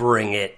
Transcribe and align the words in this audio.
bring 0.00 0.32
it. 0.32 0.56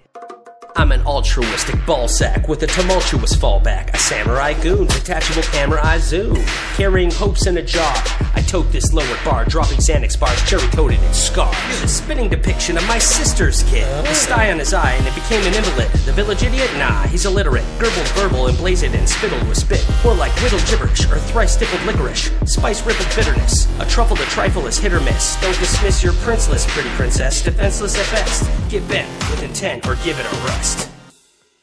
I'm 0.77 0.93
an 0.93 1.01
altruistic 1.01 1.75
ballsack 1.81 2.49
with 2.49 2.63
a 2.63 2.69
tumultuous 2.69 3.35
fallback. 3.35 3.93
A 3.93 3.99
samurai 3.99 4.53
goon, 4.63 4.87
detachable 4.87 5.43
camera 5.43 5.85
eye 5.85 5.99
zoom. 5.99 6.37
Carrying 6.77 7.11
hopes 7.11 7.49
in 7.49 7.57
a 7.57 7.63
jar. 7.63 7.93
I 8.37 8.42
tote 8.53 8.71
this 8.71 8.93
lowered 8.93 9.25
bar, 9.25 9.47
dropping 9.47 9.79
Xanax 9.79 10.21
bars, 10.21 10.39
cherry 10.43 10.69
coated 10.77 11.01
scars. 11.15 11.57
You're 11.71 11.81
the 11.81 11.89
spitting 11.89 12.29
depiction 12.29 12.77
of 12.77 12.87
my 12.87 12.99
sister's 12.99 13.63
kid. 13.63 13.89
A 14.07 14.15
sty 14.15 14.53
on 14.53 14.59
his 14.59 14.75
eye 14.75 14.93
and 14.93 15.07
it 15.07 15.15
became 15.15 15.43
an 15.47 15.55
invalid. 15.55 15.91
The 16.05 16.13
village 16.13 16.43
idiot? 16.43 16.69
Nah, 16.77 17.05
he's 17.05 17.25
illiterate. 17.25 17.65
Gurgled 17.79 18.07
verbal, 18.09 18.49
emblazoned 18.49 18.95
and 18.95 19.09
spittled 19.09 19.49
with 19.49 19.57
spit. 19.57 19.83
More 20.05 20.15
like 20.15 20.33
whittled 20.43 20.67
gibberish 20.67 21.07
or 21.07 21.17
thrice 21.17 21.55
stippled 21.55 21.83
licorice. 21.87 22.31
Spice 22.45 22.85
rippled 22.85 23.09
bitterness. 23.17 23.67
A 23.81 23.87
truffle 23.87 24.19
to 24.19 24.25
trifle 24.25 24.67
is 24.67 24.77
hit 24.77 24.93
or 24.93 25.01
miss. 25.01 25.41
Don't 25.41 25.59
dismiss 25.59 26.03
your 26.05 26.13
princeless, 26.13 26.67
pretty 26.69 26.91
princess. 26.91 27.41
Defenseless 27.41 27.99
at 27.99 28.11
best. 28.13 28.71
Get 28.71 28.87
bent 28.87 29.09
with 29.31 29.43
intent 29.43 29.87
or 29.87 29.95
give 30.05 30.21
it 30.21 30.27
a 30.27 30.37
rest. 30.45 30.92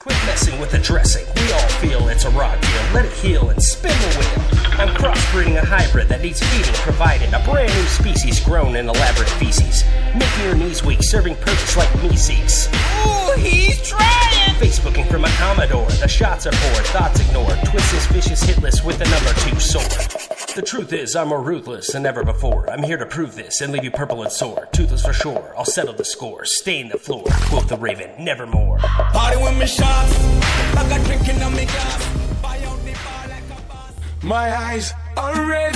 Quit 0.10 0.26
messing 0.26 0.60
with 0.60 0.72
the 0.72 0.80
dressing. 0.80 1.24
We 1.36 1.52
all 1.52 1.70
feel 1.78 2.08
it's 2.08 2.26
a 2.26 2.32
raw 2.32 2.56
deal. 2.56 2.94
Let 2.96 3.06
it 3.06 3.12
heal 3.12 3.52
and 3.52 3.62
spin 3.62 3.92
the 3.92 4.18
wheel. 4.18 4.60
I'm 4.80 4.90
crossbreeding 4.96 5.62
a 5.62 5.64
hybrid 5.64 6.10
that 6.10 6.22
needs 6.22 6.42
feeding 6.42 6.74
provided. 6.82 7.32
A 7.32 7.44
brand 7.46 7.72
new 7.72 7.86
species 7.86 8.44
grown 8.44 8.76
in 8.76 8.90
elaborate 8.90 9.30
feces. 9.30 9.84
Making 10.16 10.46
your 10.46 10.56
knees 10.56 10.84
weak, 10.84 11.04
serving 11.04 11.36
purpose 11.36 11.78
like 11.78 11.94
me 12.02 12.16
seeks. 12.16 12.68
Ooh, 13.06 13.36
he's 13.38 13.88
trying! 13.88 14.56
Facebooking 14.56 15.08
from 15.12 15.26
a 15.26 15.30
Commodore. 15.38 15.90
The 16.02 16.08
shots 16.08 16.48
are 16.48 16.52
poured, 16.52 16.86
thoughts 16.88 17.20
ignored. 17.20 17.60
Twist 17.66 17.92
this 17.92 18.08
vicious 18.08 18.42
hit 18.42 18.62
list 18.64 18.84
with 18.84 19.00
a 19.02 19.10
number 19.10 19.32
two 19.42 19.60
sword. 19.60 20.30
The 20.56 20.64
truth 20.64 20.92
is, 20.92 21.16
I'm 21.16 21.30
more 21.30 21.42
ruthless 21.42 21.92
than 21.92 22.06
ever 22.06 22.24
before. 22.24 22.70
I'm 22.70 22.84
here 22.84 22.98
to 22.98 23.06
prove 23.06 23.36
this 23.36 23.62
and 23.62 23.72
leave 23.72 23.84
you 23.84 23.92
purple 23.92 24.24
and 24.24 24.32
sore. 24.32 24.68
Toothless 24.74 25.06
for 25.06 25.14
sure. 25.14 25.54
I'll 25.56 25.64
settle 25.64 25.94
the 25.94 26.04
score. 26.04 26.44
Stain 26.44 26.90
the 26.90 26.98
floor. 26.98 27.24
Quote 27.48 27.70
the 27.70 27.78
raven, 27.78 28.12
nevermore. 28.22 28.80
Party 28.80 29.42
with 29.42 29.58
me 29.58 29.68
shots. 30.00 30.76
I 30.78 30.90
got 30.90 31.06
drinking 31.06 31.42
on 31.42 31.56
me 31.56 31.66
glass. 31.66 32.42
Buy 32.42 32.58
out 32.66 32.80
the 32.86 32.94
bar 33.06 33.28
like 33.28 33.44
a 33.50 33.62
boss. 33.68 33.94
My 34.24 34.56
eyes 34.56 34.94
are 35.18 35.48
red. 35.48 35.76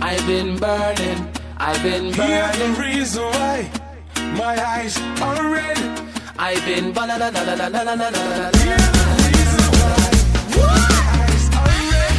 I've 0.00 0.26
been 0.26 0.58
burning, 0.58 1.28
I've 1.58 1.82
been 1.82 2.12
burning. 2.12 2.30
Here's 2.30 2.58
the 2.58 2.82
reason 2.82 3.22
why. 3.22 3.70
My 4.36 4.54
eyes 4.64 4.98
are 5.20 5.52
red. 5.52 5.78
I've 6.38 6.64
been 6.64 6.92
ba 6.92 7.00
la 7.00 7.16
la 7.16 7.28
la 7.28 7.42
la 7.42 7.54
la 7.54 7.68
la 7.68 7.82
la 7.82 7.94
la 7.94 8.08
la 8.08 8.50
Here's 8.64 8.88
the 8.96 9.04
reason 9.26 9.64
why. 9.78 9.98
My 10.56 10.98
eyes 11.20 11.44
are 11.60 11.78
red. 11.92 12.16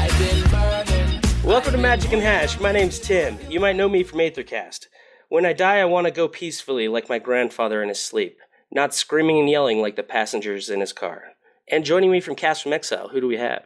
I've 0.00 0.18
been 0.18 0.40
burning. 0.50 1.20
Welcome 1.44 1.72
to 1.72 1.78
Magic 1.78 2.12
and 2.12 2.22
Hash. 2.22 2.60
My 2.60 2.72
name's 2.72 2.98
Tim. 2.98 3.38
You 3.48 3.60
might 3.60 3.76
know 3.76 3.88
me 3.88 4.02
from 4.02 4.18
Aethercast. 4.18 4.88
When 5.28 5.46
I 5.46 5.54
die, 5.54 5.78
I 5.78 5.86
want 5.86 6.06
to 6.06 6.10
go 6.10 6.28
peacefully 6.28 6.88
like 6.88 7.08
my 7.08 7.18
grandfather 7.18 7.82
in 7.82 7.88
his 7.88 8.00
sleep, 8.00 8.38
not 8.72 8.94
screaming 8.94 9.38
and 9.38 9.48
yelling 9.48 9.80
like 9.80 9.96
the 9.96 10.02
passengers 10.02 10.70
in 10.70 10.80
his 10.80 10.92
car. 10.92 11.22
And 11.70 11.84
joining 11.84 12.10
me 12.10 12.20
from 12.20 12.34
Cast 12.34 12.62
from 12.62 12.72
Exile, 12.72 13.08
who 13.08 13.20
do 13.20 13.26
we 13.26 13.36
have? 13.36 13.64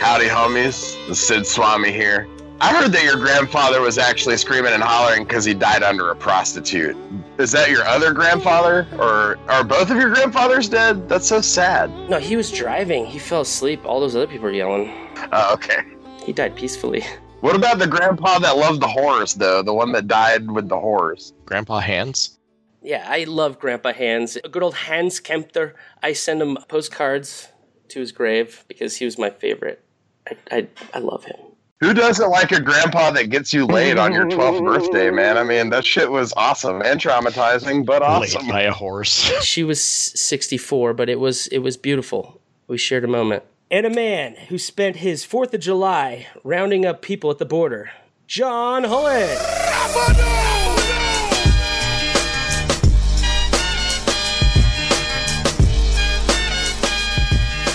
Howdy, 0.00 0.26
homies. 0.26 1.14
Sid 1.14 1.46
Swami 1.46 1.92
here. 1.92 2.26
I 2.62 2.74
heard 2.74 2.92
that 2.92 3.04
your 3.04 3.16
grandfather 3.16 3.80
was 3.80 3.96
actually 3.96 4.36
screaming 4.36 4.74
and 4.74 4.82
hollering 4.82 5.24
because 5.24 5.46
he 5.46 5.54
died 5.54 5.82
under 5.82 6.10
a 6.10 6.16
prostitute. 6.16 6.96
Is 7.38 7.52
that 7.52 7.70
your 7.70 7.84
other 7.84 8.12
grandfather? 8.12 8.86
Or 8.98 9.38
are 9.48 9.64
both 9.64 9.90
of 9.90 9.96
your 9.96 10.10
grandfathers 10.10 10.68
dead? 10.68 11.08
That's 11.08 11.26
so 11.26 11.40
sad. 11.40 11.90
No, 12.10 12.18
he 12.18 12.36
was 12.36 12.50
driving. 12.50 13.06
He 13.06 13.18
fell 13.18 13.40
asleep. 13.40 13.80
All 13.86 13.98
those 13.98 14.14
other 14.14 14.26
people 14.26 14.44
were 14.44 14.52
yelling. 14.52 14.90
Oh, 15.32 15.54
okay. 15.54 15.80
He 16.24 16.34
died 16.34 16.54
peacefully. 16.54 17.02
What 17.40 17.56
about 17.56 17.78
the 17.78 17.86
grandpa 17.86 18.38
that 18.40 18.58
loved 18.58 18.80
the 18.80 18.88
horse, 18.88 19.32
though? 19.32 19.62
The 19.62 19.72
one 19.72 19.92
that 19.92 20.06
died 20.06 20.50
with 20.50 20.68
the 20.68 20.78
horse? 20.78 21.32
Grandpa 21.46 21.80
Hans? 21.80 22.38
Yeah, 22.82 23.06
I 23.08 23.24
love 23.24 23.58
Grandpa 23.58 23.92
Hans. 23.92 24.36
A 24.36 24.48
good 24.48 24.62
old 24.62 24.74
Hans 24.74 25.20
Kempter. 25.20 25.72
I 26.02 26.12
send 26.12 26.42
him 26.42 26.58
postcards 26.68 27.48
to 27.88 28.00
his 28.00 28.12
grave 28.12 28.64
because 28.68 28.96
he 28.96 29.06
was 29.06 29.18
my 29.18 29.30
favorite. 29.30 29.82
I, 30.28 30.36
I, 30.50 30.68
I 30.94 30.98
love 30.98 31.24
him. 31.24 31.36
Who 31.80 31.94
doesn't 31.94 32.28
like 32.28 32.52
a 32.52 32.60
grandpa 32.60 33.10
that 33.12 33.30
gets 33.30 33.54
you 33.54 33.64
laid 33.64 33.96
on 33.96 34.12
your 34.12 34.26
12th 34.26 34.62
birthday, 34.62 35.10
man? 35.10 35.38
I 35.38 35.44
mean, 35.44 35.70
that 35.70 35.86
shit 35.86 36.10
was 36.10 36.34
awesome 36.36 36.82
and 36.82 37.00
traumatizing, 37.00 37.86
but 37.86 38.02
awesome. 38.02 38.42
Laid 38.42 38.52
by 38.52 38.62
a 38.62 38.72
horse. 38.72 39.32
She 39.42 39.64
was 39.64 39.82
64, 39.82 40.92
but 40.92 41.08
it 41.08 41.18
was 41.18 41.46
it 41.46 41.60
was 41.60 41.78
beautiful. 41.78 42.38
We 42.66 42.76
shared 42.76 43.04
a 43.04 43.08
moment. 43.08 43.44
And 43.72 43.86
a 43.86 43.90
man 43.90 44.34
who 44.48 44.58
spent 44.58 44.96
his 44.96 45.24
4th 45.24 45.54
of 45.54 45.60
July 45.60 46.26
rounding 46.42 46.84
up 46.84 47.02
people 47.02 47.30
at 47.30 47.38
the 47.38 47.44
border. 47.44 47.92
John 48.26 48.82
Hullet. 48.82 49.38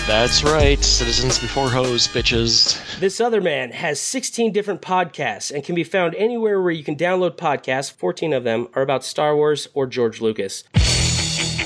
That's 0.06 0.44
right. 0.44 0.84
Citizens 0.84 1.40
before 1.40 1.70
hoes, 1.70 2.10
bitches. 2.10 3.00
This 3.00 3.22
other 3.22 3.40
man 3.40 3.72
has 3.72 3.98
16 4.02 4.52
different 4.52 4.82
podcasts 4.82 5.50
and 5.50 5.64
can 5.64 5.76
be 5.76 5.86
found 5.86 6.14
anywhere 6.16 6.62
where 6.62 6.74
you 6.74 6.84
can 6.84 6.98
download 6.98 7.38
podcasts. 7.38 7.90
14 7.90 8.34
of 8.34 8.44
them 8.44 8.68
are 8.74 8.82
about 8.82 9.06
Star 9.06 9.34
Wars 9.34 9.70
or 9.74 9.88
George 9.88 10.20
Lucas. 10.20 10.66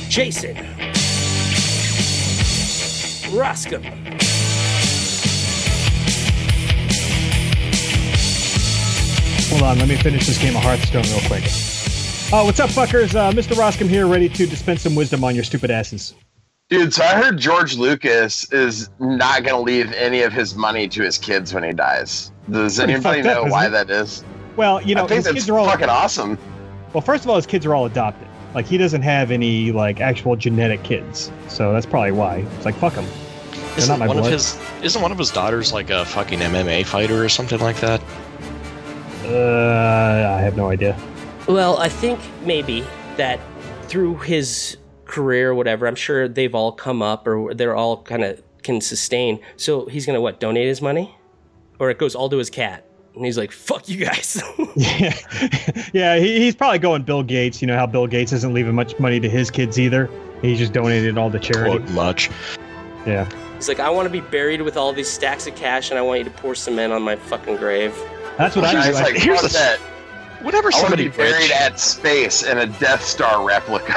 Jason. 0.07 0.55
Roscom. 3.31 4.18
Hold 9.49 9.63
on, 9.63 9.79
let 9.79 9.87
me 9.89 9.95
finish 9.95 10.27
this 10.27 10.37
game 10.39 10.55
of 10.55 10.61
Hearthstone 10.63 11.01
real 11.03 11.27
quick. 11.27 11.43
Oh, 12.31 12.45
what's 12.45 12.59
up, 12.59 12.69
fuckers? 12.69 13.15
Uh, 13.15 13.31
Mr. 13.31 13.55
Roscom 13.55 13.89
here, 13.89 14.05
ready 14.07 14.29
to 14.29 14.45
dispense 14.45 14.83
some 14.83 14.93
wisdom 14.93 15.23
on 15.23 15.33
your 15.33 15.43
stupid 15.43 15.71
asses. 15.71 16.13
Dude, 16.69 16.93
so 16.93 17.03
I 17.03 17.15
heard 17.15 17.37
George 17.39 17.75
Lucas 17.75 18.51
is 18.53 18.91
not 18.99 19.43
going 19.43 19.55
to 19.55 19.61
leave 19.61 19.91
any 19.93 20.21
of 20.21 20.31
his 20.31 20.53
money 20.53 20.87
to 20.89 21.01
his 21.01 21.17
kids 21.17 21.51
when 21.51 21.63
he 21.63 21.73
dies. 21.73 22.31
Does 22.51 22.77
Pretty 22.77 22.93
anybody 22.93 23.23
fucked 23.23 23.37
up, 23.37 23.45
know 23.45 23.51
why 23.51 23.65
it? 23.65 23.69
that 23.71 23.89
is? 23.89 24.23
Well, 24.55 24.79
you 24.83 24.93
know, 24.93 25.05
I 25.05 25.07
think 25.07 25.15
his 25.17 25.25
that's 25.25 25.33
kids 25.35 25.49
are 25.49 25.57
all 25.57 25.65
fucking 25.65 25.89
awesome. 25.89 26.37
well. 26.93 27.01
First 27.01 27.23
of 27.23 27.31
all, 27.31 27.37
his 27.37 27.47
kids 27.47 27.65
are 27.65 27.73
all 27.73 27.87
adopted. 27.87 28.27
Like 28.53 28.67
he 28.67 28.77
doesn't 28.77 29.01
have 29.01 29.31
any 29.31 29.71
like 29.71 29.99
actual 29.99 30.35
genetic 30.35 30.83
kids, 30.83 31.31
so 31.47 31.71
that's 31.73 31.85
probably 31.87 32.11
why. 32.11 32.37
It's 32.57 32.65
like 32.65 32.75
fuck 32.75 32.93
him. 32.93 33.05
They're 33.51 33.77
Isn't 33.79 33.89
not 33.93 33.99
my 33.99 34.07
one 34.07 34.17
blood. 34.17 34.27
of 34.27 34.33
his 34.33 34.59
isn't 34.83 35.01
one 35.01 35.11
of 35.11 35.17
his 35.17 35.31
daughters 35.31 35.71
like 35.73 35.89
a 35.89 36.05
fucking 36.05 36.39
MMA 36.39 36.85
fighter 36.85 37.23
or 37.23 37.29
something 37.29 37.59
like 37.59 37.77
that? 37.77 38.01
Uh, 39.29 40.35
I 40.37 40.41
have 40.41 40.57
no 40.57 40.69
idea. 40.69 40.97
Well, 41.47 41.77
I 41.77 41.89
think 41.89 42.19
maybe 42.43 42.83
that 43.17 43.39
through 43.83 44.17
his 44.17 44.77
career 45.05 45.51
or 45.51 45.55
whatever, 45.55 45.87
I'm 45.87 45.95
sure 45.95 46.27
they've 46.27 46.53
all 46.53 46.71
come 46.71 47.01
up 47.01 47.27
or 47.27 47.53
they're 47.53 47.75
all 47.75 48.03
kind 48.03 48.23
of 48.23 48.41
can 48.63 48.81
sustain. 48.81 49.39
So 49.57 49.85
he's 49.85 50.05
going 50.05 50.15
to 50.15 50.21
what, 50.21 50.39
donate 50.39 50.67
his 50.67 50.81
money? 50.81 51.15
Or 51.79 51.89
it 51.89 51.97
goes 51.97 52.15
all 52.15 52.29
to 52.29 52.37
his 52.37 52.49
cat. 52.49 52.85
And 53.15 53.25
he's 53.25 53.37
like, 53.37 53.51
fuck 53.51 53.89
you 53.89 54.05
guys. 54.05 54.41
Yeah, 54.75 55.13
yeah. 55.93 56.17
He, 56.17 56.39
he's 56.39 56.55
probably 56.55 56.79
going 56.79 57.03
Bill 57.03 57.23
Gates. 57.23 57.61
You 57.61 57.67
know 57.67 57.75
how 57.75 57.87
Bill 57.87 58.07
Gates 58.07 58.31
isn't 58.33 58.53
leaving 58.53 58.75
much 58.75 58.97
money 58.99 59.19
to 59.19 59.29
his 59.29 59.49
kids 59.49 59.79
either. 59.79 60.09
He 60.41 60.55
just 60.55 60.73
donated 60.73 61.17
all 61.17 61.29
the 61.29 61.39
charity. 61.39 61.77
Quote 61.77 61.89
much. 61.91 62.29
Yeah. 63.05 63.27
he's 63.55 63.67
like, 63.67 63.79
I 63.79 63.89
want 63.89 64.05
to 64.05 64.11
be 64.11 64.21
buried 64.21 64.61
with 64.61 64.77
all 64.77 64.93
these 64.93 65.09
stacks 65.09 65.47
of 65.47 65.55
cash 65.55 65.89
and 65.89 65.97
I 65.97 66.01
want 66.01 66.19
you 66.19 66.25
to 66.25 66.31
pour 66.31 66.53
cement 66.55 66.93
on 66.93 67.01
my 67.01 67.15
fucking 67.15 67.57
grave. 67.57 67.97
That's 68.39 68.55
what 68.55 68.65
I 68.65 68.73
Guys, 68.73 68.87
do. 68.87 68.93
like, 69.03 69.15
I- 69.15 69.19
here's 69.19 69.41
fuck 69.41 69.51
the- 69.51 69.57
that. 69.57 69.79
Whenever 70.41 70.69
I 70.69 70.71
want 70.71 70.73
to 70.75 70.79
somebody 70.79 71.09
be 71.09 71.17
buried 71.17 71.33
rich, 71.35 71.51
at 71.51 71.77
space 71.79 72.41
in 72.43 72.57
a 72.57 72.65
Death 72.65 73.03
Star 73.03 73.43
replica. 73.45 73.93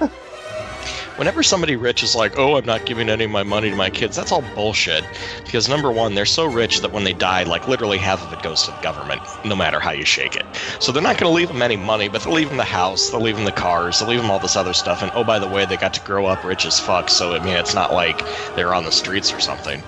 whenever 1.16 1.42
somebody 1.42 1.74
rich 1.74 2.04
is 2.04 2.14
like, 2.14 2.38
"Oh, 2.38 2.56
I'm 2.56 2.64
not 2.64 2.86
giving 2.86 3.08
any 3.10 3.24
of 3.24 3.30
my 3.32 3.42
money 3.42 3.70
to 3.70 3.74
my 3.76 3.90
kids," 3.90 4.14
that's 4.14 4.30
all 4.30 4.44
bullshit. 4.54 5.04
Because 5.44 5.68
number 5.68 5.90
one, 5.90 6.14
they're 6.14 6.24
so 6.26 6.46
rich 6.46 6.80
that 6.82 6.92
when 6.92 7.02
they 7.02 7.12
die, 7.12 7.42
like 7.42 7.66
literally 7.66 7.98
half 7.98 8.24
of 8.24 8.32
it 8.32 8.40
goes 8.40 8.62
to 8.62 8.70
the 8.70 8.80
government, 8.82 9.20
no 9.44 9.56
matter 9.56 9.80
how 9.80 9.90
you 9.90 10.04
shake 10.04 10.36
it. 10.36 10.46
So 10.78 10.92
they're 10.92 11.02
not 11.02 11.18
going 11.18 11.28
to 11.28 11.34
leave 11.34 11.48
them 11.48 11.60
any 11.60 11.76
money, 11.76 12.08
but 12.08 12.22
they'll 12.22 12.32
leave 12.32 12.48
them 12.48 12.56
the 12.56 12.62
house, 12.64 13.10
they'll 13.10 13.20
leave 13.20 13.34
them 13.34 13.44
the 13.44 13.50
cars, 13.50 13.98
they'll 13.98 14.08
leave 14.08 14.22
them 14.22 14.30
all 14.30 14.38
this 14.38 14.54
other 14.54 14.72
stuff. 14.72 15.02
And 15.02 15.10
oh, 15.16 15.24
by 15.24 15.40
the 15.40 15.48
way, 15.48 15.66
they 15.66 15.76
got 15.76 15.94
to 15.94 16.00
grow 16.02 16.26
up 16.26 16.44
rich 16.44 16.64
as 16.64 16.78
fuck. 16.78 17.10
So 17.10 17.34
I 17.34 17.40
mean, 17.40 17.56
it's 17.56 17.74
not 17.74 17.92
like 17.92 18.22
they're 18.54 18.74
on 18.74 18.84
the 18.84 18.92
streets 18.92 19.32
or 19.32 19.40
something. 19.40 19.82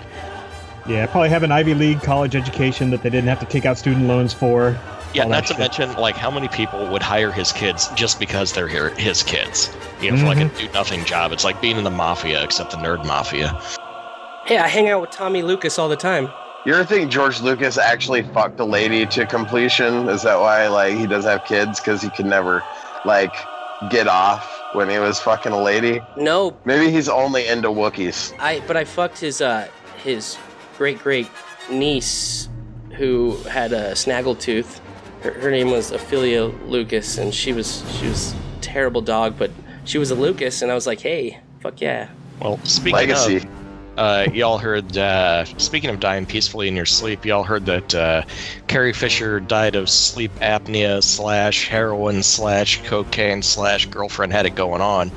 Yeah, 0.86 1.06
probably 1.06 1.28
have 1.30 1.42
an 1.42 1.52
Ivy 1.52 1.74
League 1.74 2.02
college 2.02 2.34
education 2.36 2.90
that 2.90 3.02
they 3.02 3.10
didn't 3.10 3.28
have 3.28 3.40
to 3.40 3.46
take 3.46 3.64
out 3.66 3.78
student 3.78 4.06
loans 4.06 4.32
for. 4.32 4.78
Yeah, 5.14 5.24
not 5.24 5.42
to 5.42 5.48
shit. 5.48 5.58
mention 5.58 5.92
like 5.94 6.16
how 6.16 6.30
many 6.30 6.48
people 6.48 6.86
would 6.90 7.02
hire 7.02 7.30
his 7.30 7.52
kids 7.52 7.88
just 7.94 8.18
because 8.18 8.52
they're 8.54 8.68
here, 8.68 8.90
his 8.94 9.22
kids. 9.22 9.70
You 10.00 10.10
know, 10.12 10.16
for 10.18 10.26
like 10.26 10.38
a 10.38 10.40
Mm-hmm. 10.42 10.66
do 10.66 10.72
nothing 10.72 11.04
job. 11.04 11.32
It's 11.32 11.44
like 11.44 11.60
being 11.60 11.76
in 11.76 11.84
the 11.84 11.90
mafia, 11.90 12.42
except 12.42 12.70
the 12.70 12.78
nerd 12.78 13.04
mafia. 13.06 13.48
Hey, 14.46 14.58
I 14.58 14.66
hang 14.68 14.88
out 14.88 15.00
with 15.02 15.10
Tommy 15.10 15.42
Lucas 15.42 15.78
all 15.78 15.88
the 15.88 15.96
time. 15.96 16.28
you 16.64 16.74
ever 16.74 16.84
think 16.84 17.10
George 17.10 17.40
Lucas 17.42 17.76
actually 17.78 18.22
fucked 18.22 18.58
a 18.58 18.64
lady 18.64 19.04
to 19.06 19.26
completion? 19.26 20.08
Is 20.08 20.22
that 20.22 20.40
why 20.40 20.66
like 20.68 20.96
he 20.96 21.06
doesn't 21.06 21.30
have 21.30 21.44
kids 21.44 21.78
because 21.78 22.00
he 22.02 22.08
could 22.10 22.26
never 22.26 22.62
like 23.04 23.34
get 23.90 24.08
off 24.08 24.50
when 24.72 24.88
he 24.88 24.98
was 24.98 25.20
fucking 25.20 25.52
a 25.52 25.62
lady? 25.62 26.00
No, 26.16 26.56
Maybe 26.64 26.90
he's 26.90 27.08
only 27.10 27.46
into 27.46 27.68
Wookiees. 27.68 28.32
I 28.40 28.60
but 28.66 28.76
I 28.78 28.84
fucked 28.84 29.18
his 29.18 29.40
uh 29.42 29.68
his 30.02 30.36
great 30.82 30.98
great 30.98 31.28
niece 31.70 32.48
who 32.98 33.36
had 33.44 33.72
a 33.72 33.92
snaggletooth 33.92 34.80
Her, 35.22 35.30
her 35.34 35.50
name 35.52 35.70
was 35.70 35.92
Ophelia 35.92 36.46
Lucas, 36.66 37.18
and 37.18 37.32
she 37.32 37.52
was 37.52 37.84
she 37.96 38.08
was 38.08 38.32
a 38.32 38.60
terrible 38.60 39.00
dog, 39.00 39.38
but 39.38 39.52
she 39.84 39.98
was 39.98 40.10
a 40.10 40.16
Lucas, 40.16 40.60
and 40.60 40.72
I 40.72 40.74
was 40.74 40.84
like, 40.84 41.00
hey, 41.00 41.38
fuck 41.60 41.80
yeah. 41.80 42.08
Well, 42.40 42.58
speaking 42.64 42.94
Legacy. 42.94 43.36
of, 43.36 43.46
uh, 43.96 44.26
y'all 44.32 44.58
heard. 44.58 44.96
Uh, 44.98 45.44
speaking 45.44 45.88
of 45.90 46.00
dying 46.00 46.26
peacefully 46.26 46.66
in 46.66 46.74
your 46.74 46.86
sleep, 46.86 47.24
y'all 47.24 47.44
heard 47.44 47.64
that 47.66 47.94
uh, 47.94 48.22
Carrie 48.66 48.92
Fisher 48.92 49.38
died 49.38 49.76
of 49.76 49.88
sleep 49.88 50.32
apnea 50.40 51.00
slash 51.00 51.68
heroin 51.68 52.24
slash 52.24 52.82
cocaine 52.82 53.42
slash 53.42 53.86
girlfriend 53.86 54.32
had 54.32 54.46
it 54.46 54.56
going 54.56 54.80
on. 54.80 55.10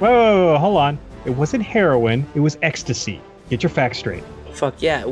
Whoa, 0.00 0.10
whoa, 0.10 0.52
whoa, 0.52 0.58
hold 0.58 0.76
on. 0.76 0.98
It 1.24 1.30
wasn't 1.30 1.62
heroin. 1.62 2.26
It 2.34 2.40
was 2.40 2.58
ecstasy. 2.60 3.22
Get 3.48 3.62
your 3.62 3.70
facts 3.70 4.00
straight. 4.00 4.24
Fuck 4.58 4.82
yeah. 4.82 5.04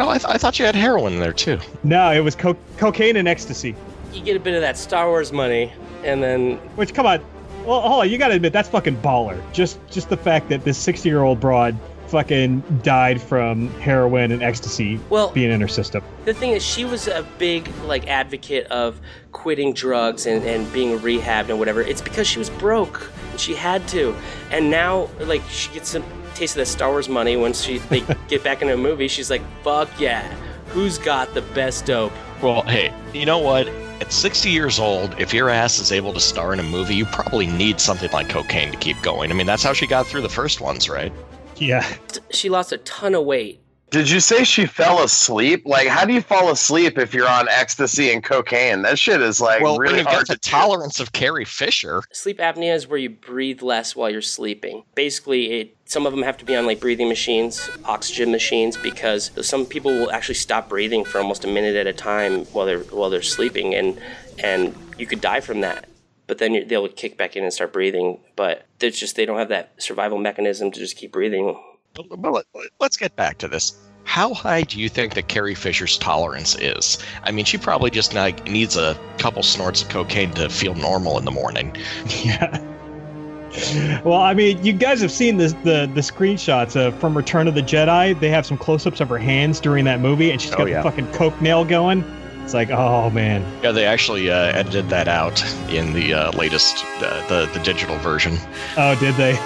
Oh, 0.00 0.08
I, 0.08 0.18
th- 0.18 0.26
I 0.28 0.38
thought 0.38 0.58
you 0.58 0.64
had 0.64 0.74
heroin 0.74 1.12
in 1.12 1.20
there 1.20 1.32
too. 1.32 1.58
No, 1.84 2.10
it 2.10 2.20
was 2.20 2.34
co- 2.34 2.56
cocaine 2.78 3.16
and 3.16 3.28
ecstasy. 3.28 3.76
You 4.12 4.22
get 4.22 4.34
a 4.36 4.40
bit 4.40 4.54
of 4.54 4.60
that 4.62 4.76
Star 4.76 5.08
Wars 5.08 5.30
money, 5.32 5.72
and 6.02 6.22
then 6.22 6.56
Which, 6.76 6.94
come 6.94 7.06
on. 7.06 7.20
Well, 7.64 7.80
hold 7.80 8.02
on. 8.02 8.10
You 8.10 8.18
gotta 8.18 8.34
admit 8.34 8.52
that's 8.52 8.68
fucking 8.68 8.96
baller. 8.96 9.40
Just, 9.52 9.78
just 9.90 10.08
the 10.08 10.16
fact 10.16 10.48
that 10.48 10.64
this 10.64 10.76
sixty-year-old 10.78 11.38
broad 11.38 11.76
fucking 12.08 12.60
died 12.82 13.20
from 13.20 13.68
heroin 13.80 14.30
and 14.30 14.42
ecstasy 14.42 15.00
Well- 15.10 15.30
being 15.30 15.50
in 15.50 15.60
her 15.60 15.68
system. 15.68 16.02
the 16.24 16.34
thing 16.34 16.50
is, 16.50 16.62
she 16.64 16.84
was 16.84 17.06
a 17.08 17.24
big 17.38 17.68
like 17.86 18.06
advocate 18.08 18.66
of 18.68 19.00
quitting 19.32 19.72
drugs 19.74 20.26
and, 20.26 20.44
and 20.44 20.70
being 20.72 20.98
rehabbed 21.00 21.48
and 21.50 21.58
whatever. 21.58 21.80
It's 21.82 22.02
because 22.02 22.26
she 22.26 22.38
was 22.38 22.50
broke 22.50 23.10
and 23.30 23.40
she 23.40 23.54
had 23.54 23.86
to, 23.88 24.14
and 24.50 24.70
now 24.70 25.08
like 25.20 25.42
she 25.50 25.72
gets 25.72 25.88
some 25.90 26.04
taste 26.34 26.54
of 26.54 26.60
the 26.60 26.66
Star 26.66 26.90
Wars 26.90 27.08
money 27.08 27.36
when 27.36 27.52
she 27.52 27.78
they 27.78 28.00
get 28.28 28.42
back 28.44 28.62
into 28.62 28.74
a 28.74 28.76
movie. 28.76 29.08
She's 29.08 29.30
like, 29.30 29.42
fuck 29.62 29.88
yeah, 29.98 30.22
who's 30.68 30.98
got 30.98 31.32
the 31.34 31.42
best 31.42 31.86
dope? 31.86 32.12
Well, 32.42 32.62
hey, 32.62 32.92
you 33.12 33.26
know 33.26 33.38
what? 33.38 33.68
At 34.00 34.12
60 34.12 34.50
years 34.50 34.78
old, 34.78 35.18
if 35.20 35.32
your 35.32 35.48
ass 35.48 35.78
is 35.78 35.92
able 35.92 36.12
to 36.12 36.20
star 36.20 36.52
in 36.52 36.60
a 36.60 36.64
movie, 36.64 36.94
you 36.96 37.06
probably 37.06 37.46
need 37.46 37.80
something 37.80 38.10
like 38.10 38.28
cocaine 38.28 38.72
to 38.72 38.76
keep 38.76 39.00
going. 39.02 39.30
I 39.30 39.34
mean, 39.34 39.46
that's 39.46 39.62
how 39.62 39.72
she 39.72 39.86
got 39.86 40.06
through 40.06 40.22
the 40.22 40.28
first 40.28 40.60
ones, 40.60 40.88
right? 40.88 41.12
Yeah. 41.56 41.86
She 42.30 42.50
lost 42.50 42.72
a 42.72 42.78
ton 42.78 43.14
of 43.14 43.24
weight. 43.24 43.60
Did 43.94 44.10
you 44.10 44.18
say 44.18 44.42
she 44.42 44.66
fell 44.66 45.04
asleep? 45.04 45.62
Like, 45.64 45.86
how 45.86 46.04
do 46.04 46.12
you 46.12 46.20
fall 46.20 46.50
asleep 46.50 46.98
if 46.98 47.14
you're 47.14 47.28
on 47.28 47.48
ecstasy 47.48 48.12
and 48.12 48.24
cocaine? 48.24 48.82
That 48.82 48.98
shit 48.98 49.22
is 49.22 49.40
like 49.40 49.62
well, 49.62 49.78
really 49.78 49.98
when 49.98 50.04
you 50.06 50.10
hard 50.10 50.26
get 50.26 50.34
the 50.34 50.40
to 50.40 50.50
tolerance 50.50 50.98
of 50.98 51.12
Carrie 51.12 51.44
Fisher, 51.44 52.02
Sleep 52.10 52.38
apnea 52.38 52.74
is 52.74 52.88
where 52.88 52.98
you 52.98 53.10
breathe 53.10 53.62
less 53.62 53.94
while 53.94 54.10
you're 54.10 54.20
sleeping. 54.20 54.82
Basically, 54.96 55.60
it 55.60 55.76
some 55.84 56.06
of 56.06 56.12
them 56.12 56.24
have 56.24 56.36
to 56.38 56.44
be 56.44 56.56
on 56.56 56.66
like 56.66 56.80
breathing 56.80 57.08
machines, 57.08 57.70
oxygen 57.84 58.32
machines, 58.32 58.76
because 58.76 59.30
some 59.46 59.64
people 59.64 59.92
will 59.92 60.10
actually 60.10 60.34
stop 60.34 60.68
breathing 60.68 61.04
for 61.04 61.18
almost 61.18 61.44
a 61.44 61.48
minute 61.48 61.76
at 61.76 61.86
a 61.86 61.92
time 61.92 62.46
while 62.46 62.66
they're 62.66 62.80
while 62.80 63.10
they're 63.10 63.22
sleeping, 63.22 63.76
and 63.76 63.96
and 64.42 64.74
you 64.98 65.06
could 65.06 65.20
die 65.20 65.38
from 65.38 65.60
that. 65.60 65.88
But 66.26 66.38
then 66.38 66.52
you, 66.52 66.64
they'll 66.64 66.88
kick 66.88 67.16
back 67.16 67.36
in 67.36 67.44
and 67.44 67.52
start 67.52 67.72
breathing. 67.72 68.18
But 68.34 68.66
there's 68.80 68.98
just 68.98 69.14
they 69.14 69.24
don't 69.24 69.38
have 69.38 69.50
that 69.50 69.80
survival 69.80 70.18
mechanism 70.18 70.72
to 70.72 70.80
just 70.80 70.96
keep 70.96 71.12
breathing. 71.12 71.56
but 71.94 72.44
let's 72.80 72.96
get 72.96 73.14
back 73.14 73.38
to 73.38 73.46
this. 73.46 73.78
How 74.04 74.32
high 74.34 74.62
do 74.62 74.78
you 74.78 74.88
think 74.88 75.14
that 75.14 75.28
Carrie 75.28 75.54
Fisher's 75.54 75.98
tolerance 75.98 76.54
is? 76.56 76.98
I 77.24 77.30
mean, 77.32 77.44
she 77.44 77.58
probably 77.58 77.90
just 77.90 78.14
like, 78.14 78.44
needs 78.48 78.76
a 78.76 78.96
couple 79.18 79.42
snorts 79.42 79.82
of 79.82 79.88
cocaine 79.88 80.30
to 80.32 80.48
feel 80.48 80.74
normal 80.74 81.18
in 81.18 81.24
the 81.24 81.30
morning. 81.30 81.74
Yeah. 82.24 84.00
Well, 84.04 84.18
I 84.20 84.34
mean, 84.34 84.64
you 84.64 84.72
guys 84.72 85.00
have 85.00 85.12
seen 85.12 85.36
this, 85.36 85.52
the 85.62 85.88
the 85.94 86.00
screenshots 86.00 86.74
of 86.74 86.98
from 86.98 87.16
Return 87.16 87.46
of 87.46 87.54
the 87.54 87.62
Jedi. 87.62 88.18
They 88.18 88.28
have 88.28 88.44
some 88.44 88.58
close-ups 88.58 89.00
of 89.00 89.08
her 89.08 89.18
hands 89.18 89.60
during 89.60 89.84
that 89.84 90.00
movie, 90.00 90.32
and 90.32 90.40
she's 90.42 90.50
got 90.50 90.62
Oh, 90.62 90.64
yeah. 90.66 90.82
the 90.82 90.90
fucking 90.90 91.12
coke 91.12 91.40
nail 91.40 91.64
going. 91.64 92.02
It's 92.42 92.52
like, 92.52 92.70
oh 92.70 93.10
man. 93.10 93.44
Yeah, 93.62 93.70
they 93.70 93.86
actually 93.86 94.28
uh, 94.28 94.34
edited 94.46 94.88
that 94.88 95.06
out 95.06 95.40
in 95.70 95.92
the 95.92 96.14
uh, 96.14 96.32
latest, 96.32 96.84
uh, 96.98 97.24
the 97.28 97.48
the 97.56 97.60
digital 97.60 97.96
version. 97.98 98.38
Oh, 98.76 98.96
did 98.98 99.14
they? 99.14 99.38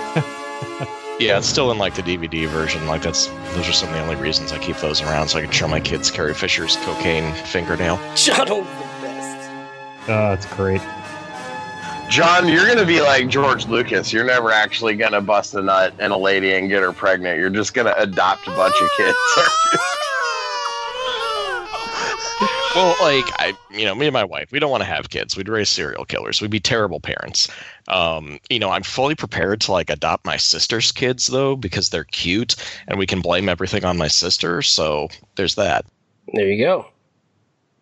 Yeah, 1.19 1.39
it's 1.39 1.49
still 1.49 1.73
in 1.73 1.79
like 1.79 1.95
the 1.95 2.03
DVD 2.03 2.47
version. 2.47 2.87
Like 2.87 3.03
that's 3.03 3.27
those 3.55 3.69
are 3.69 3.73
some 3.73 3.89
of 3.89 3.95
the 3.97 4.01
only 4.01 4.15
reasons 4.15 4.53
I 4.53 4.59
keep 4.59 4.77
those 4.77 5.03
around, 5.03 5.29
so 5.29 5.39
I 5.39 5.43
can 5.43 5.51
show 5.51 5.67
my 5.67 5.81
kids 5.81 6.13
Carrie 6.13 6.33
Fisher's 6.33 6.77
cocaine 6.77 7.35
fingernail. 7.35 7.99
Shut 8.15 8.49
up, 8.49 8.49
the 8.49 9.07
best. 9.07 9.51
Oh, 10.09 10.33
it's 10.33 10.47
great. 10.55 10.81
John, 12.09 12.49
you're 12.49 12.67
gonna 12.69 12.87
be 12.87 13.01
like 13.01 13.29
George 13.29 13.67
Lucas. 13.67 14.13
You're 14.13 14.25
never 14.25 14.53
actually 14.53 14.95
gonna 14.95 15.21
bust 15.21 15.55
a 15.55 15.63
nut 15.63 15.93
in 15.99 16.13
a 16.13 16.17
lady 16.17 16.55
and 16.55 16.69
get 16.69 16.83
her 16.83 16.93
pregnant. 16.93 17.39
You're 17.39 17.51
just 17.51 17.75
gonna 17.75 17.95
adopt 17.99 18.47
a 18.47 18.53
bunch 18.53 18.75
of 18.81 18.89
kids. 18.97 19.19
Well, 22.79 22.95
like 23.01 23.25
I, 23.41 23.55
you 23.73 23.85
know, 23.85 23.95
me 23.97 24.07
and 24.07 24.13
my 24.13 24.23
wife, 24.23 24.53
we 24.53 24.61
don't 24.61 24.71
want 24.71 24.83
to 24.83 24.89
have 24.89 25.11
kids. 25.11 25.37
We'd 25.37 25.49
raise 25.49 25.69
serial 25.69 26.05
killers. 26.05 26.41
We'd 26.41 26.53
be 26.53 26.61
terrible 26.61 27.01
parents. 27.01 27.49
Um, 27.89 28.39
you 28.51 28.61
know, 28.61 28.71
I'm 28.71 28.85
fully 28.85 29.17
prepared 29.17 29.61
to 29.63 29.73
like 29.73 29.91
adopt 29.91 30.25
my 30.25 30.37
sister's 30.37 30.93
kids 30.93 31.27
though 31.27 31.57
because 31.57 31.89
they're 31.89 32.05
cute, 32.05 32.55
and 32.87 32.97
we 32.97 33.05
can 33.05 33.21
blame 33.21 33.49
everything 33.49 33.85
on 33.85 33.97
my 33.97 34.07
sister. 34.07 34.63
So 34.63 35.09
there's 35.35 35.57
that. 35.57 35.87
There 36.33 36.47
you 36.47 36.65
go. 36.65 36.87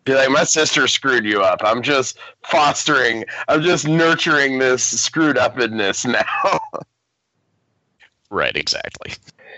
be 0.03 0.15
like, 0.15 0.31
my 0.31 0.45
sister 0.45 0.87
screwed 0.87 1.25
you 1.25 1.43
up. 1.43 1.61
I'm 1.63 1.83
just 1.83 2.17
fostering. 2.41 3.23
I'm 3.49 3.61
just 3.61 3.87
nurturing 3.87 4.57
this 4.57 4.83
screwed 4.83 5.37
upness 5.37 6.07
now. 6.07 6.59
Right, 8.29 8.57
exactly. 8.57 9.13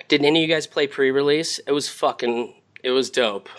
Did 0.09 0.24
any 0.24 0.44
of 0.44 0.50
you 0.50 0.53
guys 0.53 0.68
play 0.68 0.86
pre-release? 0.86 1.59
It 1.65 1.71
was 1.71 1.88
fucking. 1.88 2.53
It 2.83 2.91
was 2.91 3.09
dope. 3.09 3.50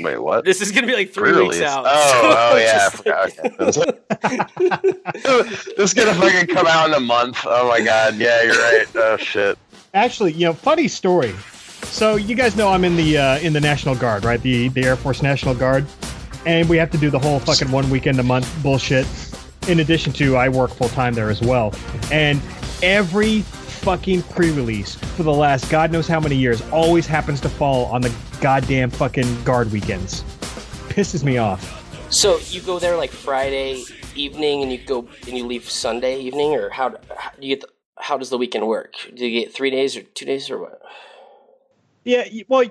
Wait, 0.00 0.18
what? 0.22 0.44
This 0.44 0.60
is 0.60 0.70
gonna 0.72 0.86
be 0.86 0.94
like 0.94 1.12
three 1.12 1.30
Pre-release. 1.32 1.60
weeks 1.60 1.70
out. 1.70 1.84
Oh, 1.86 2.50
oh 2.52 2.56
yeah. 2.56 2.88
I 3.14 3.26
just- 3.30 3.76
forgot. 3.76 3.98
Okay. 4.24 4.86
this 5.76 5.78
is 5.78 5.94
gonna 5.94 6.14
fucking 6.14 6.54
come 6.54 6.66
out 6.66 6.88
in 6.88 6.94
a 6.94 7.00
month. 7.00 7.38
Oh 7.46 7.68
my 7.68 7.80
god. 7.80 8.16
Yeah, 8.16 8.42
you're 8.42 8.52
right. 8.58 8.86
Oh 8.94 9.16
shit. 9.16 9.58
Actually, 9.94 10.32
you 10.32 10.44
know, 10.46 10.52
funny 10.52 10.88
story. 10.88 11.34
So 11.84 12.16
you 12.16 12.34
guys 12.34 12.56
know 12.56 12.68
I'm 12.68 12.84
in 12.84 12.96
the 12.96 13.18
uh, 13.18 13.38
in 13.38 13.52
the 13.52 13.60
National 13.60 13.94
Guard, 13.94 14.24
right? 14.24 14.40
The 14.40 14.68
the 14.68 14.84
Air 14.84 14.96
Force 14.96 15.22
National 15.22 15.54
Guard, 15.54 15.86
and 16.44 16.68
we 16.68 16.76
have 16.76 16.90
to 16.90 16.98
do 16.98 17.10
the 17.10 17.18
whole 17.18 17.38
fucking 17.40 17.70
one 17.70 17.88
weekend 17.90 18.18
a 18.18 18.22
month 18.22 18.50
bullshit. 18.62 19.06
In 19.68 19.80
addition 19.80 20.12
to, 20.14 20.36
I 20.36 20.48
work 20.48 20.70
full 20.70 20.88
time 20.88 21.14
there 21.14 21.28
as 21.30 21.40
well, 21.40 21.74
and 22.12 22.40
every 22.82 23.44
fucking 23.86 24.20
pre-release 24.22 24.96
for 24.96 25.22
the 25.22 25.32
last 25.32 25.70
God 25.70 25.92
knows 25.92 26.08
how 26.08 26.18
many 26.18 26.34
years 26.34 26.60
always 26.72 27.06
happens 27.06 27.40
to 27.40 27.48
fall 27.48 27.84
on 27.84 28.00
the 28.00 28.12
goddamn 28.40 28.90
fucking 28.90 29.44
guard 29.44 29.70
weekends. 29.70 30.24
Pisses 30.88 31.22
me 31.22 31.38
off. 31.38 31.62
So 32.12 32.40
you 32.48 32.60
go 32.62 32.80
there 32.80 32.96
like 32.96 33.12
Friday 33.12 33.84
evening, 34.16 34.64
and 34.64 34.72
you 34.72 34.78
go 34.78 35.06
and 35.28 35.38
you 35.38 35.46
leave 35.46 35.70
Sunday 35.70 36.18
evening, 36.18 36.52
or 36.54 36.68
how, 36.68 36.96
how 37.16 37.30
do 37.38 37.46
you 37.46 37.54
get? 37.54 37.60
The, 37.60 37.68
how 38.02 38.18
does 38.18 38.28
the 38.28 38.38
weekend 38.38 38.66
work? 38.66 38.94
Do 39.14 39.24
you 39.24 39.40
get 39.40 39.54
three 39.54 39.70
days 39.70 39.96
or 39.96 40.02
two 40.02 40.24
days 40.24 40.50
or 40.50 40.58
what? 40.58 40.82
Yeah, 42.02 42.24
well, 42.48 42.64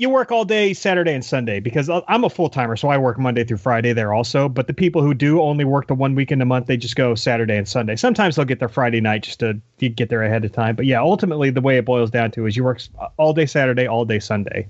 you 0.00 0.08
work 0.08 0.32
all 0.32 0.46
day 0.46 0.72
Saturday 0.72 1.12
and 1.12 1.22
Sunday 1.22 1.60
because 1.60 1.90
I'm 1.90 2.24
a 2.24 2.30
full 2.30 2.48
timer, 2.48 2.74
so 2.74 2.88
I 2.88 2.96
work 2.96 3.18
Monday 3.18 3.44
through 3.44 3.58
Friday 3.58 3.92
there 3.92 4.14
also. 4.14 4.48
But 4.48 4.66
the 4.66 4.72
people 4.72 5.02
who 5.02 5.12
do 5.12 5.42
only 5.42 5.66
work 5.66 5.88
the 5.88 5.94
one 5.94 6.14
weekend 6.14 6.40
a 6.40 6.46
month, 6.46 6.68
they 6.68 6.78
just 6.78 6.96
go 6.96 7.14
Saturday 7.14 7.54
and 7.54 7.68
Sunday. 7.68 7.96
Sometimes 7.96 8.34
they'll 8.34 8.46
get 8.46 8.60
their 8.60 8.70
Friday 8.70 9.02
night 9.02 9.24
just 9.24 9.40
to 9.40 9.60
get 9.78 10.08
there 10.08 10.22
ahead 10.22 10.42
of 10.42 10.52
time. 10.52 10.74
But 10.74 10.86
yeah, 10.86 11.00
ultimately 11.00 11.50
the 11.50 11.60
way 11.60 11.76
it 11.76 11.84
boils 11.84 12.10
down 12.10 12.30
to 12.30 12.46
is 12.46 12.56
you 12.56 12.64
work 12.64 12.80
all 13.18 13.34
day 13.34 13.44
Saturday, 13.44 13.86
all 13.86 14.06
day 14.06 14.20
Sunday, 14.20 14.66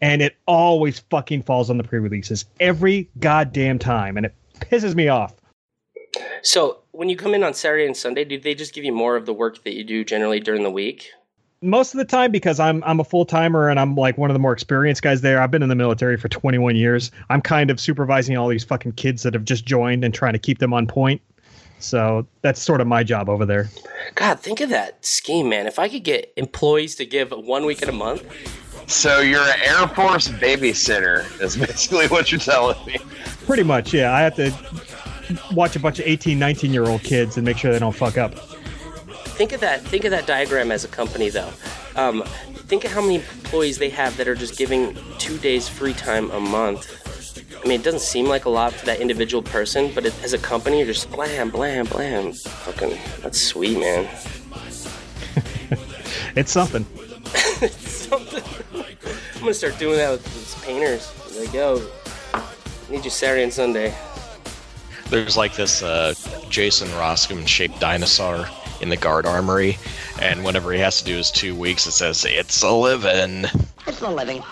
and 0.00 0.20
it 0.20 0.34
always 0.48 0.98
fucking 1.10 1.44
falls 1.44 1.70
on 1.70 1.78
the 1.78 1.84
pre-releases 1.84 2.44
every 2.58 3.08
goddamn 3.20 3.78
time, 3.78 4.16
and 4.16 4.26
it 4.26 4.34
pisses 4.58 4.96
me 4.96 5.06
off. 5.06 5.32
So 6.42 6.80
when 6.90 7.08
you 7.08 7.16
come 7.16 7.34
in 7.34 7.44
on 7.44 7.54
Saturday 7.54 7.86
and 7.86 7.96
Sunday, 7.96 8.24
do 8.24 8.36
they 8.36 8.56
just 8.56 8.74
give 8.74 8.82
you 8.82 8.92
more 8.92 9.14
of 9.14 9.26
the 9.26 9.32
work 9.32 9.62
that 9.62 9.74
you 9.74 9.84
do 9.84 10.04
generally 10.04 10.40
during 10.40 10.64
the 10.64 10.72
week? 10.72 11.08
Most 11.62 11.94
of 11.94 11.98
the 11.98 12.04
time 12.04 12.30
because 12.30 12.60
I'm 12.60 12.82
I'm 12.84 13.00
a 13.00 13.04
full 13.04 13.24
timer 13.24 13.68
and 13.68 13.78
I'm 13.78 13.94
like 13.94 14.18
one 14.18 14.30
of 14.30 14.34
the 14.34 14.40
more 14.40 14.52
experienced 14.52 15.02
guys 15.02 15.20
there. 15.20 15.40
I've 15.40 15.50
been 15.50 15.62
in 15.62 15.68
the 15.68 15.74
military 15.74 16.16
for 16.16 16.28
21 16.28 16.76
years. 16.76 17.10
I'm 17.30 17.40
kind 17.40 17.70
of 17.70 17.80
supervising 17.80 18.36
all 18.36 18.48
these 18.48 18.64
fucking 18.64 18.92
kids 18.92 19.22
that 19.22 19.34
have 19.34 19.44
just 19.44 19.64
joined 19.64 20.04
and 20.04 20.12
trying 20.12 20.32
to 20.34 20.38
keep 20.38 20.58
them 20.58 20.74
on 20.74 20.86
point. 20.86 21.22
So 21.78 22.26
that's 22.42 22.60
sort 22.62 22.80
of 22.80 22.86
my 22.86 23.02
job 23.02 23.28
over 23.28 23.44
there. 23.44 23.68
God, 24.14 24.38
think 24.38 24.60
of 24.60 24.68
that 24.70 25.04
scheme, 25.04 25.48
man. 25.48 25.66
If 25.66 25.78
I 25.78 25.88
could 25.88 26.04
get 26.04 26.32
employees 26.36 26.94
to 26.96 27.06
give 27.06 27.32
one 27.32 27.64
weekend 27.64 27.88
a 27.88 27.92
month, 27.92 28.22
So 28.86 29.20
you're 29.20 29.40
an 29.40 29.60
Air 29.64 29.88
Force 29.88 30.28
babysitter. 30.28 31.24
Is 31.40 31.56
basically 31.56 32.08
what 32.08 32.30
you're 32.30 32.40
telling 32.40 32.84
me. 32.84 32.98
Pretty 33.46 33.62
much, 33.62 33.94
yeah. 33.94 34.12
I 34.12 34.20
have 34.20 34.36
to 34.36 34.52
watch 35.54 35.76
a 35.76 35.80
bunch 35.80 35.98
of 35.98 36.06
18, 36.06 36.38
19 36.38 36.72
year 36.72 36.86
old 36.86 37.02
kids 37.02 37.36
and 37.36 37.44
make 37.44 37.56
sure 37.56 37.72
they 37.72 37.78
don't 37.78 37.94
fuck 37.94 38.18
up. 38.18 38.34
Think 39.32 39.52
of 39.52 39.60
that. 39.60 39.82
Think 39.82 40.04
of 40.04 40.10
that 40.10 40.26
diagram 40.26 40.70
as 40.70 40.84
a 40.84 40.88
company, 40.88 41.28
though. 41.28 41.50
Um, 41.96 42.22
think 42.66 42.84
of 42.84 42.92
how 42.92 43.00
many 43.00 43.16
employees 43.16 43.78
they 43.78 43.90
have 43.90 44.16
that 44.16 44.28
are 44.28 44.34
just 44.34 44.56
giving 44.56 44.96
two 45.18 45.38
days 45.38 45.68
free 45.68 45.92
time 45.92 46.30
a 46.30 46.40
month. 46.40 46.98
I 47.62 47.68
mean, 47.68 47.80
it 47.80 47.84
doesn't 47.84 48.00
seem 48.00 48.26
like 48.26 48.44
a 48.44 48.50
lot 48.50 48.72
for 48.72 48.86
that 48.86 49.00
individual 49.00 49.42
person, 49.42 49.92
but 49.94 50.06
it, 50.06 50.14
as 50.24 50.32
a 50.32 50.38
company, 50.38 50.78
you're 50.78 50.86
just 50.86 51.10
blam, 51.10 51.50
blam, 51.50 51.86
blam. 51.86 52.32
Fucking, 52.32 52.98
that's 53.20 53.40
sweet, 53.40 53.78
man. 53.78 54.08
It's 56.34 56.50
something. 56.50 56.86
it's 57.60 57.76
Something. 58.08 58.42
I'm 58.74 59.40
gonna 59.40 59.54
start 59.54 59.78
doing 59.78 59.96
that 59.96 60.12
with 60.12 60.24
these 60.24 60.54
painters. 60.64 61.12
Like, 61.38 61.52
yo, 61.52 61.90
Need 62.92 63.06
you 63.06 63.10
Saturday 63.10 63.42
and 63.42 63.52
Sunday. 63.52 63.94
There's 65.08 65.34
like 65.34 65.54
this 65.54 65.82
uh, 65.82 66.12
Jason 66.50 66.88
Roscom 66.88 67.48
shaped 67.48 67.80
dinosaur 67.80 68.46
in 68.82 68.88
the 68.88 68.96
guard 68.96 69.24
armory, 69.26 69.78
and 70.20 70.44
whenever 70.44 70.72
he 70.72 70.80
has 70.80 70.98
to 70.98 71.04
do 71.04 71.16
his 71.16 71.30
two 71.30 71.54
weeks, 71.54 71.86
it 71.86 71.92
says 71.92 72.24
it's 72.28 72.62
a 72.62 72.70
living. 72.72 73.46
It's 73.86 74.00
a 74.02 74.10
living. 74.10 74.42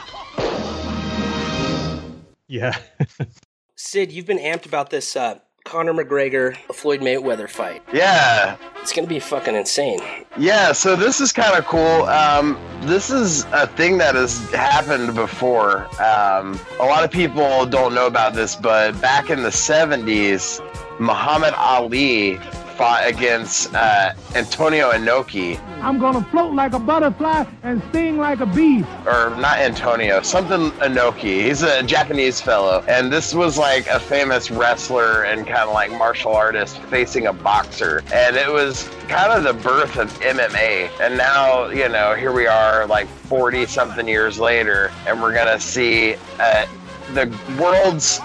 Yeah. 2.48 2.76
Sid, 3.76 4.12
you've 4.12 4.26
been 4.26 4.38
amped 4.38 4.66
about 4.66 4.90
this 4.90 5.16
uh, 5.16 5.38
Conor 5.64 5.92
McGregor 5.94 6.56
Floyd 6.72 7.00
Mayweather 7.00 7.48
fight. 7.48 7.82
Yeah, 7.92 8.56
It's 8.80 8.92
gonna 8.92 9.06
be 9.06 9.20
fucking 9.20 9.54
insane. 9.54 10.00
Yeah, 10.36 10.72
so 10.72 10.96
this 10.96 11.20
is 11.20 11.32
kind 11.32 11.56
of 11.56 11.64
cool. 11.66 12.04
Um, 12.04 12.58
this 12.82 13.10
is 13.10 13.44
a 13.52 13.66
thing 13.66 13.98
that 13.98 14.14
has 14.14 14.38
happened 14.52 15.14
before. 15.14 15.84
Um, 16.02 16.58
a 16.78 16.84
lot 16.86 17.04
of 17.04 17.10
people 17.10 17.66
don't 17.66 17.94
know 17.94 18.06
about 18.06 18.34
this, 18.34 18.56
but 18.56 18.98
back 19.00 19.30
in 19.30 19.42
the 19.42 19.50
70s, 19.50 20.60
Muhammad 20.98 21.54
Ali 21.54 22.36
fought 22.80 23.06
against 23.06 23.74
uh, 23.74 24.14
Antonio 24.34 24.90
Inoki, 24.92 25.60
I'm 25.82 25.98
gonna 25.98 26.24
float 26.30 26.54
like 26.54 26.72
a 26.72 26.78
butterfly 26.78 27.44
and 27.62 27.82
sting 27.90 28.16
like 28.16 28.40
a 28.40 28.46
bee. 28.46 28.84
or 29.04 29.36
not 29.36 29.58
Antonio, 29.58 30.22
something 30.22 30.70
Inoki. 30.80 31.44
He's 31.44 31.60
a 31.60 31.82
Japanese 31.82 32.40
fellow, 32.40 32.82
and 32.88 33.12
this 33.12 33.34
was 33.34 33.58
like 33.58 33.86
a 33.88 34.00
famous 34.00 34.50
wrestler 34.50 35.24
and 35.24 35.46
kind 35.46 35.68
of 35.68 35.74
like 35.74 35.90
martial 35.90 36.32
artist 36.32 36.78
facing 36.84 37.26
a 37.26 37.34
boxer, 37.34 38.02
and 38.14 38.34
it 38.34 38.50
was 38.50 38.88
kind 39.08 39.30
of 39.30 39.44
the 39.44 39.62
birth 39.62 39.98
of 39.98 40.10
MMA. 40.20 40.88
And 41.02 41.18
now, 41.18 41.68
you 41.68 41.90
know, 41.90 42.14
here 42.14 42.32
we 42.32 42.46
are, 42.46 42.86
like 42.86 43.08
40 43.08 43.66
something 43.66 44.08
years 44.08 44.38
later, 44.38 44.90
and 45.06 45.20
we're 45.20 45.34
gonna 45.34 45.60
see 45.60 46.14
uh, 46.38 46.64
the 47.12 47.26
world's 47.60 48.20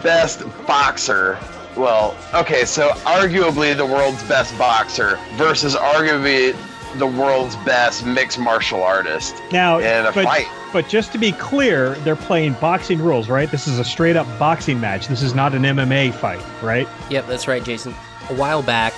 best 0.00 0.44
boxer. 0.64 1.40
Well, 1.76 2.16
okay, 2.34 2.64
so 2.64 2.90
arguably 3.04 3.76
the 3.76 3.84
world's 3.86 4.22
best 4.24 4.56
boxer 4.58 5.18
versus 5.34 5.74
arguably 5.76 6.56
the 6.98 7.06
world's 7.06 7.56
best 7.56 8.06
mixed 8.06 8.38
martial 8.38 8.82
artist 8.82 9.34
Now, 9.52 9.78
in 9.78 10.06
a 10.06 10.12
but, 10.12 10.24
fight. 10.24 10.46
but 10.72 10.88
just 10.88 11.12
to 11.12 11.18
be 11.18 11.32
clear, 11.32 11.90
they're 11.96 12.16
playing 12.16 12.54
boxing 12.54 12.98
rules, 12.98 13.28
right? 13.28 13.50
This 13.50 13.68
is 13.68 13.78
a 13.78 13.84
straight 13.84 14.16
up 14.16 14.26
boxing 14.38 14.80
match. 14.80 15.06
This 15.08 15.20
is 15.22 15.34
not 15.34 15.54
an 15.54 15.62
MMA 15.62 16.14
fight, 16.14 16.40
right? 16.62 16.88
Yep, 17.10 17.26
that's 17.26 17.46
right, 17.46 17.62
Jason. 17.62 17.92
A 18.30 18.34
while 18.34 18.62
back, 18.62 18.94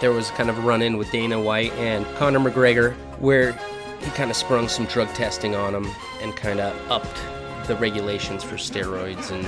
there 0.00 0.10
was 0.10 0.30
kind 0.32 0.50
of 0.50 0.58
a 0.58 0.60
run 0.62 0.82
in 0.82 0.96
with 0.96 1.10
Dana 1.12 1.40
White 1.40 1.72
and 1.74 2.04
Conor 2.16 2.40
McGregor 2.40 2.94
where 3.20 3.52
he 4.00 4.10
kind 4.12 4.30
of 4.30 4.36
sprung 4.36 4.68
some 4.68 4.86
drug 4.86 5.08
testing 5.14 5.54
on 5.54 5.74
him 5.74 5.88
and 6.20 6.34
kind 6.34 6.58
of 6.60 6.90
upped 6.90 7.20
the 7.68 7.76
regulations 7.76 8.42
for 8.42 8.56
steroids 8.56 9.30
and 9.30 9.44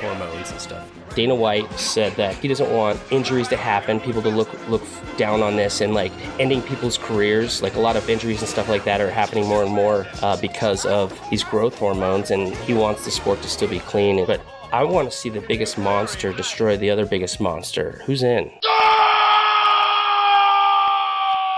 hormones 0.00 0.50
and 0.52 0.60
stuff. 0.60 0.88
Dana 1.16 1.34
White 1.34 1.72
said 1.80 2.12
that 2.16 2.34
he 2.34 2.46
doesn't 2.46 2.70
want 2.70 3.00
injuries 3.10 3.48
to 3.48 3.56
happen, 3.56 3.98
people 3.98 4.20
to 4.20 4.28
look 4.28 4.52
look 4.68 4.82
down 5.16 5.42
on 5.42 5.56
this 5.56 5.80
and 5.80 5.94
like 5.94 6.12
ending 6.38 6.60
people's 6.60 6.98
careers. 6.98 7.62
Like 7.62 7.74
a 7.74 7.80
lot 7.80 7.96
of 7.96 8.08
injuries 8.10 8.40
and 8.42 8.48
stuff 8.48 8.68
like 8.68 8.84
that 8.84 9.00
are 9.00 9.10
happening 9.10 9.46
more 9.48 9.62
and 9.64 9.72
more 9.72 10.06
uh, 10.20 10.38
because 10.38 10.84
of 10.84 11.18
these 11.30 11.42
growth 11.42 11.76
hormones, 11.78 12.30
and 12.30 12.54
he 12.54 12.74
wants 12.74 13.06
the 13.06 13.10
sport 13.10 13.40
to 13.42 13.48
still 13.48 13.68
be 13.68 13.78
clean. 13.80 14.26
But 14.26 14.42
I 14.72 14.84
want 14.84 15.10
to 15.10 15.16
see 15.16 15.30
the 15.30 15.40
biggest 15.40 15.78
monster 15.78 16.34
destroy 16.34 16.76
the 16.76 16.90
other 16.90 17.06
biggest 17.06 17.40
monster. 17.40 18.02
Who's 18.04 18.22
in? 18.22 18.50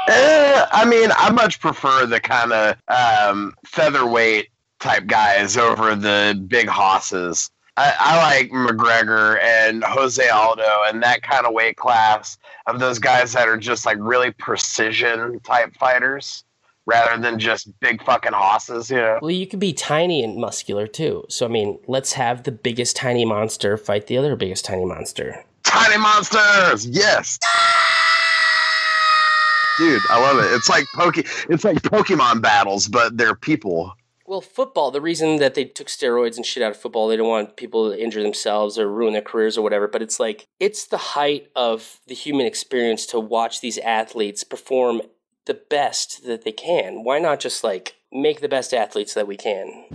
Eh, 0.09 0.67
I 0.71 0.85
mean, 0.88 1.11
I 1.17 1.31
much 1.33 1.59
prefer 1.59 2.07
the 2.07 2.21
kind 2.21 2.53
of 2.53 2.77
um, 2.87 3.55
featherweight 3.67 4.50
type 4.79 5.09
guys 5.09 5.57
over 5.57 5.97
the 5.97 6.41
big 6.47 6.69
hosses. 6.69 7.50
I, 7.78 7.94
I 8.00 8.16
like 8.16 8.50
McGregor 8.50 9.40
and 9.40 9.85
Jose 9.85 10.28
Aldo 10.28 10.82
and 10.88 11.00
that 11.04 11.23
kind 11.23 11.47
of 11.47 11.52
weight 11.52 11.76
class 11.76 12.37
of 12.66 12.80
those 12.80 12.99
guys 12.99 13.32
that 13.35 13.47
are 13.47 13.56
just 13.56 13.87
like 13.87 13.99
really 14.00 14.32
precision 14.32 15.38
type 15.40 15.73
fighters 15.76 16.42
rather 16.87 17.23
than 17.23 17.38
just 17.38 17.68
big 17.78 18.02
fucking 18.02 18.32
hosses, 18.32 18.90
you 18.90 18.97
know? 18.97 19.20
Well, 19.23 19.30
you 19.30 19.47
could 19.47 19.61
be 19.61 19.73
tiny 19.73 20.25
and 20.25 20.38
muscular 20.38 20.88
too. 20.88 21.25
So 21.28 21.47
I 21.47 21.49
mean, 21.49 21.78
let's 21.87 22.14
have 22.14 22.42
the 22.42 22.50
biggest 22.50 22.97
tiny 22.97 23.25
monster 23.25 23.76
fight 23.76 24.08
the 24.08 24.18
other 24.18 24.35
biggest 24.35 24.64
tiny 24.64 24.85
monster. 24.85 25.44
Tiny 25.62 25.99
monsters, 25.99 26.85
yes. 26.85 27.38
Dude, 29.78 30.02
I 30.11 30.20
love 30.20 30.44
it. 30.44 30.52
It's 30.52 30.68
like 30.68 30.87
Poke 30.97 31.18
it's 31.18 31.62
like 31.62 31.80
Pokemon 31.82 32.42
battles, 32.42 32.88
but 32.88 33.16
they're 33.16 33.37
people. 33.37 33.94
Well, 34.28 34.42
football, 34.42 34.90
the 34.90 35.00
reason 35.00 35.37
that 35.37 35.54
they 35.54 35.64
took 35.64 35.87
steroids 35.87 36.37
and 36.37 36.44
shit 36.44 36.62
out 36.62 36.73
of 36.73 36.76
football, 36.76 37.08
they 37.08 37.16
don't 37.16 37.30
want 37.30 37.56
people 37.56 37.90
to 37.90 37.99
injure 37.99 38.23
themselves 38.23 38.78
or 38.78 38.87
ruin 38.87 39.14
their 39.14 39.23
careers 39.23 39.56
or 39.56 39.62
whatever, 39.62 39.88
but 39.88 40.02
it's 40.02 40.20
like, 40.20 40.47
it's 40.61 40.85
the 40.87 40.99
height 40.99 41.49
of 41.56 42.00
the 42.08 42.14
human 42.14 42.44
experience 42.44 43.06
to 43.06 43.18
watch 43.18 43.62
these 43.62 43.78
athletes 43.78 44.44
perform 44.44 45.00
the 45.47 45.54
best 45.54 46.26
that 46.26 46.44
they 46.44 46.52
can. 46.52 47.04
Why 47.04 47.18
not 47.18 47.40
just 47.40 47.64
like 47.64 47.94
make 48.12 48.42
the 48.42 48.50
best 48.50 48.75
athletes 48.75 49.14
that 49.14 49.26
we 49.26 49.38
can? 49.38 49.87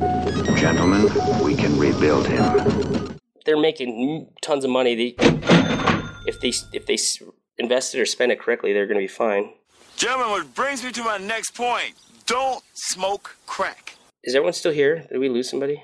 Gentlemen, 0.57 1.03
we 1.43 1.53
can 1.53 1.77
rebuild 1.77 2.25
him. 2.25 3.19
They're 3.45 3.55
making 3.55 4.29
tons 4.41 4.65
of 4.65 4.71
money. 4.71 4.95
They, 4.95 5.15
if 6.25 6.41
they 6.41 6.53
if 6.75 6.87
they 6.87 6.95
s- 6.95 7.21
invest 7.59 7.93
it 7.93 8.01
or 8.01 8.07
spend 8.07 8.31
it 8.31 8.39
correctly, 8.39 8.73
they're 8.73 8.87
going 8.87 8.99
to 8.99 9.03
be 9.03 9.07
fine. 9.07 9.53
Gentlemen, 9.95 10.31
what 10.31 10.55
brings 10.55 10.83
me 10.83 10.91
to 10.91 11.03
my 11.03 11.19
next 11.19 11.51
point. 11.51 11.93
Don't 12.25 12.63
smoke 12.73 13.35
crack. 13.45 13.93
Is 14.23 14.35
everyone 14.35 14.53
still 14.53 14.71
here? 14.71 15.05
Did 15.11 15.19
we 15.19 15.27
lose 15.27 15.49
somebody? 15.49 15.83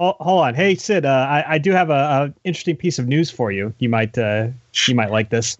Oh, 0.00 0.14
hold 0.18 0.44
on, 0.44 0.54
hey 0.54 0.74
Sid, 0.74 1.06
uh, 1.06 1.08
I, 1.08 1.54
I 1.54 1.58
do 1.58 1.70
have 1.70 1.88
a, 1.88 1.94
a 1.94 2.34
interesting 2.44 2.76
piece 2.76 2.98
of 2.98 3.06
news 3.06 3.30
for 3.30 3.50
you. 3.50 3.72
You 3.78 3.88
might 3.88 4.18
uh, 4.18 4.48
you 4.86 4.94
might 4.94 5.10
like 5.10 5.30
this. 5.30 5.56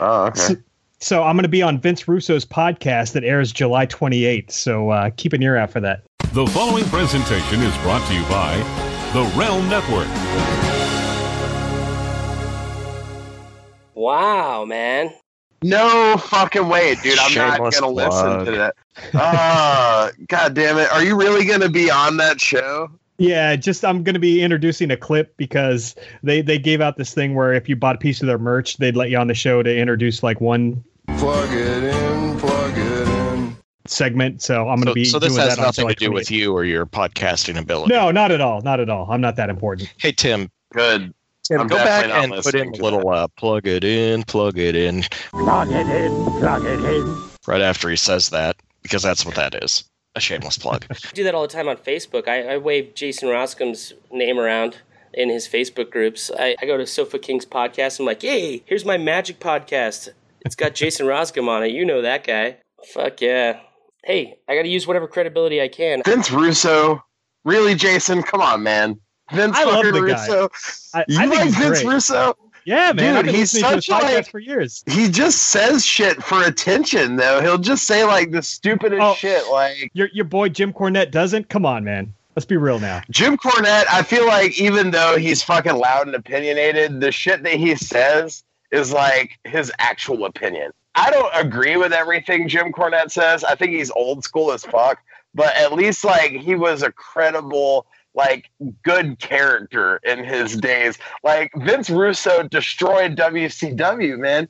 Oh, 0.00 0.24
okay. 0.26 0.56
So 0.98 1.24
I'm 1.24 1.36
going 1.36 1.42
to 1.42 1.48
be 1.48 1.62
on 1.62 1.80
Vince 1.80 2.06
Russo's 2.06 2.44
podcast 2.44 3.12
that 3.12 3.24
airs 3.24 3.50
July 3.52 3.86
28th. 3.86 4.52
So 4.52 4.90
uh, 4.90 5.10
keep 5.16 5.32
an 5.32 5.42
ear 5.42 5.56
out 5.56 5.70
for 5.72 5.80
that. 5.80 6.04
The 6.32 6.46
following 6.46 6.84
presentation 6.84 7.60
is 7.60 7.76
brought 7.78 8.06
to 8.06 8.14
you 8.14 8.22
by 8.22 8.56
the 9.12 9.24
Realm 9.36 9.68
Network. 9.68 10.08
Wow, 13.94 14.64
man. 14.64 15.12
No 15.62 16.16
fucking 16.16 16.68
way, 16.68 16.94
dude. 16.96 17.18
I'm 17.18 17.30
Shameless 17.30 17.80
not 17.80 17.80
gonna 17.80 17.92
listen 17.92 18.44
to 18.46 18.50
that. 18.52 18.74
Ah, 19.14 20.10
god 20.28 20.54
damn 20.54 20.78
it. 20.78 20.90
Are 20.92 21.02
you 21.04 21.16
really 21.16 21.44
gonna 21.44 21.68
be 21.68 21.90
on 21.90 22.16
that 22.18 22.40
show? 22.40 22.90
Yeah, 23.18 23.54
just 23.54 23.84
I'm 23.84 24.02
going 24.02 24.14
to 24.14 24.20
be 24.20 24.42
introducing 24.42 24.90
a 24.90 24.96
clip 24.96 25.36
because 25.36 25.94
they 26.24 26.40
they 26.40 26.58
gave 26.58 26.80
out 26.80 26.96
this 26.96 27.14
thing 27.14 27.36
where 27.36 27.52
if 27.52 27.68
you 27.68 27.76
bought 27.76 27.94
a 27.94 27.98
piece 27.98 28.20
of 28.20 28.26
their 28.26 28.38
merch, 28.38 28.78
they'd 28.78 28.96
let 28.96 29.10
you 29.10 29.18
on 29.18 29.28
the 29.28 29.34
show 29.34 29.62
to 29.62 29.76
introduce 29.76 30.22
like 30.24 30.40
one 30.40 30.82
Plug 31.18 31.48
it 31.52 31.84
in, 31.84 32.38
plug 32.40 32.72
it 32.76 33.08
in. 33.08 33.56
segment. 33.86 34.42
So 34.42 34.68
I'm 34.68 34.80
going 34.80 34.86
to 34.86 34.90
So, 34.90 34.94
be 34.94 35.04
so 35.04 35.18
this 35.20 35.34
doing 35.34 35.46
has 35.46 35.56
that 35.56 35.62
nothing 35.62 35.86
to 35.86 35.94
July 35.94 36.08
do 36.08 36.12
with 36.12 36.30
you 36.32 36.52
or 36.52 36.64
your 36.64 36.84
podcasting 36.84 37.58
ability. 37.58 37.94
No, 37.94 38.10
not 38.10 38.32
at 38.32 38.40
all. 38.40 38.60
Not 38.62 38.80
at 38.80 38.88
all. 38.90 39.08
I'm 39.08 39.20
not 39.20 39.36
that 39.36 39.50
important. 39.50 39.92
Hey 39.98 40.10
Tim, 40.10 40.50
Good. 40.72 41.14
Tim, 41.44 41.60
I'm 41.60 41.66
go 41.66 41.76
back 41.76 42.04
and 42.06 42.32
put 42.42 42.54
in 42.54 42.68
a 42.68 42.76
little 42.76 43.08
uh, 43.08 43.26
plug 43.36 43.66
it 43.66 43.82
in, 43.84 44.22
plug 44.24 44.58
it 44.58 44.76
in 44.76 45.02
Plug 45.30 45.70
it 45.70 45.86
in, 45.88 46.24
plug 46.40 46.64
it 46.64 46.80
in. 46.84 47.16
right 47.46 47.60
after 47.60 47.88
he 47.90 47.96
says 47.96 48.28
that 48.30 48.56
because 48.82 49.02
that's 49.02 49.24
what 49.26 49.34
that 49.34 49.62
is. 49.62 49.84
A 50.14 50.20
shameless 50.20 50.58
plug. 50.58 50.86
I 50.90 50.94
do 51.14 51.24
that 51.24 51.34
all 51.34 51.42
the 51.42 51.48
time 51.48 51.68
on 51.68 51.76
Facebook. 51.78 52.28
I, 52.28 52.54
I 52.54 52.56
wave 52.58 52.94
Jason 52.94 53.28
Roscom's 53.28 53.92
name 54.10 54.38
around 54.38 54.76
in 55.14 55.30
his 55.30 55.48
Facebook 55.48 55.90
groups. 55.90 56.30
I, 56.38 56.54
I 56.60 56.66
go 56.66 56.76
to 56.76 56.86
Sofa 56.86 57.18
King's 57.18 57.46
podcast. 57.46 57.98
I'm 57.98 58.06
like, 58.06 58.22
hey, 58.22 58.62
here's 58.66 58.84
my 58.84 58.98
magic 58.98 59.40
podcast. 59.40 60.10
It's 60.44 60.54
got 60.54 60.74
Jason 60.74 61.06
Roscom 61.06 61.48
on 61.48 61.62
it. 61.64 61.72
You 61.72 61.84
know 61.84 62.02
that 62.02 62.24
guy. 62.26 62.58
Fuck 62.92 63.20
yeah. 63.20 63.60
Hey, 64.04 64.36
I 64.48 64.54
got 64.56 64.62
to 64.62 64.68
use 64.68 64.86
whatever 64.86 65.06
credibility 65.06 65.62
I 65.62 65.68
can. 65.68 66.02
Vince 66.04 66.30
Russo. 66.30 67.02
Really, 67.44 67.74
Jason? 67.74 68.22
Come 68.22 68.40
on, 68.40 68.62
man. 68.62 68.98
Vince 69.34 69.56
I 69.56 69.64
love 69.64 69.84
the 69.84 69.92
guy. 69.92 69.98
Russo. 70.00 70.48
I, 70.94 71.04
You 71.08 71.20
I 71.20 71.24
like 71.26 71.50
Vince 71.50 71.82
great. 71.82 71.92
Russo? 71.92 72.36
Yeah, 72.64 72.92
man. 72.92 72.96
Dude, 72.96 73.06
I've 73.16 73.24
been 73.26 73.34
he's 73.34 73.54
listening 73.54 73.70
to 73.70 73.74
his 73.76 73.86
such, 73.86 74.02
podcast 74.02 74.14
like- 74.14 74.30
for 74.30 74.38
years. 74.38 74.84
He 74.86 75.08
just 75.08 75.38
says 75.44 75.84
shit 75.84 76.22
for 76.22 76.44
attention, 76.44 77.16
though. 77.16 77.40
He'll 77.40 77.58
just 77.58 77.86
say 77.86 78.04
like 78.04 78.30
the 78.30 78.42
stupidest 78.42 79.00
Oh. 79.02 79.14
shit. 79.14 79.42
Like 79.50 79.90
Your 79.94 80.08
your 80.12 80.24
boy 80.26 80.48
Jim 80.48 80.72
Cornette 80.72 81.10
doesn't. 81.10 81.48
Come 81.48 81.66
on, 81.66 81.82
man. 81.84 82.14
Let's 82.36 82.46
be 82.46 82.56
real 82.56 82.78
now. 82.78 83.02
Jim 83.10 83.36
Cornette, 83.36 83.84
I 83.90 84.02
feel 84.02 84.26
like 84.26 84.58
even 84.58 84.90
though 84.90 85.18
he's 85.18 85.42
fucking 85.42 85.74
loud 85.76 86.06
and 86.06 86.14
opinionated, 86.16 87.00
the 87.00 87.12
shit 87.12 87.42
that 87.42 87.54
he 87.54 87.74
says 87.74 88.42
is 88.70 88.90
like 88.92 89.38
his 89.44 89.70
actual 89.78 90.24
opinion. 90.24 90.70
I 90.94 91.10
don't 91.10 91.30
agree 91.34 91.76
with 91.76 91.92
everything 91.92 92.48
Jim 92.48 92.72
Cornette 92.72 93.10
says. 93.10 93.44
I 93.44 93.54
think 93.54 93.72
he's 93.72 93.90
old 93.90 94.24
school 94.24 94.52
as 94.52 94.64
fuck, 94.64 94.98
but 95.34 95.54
at 95.56 95.72
least 95.72 96.04
like 96.04 96.30
he 96.32 96.54
was 96.54 96.82
a 96.82 96.92
credible, 96.92 97.86
like 98.14 98.50
good 98.84 99.18
character 99.18 100.00
in 100.04 100.24
his 100.24 100.56
days. 100.56 100.98
Like 101.22 101.50
Vince 101.56 101.90
Russo 101.90 102.42
destroyed 102.42 103.16
WCW, 103.16 104.18
man. 104.18 104.48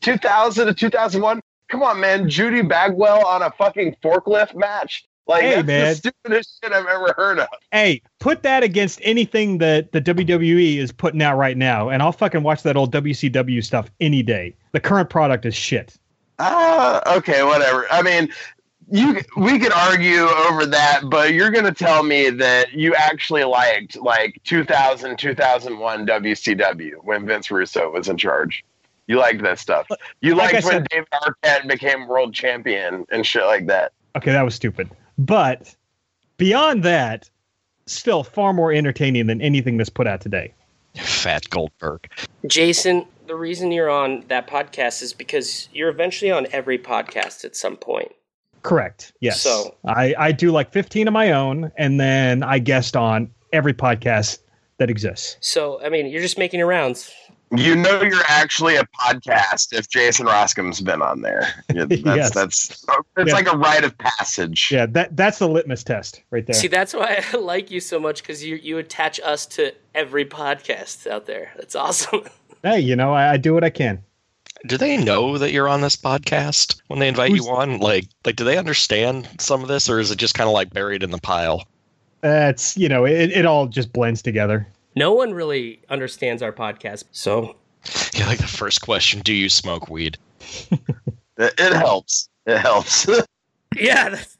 2000 0.00 0.66
to 0.66 0.74
2001. 0.74 1.40
Come 1.70 1.82
on, 1.82 2.00
man. 2.00 2.28
Judy 2.28 2.62
Bagwell 2.62 3.24
on 3.26 3.42
a 3.42 3.50
fucking 3.52 3.96
forklift 4.02 4.54
match. 4.54 5.04
Like 5.26 5.42
Hey, 5.42 5.54
that's 5.54 5.66
man. 5.66 5.88
the 5.88 5.94
stupidest 5.94 6.58
shit 6.62 6.72
I've 6.72 6.86
ever 6.86 7.14
heard 7.16 7.38
of. 7.38 7.46
Hey, 7.70 8.02
put 8.18 8.42
that 8.42 8.62
against 8.64 8.98
anything 9.02 9.58
that 9.58 9.92
the 9.92 10.00
WWE 10.00 10.78
is 10.78 10.90
putting 10.90 11.22
out 11.22 11.36
right 11.36 11.56
now, 11.56 11.88
and 11.88 12.02
I'll 12.02 12.10
fucking 12.12 12.42
watch 12.42 12.62
that 12.64 12.76
old 12.76 12.92
WCW 12.92 13.64
stuff 13.64 13.90
any 14.00 14.22
day. 14.24 14.54
The 14.72 14.80
current 14.80 15.08
product 15.08 15.46
is 15.46 15.54
shit. 15.54 15.96
Ah, 16.40 17.16
okay, 17.16 17.42
whatever. 17.44 17.86
I 17.90 18.02
mean, 18.02 18.32
you 18.90 19.20
we 19.36 19.58
could 19.58 19.72
argue 19.72 20.22
over 20.22 20.66
that, 20.66 21.02
but 21.08 21.32
you're 21.32 21.50
gonna 21.50 21.72
tell 21.74 22.02
me 22.02 22.30
that 22.30 22.72
you 22.72 22.94
actually 22.94 23.44
liked 23.44 23.96
like 23.96 24.40
2000, 24.44 25.18
2001 25.18 26.06
WCW 26.06 26.92
when 27.02 27.26
Vince 27.26 27.50
Russo 27.50 27.90
was 27.90 28.08
in 28.08 28.16
charge. 28.16 28.64
You 29.06 29.18
liked 29.18 29.42
that 29.42 29.58
stuff. 29.58 29.88
You 30.20 30.34
Like 30.36 30.52
liked 30.52 30.64
I 30.64 30.68
when 30.68 30.74
said- 30.82 30.88
David 30.90 31.08
Arquette 31.14 31.68
became 31.68 32.06
world 32.06 32.32
champion 32.34 33.06
and 33.10 33.26
shit 33.26 33.44
like 33.44 33.66
that. 33.66 33.92
Okay, 34.16 34.32
that 34.32 34.42
was 34.42 34.54
stupid. 34.54 34.88
But 35.18 35.74
beyond 36.36 36.82
that, 36.84 37.28
still 37.86 38.22
far 38.22 38.52
more 38.52 38.72
entertaining 38.72 39.26
than 39.26 39.40
anything 39.40 39.76
that's 39.76 39.90
put 39.90 40.06
out 40.06 40.20
today. 40.20 40.54
Fat 40.96 41.48
Goldberg. 41.50 42.08
Jason, 42.46 43.06
the 43.26 43.34
reason 43.36 43.70
you're 43.72 43.90
on 43.90 44.24
that 44.28 44.46
podcast 44.48 45.02
is 45.02 45.12
because 45.12 45.68
you're 45.72 45.88
eventually 45.88 46.30
on 46.30 46.46
every 46.52 46.78
podcast 46.78 47.44
at 47.44 47.54
some 47.56 47.76
point. 47.76 48.12
Correct. 48.62 49.12
Yes. 49.20 49.40
So- 49.40 49.74
I, 49.86 50.14
I 50.18 50.32
do 50.32 50.50
like 50.50 50.72
15 50.72 51.08
of 51.08 51.14
my 51.14 51.32
own, 51.32 51.70
and 51.76 51.98
then 52.00 52.42
I 52.42 52.58
guest 52.58 52.96
on 52.96 53.30
every 53.52 53.74
podcast 53.74 54.38
that 54.78 54.90
exists. 54.90 55.36
So, 55.40 55.82
I 55.84 55.88
mean, 55.88 56.06
you're 56.06 56.22
just 56.22 56.38
making 56.38 56.58
your 56.58 56.68
rounds. 56.68 57.12
You 57.56 57.74
know 57.74 58.00
you're 58.00 58.22
actually 58.28 58.76
a 58.76 58.84
podcast 58.96 59.76
if 59.76 59.88
Jason 59.88 60.26
Roscom's 60.26 60.80
been 60.80 61.02
on 61.02 61.22
there. 61.22 61.48
That's 61.68 61.96
Yes. 62.00 62.32
that's 62.32 62.70
it's 62.70 63.28
Yeah. 63.28 63.34
like 63.34 63.52
a 63.52 63.56
rite 63.56 63.82
of 63.82 63.98
passage. 63.98 64.70
Yeah, 64.70 64.86
that 64.86 65.16
that's 65.16 65.40
the 65.40 65.48
litmus 65.48 65.82
test 65.82 66.22
right 66.30 66.46
there. 66.46 66.54
See, 66.54 66.68
that's 66.68 66.94
why 66.94 67.24
I 67.32 67.36
like 67.36 67.72
you 67.72 67.80
so 67.80 67.98
much 67.98 68.22
because 68.22 68.44
you 68.44 68.54
you 68.54 68.78
attach 68.78 69.18
us 69.18 69.46
to 69.46 69.74
every 69.96 70.24
podcast 70.24 71.08
out 71.10 71.26
there. 71.26 71.50
That's 71.56 71.74
awesome. 71.74 72.20
hey, 72.62 72.78
you 72.78 72.94
know, 72.94 73.12
I, 73.12 73.32
I 73.32 73.36
do 73.36 73.52
what 73.52 73.64
I 73.64 73.70
can. 73.70 74.04
Do 74.66 74.76
they 74.76 74.96
know 74.96 75.38
that 75.38 75.52
you're 75.52 75.68
on 75.68 75.80
this 75.80 75.96
podcast 75.96 76.80
when 76.88 76.98
they 76.98 77.08
invite 77.08 77.30
Who's- 77.30 77.44
you 77.46 77.50
on? 77.52 77.78
Like, 77.78 78.06
like, 78.24 78.36
do 78.36 78.44
they 78.44 78.58
understand 78.58 79.28
some 79.38 79.62
of 79.62 79.68
this, 79.68 79.88
or 79.88 79.98
is 80.00 80.10
it 80.10 80.16
just 80.18 80.34
kind 80.34 80.48
of 80.48 80.52
like 80.54 80.72
buried 80.72 81.02
in 81.02 81.10
the 81.10 81.18
pile? 81.18 81.64
That's 82.20 82.76
you 82.76 82.88
know, 82.88 83.04
it, 83.06 83.30
it 83.32 83.46
all 83.46 83.66
just 83.66 83.92
blends 83.92 84.20
together. 84.22 84.66
No 84.96 85.12
one 85.12 85.32
really 85.32 85.80
understands 85.88 86.42
our 86.42 86.52
podcast, 86.52 87.04
so 87.12 87.56
Yeah, 88.14 88.26
like 88.26 88.38
the 88.38 88.46
first 88.46 88.82
question: 88.82 89.20
Do 89.20 89.32
you 89.32 89.48
smoke 89.48 89.88
weed? 89.88 90.18
It, 91.38 91.54
it 91.58 91.72
helps. 91.72 92.28
It 92.44 92.58
helps. 92.58 93.06
yeah, 93.74 94.10
that's 94.10 94.36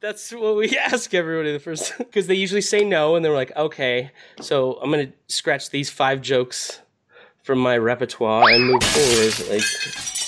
that's 0.00 0.32
what 0.32 0.54
we 0.54 0.78
ask 0.92 1.12
everybody 1.12 1.52
the 1.52 1.58
first 1.58 1.98
because 1.98 2.28
they 2.28 2.36
usually 2.36 2.60
say 2.60 2.84
no, 2.84 3.16
and 3.16 3.24
they're 3.24 3.32
like, 3.34 3.50
okay, 3.56 4.12
so 4.40 4.74
I'm 4.80 4.92
gonna 4.92 5.08
scratch 5.26 5.70
these 5.70 5.90
five 5.90 6.20
jokes 6.22 6.78
from 7.48 7.58
my 7.60 7.78
repertoire 7.78 8.46
and 8.50 8.66
move 8.66 8.82
forward. 8.84 9.32
Like, 9.50 9.62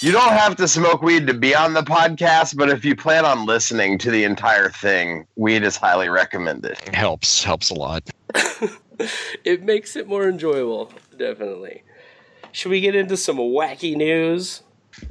You 0.03 0.11
don't 0.11 0.33
have 0.33 0.57
to 0.57 0.67
smoke 0.67 1.03
weed 1.03 1.27
to 1.27 1.35
be 1.35 1.55
on 1.55 1.75
the 1.75 1.83
podcast, 1.83 2.57
but 2.57 2.71
if 2.71 2.83
you 2.83 2.97
plan 2.97 3.27
on 3.27 3.45
listening 3.45 3.99
to 3.99 4.11
the 4.11 4.25
entire 4.25 4.71
thing, 4.71 5.27
weed 5.37 5.62
is 5.62 5.77
highly 5.77 6.09
recommended. 6.09 6.79
Helps, 6.95 7.45
helps 7.45 7.69
a 7.69 7.75
lot. 7.75 8.09
it 9.45 9.62
makes 9.65 9.97
it 9.97 10.09
more 10.09 10.31
enjoyable, 10.31 10.91
definitely. 11.19 11.83
Should 12.53 12.71
we 12.71 12.81
get 12.81 12.95
into 12.95 13.19
some 13.19 13.37
wacky 13.37 13.95
news? 13.95 14.62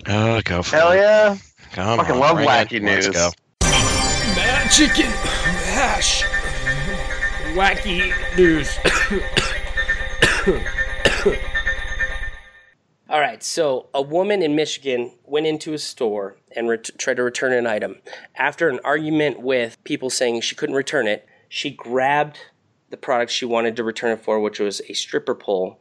Oh, 0.08 0.42
go 0.44 0.64
for 0.64 0.76
Hell 0.78 0.92
it. 0.94 0.98
yeah. 0.98 1.38
Come 1.74 2.00
Fucking 2.00 2.16
on, 2.16 2.20
love 2.20 2.36
bring 2.38 2.48
it. 2.50 2.52
wacky 2.52 2.82
Let's 2.84 3.06
news. 3.06 3.16
go. 3.16 3.30
Mad 3.62 4.72
chicken 4.72 5.06
hash. 5.06 6.24
Wacky 7.54 8.12
news. 8.36 8.80
All 13.10 13.20
right, 13.20 13.42
so 13.42 13.88
a 13.92 14.04
woman 14.04 14.44
in 14.44 14.56
Michigan 14.56 15.14
went 15.26 15.48
into 15.48 15.74
a 15.74 15.80
store 15.80 16.38
and 16.56 16.70
ret- 16.70 16.92
tried 17.00 17.16
to 17.16 17.24
return 17.24 17.54
an 17.54 17.66
item. 17.66 17.96
After 18.36 18.70
an 18.70 18.80
argument 18.84 19.40
with 19.40 19.84
people 19.84 20.12
saying 20.12 20.42
she 20.42 20.54
couldn't 20.54 20.76
return 20.76 21.08
it, 21.08 21.28
she 21.48 21.72
grabbed 21.72 22.38
the 22.92 22.98
product 22.98 23.32
she 23.32 23.46
wanted 23.46 23.76
to 23.78 23.84
return 23.84 24.12
it 24.12 24.22
for, 24.22 24.40
which 24.40 24.60
was 24.60 24.80
a 24.88 24.94
stripper 24.94 25.34
pole, 25.34 25.80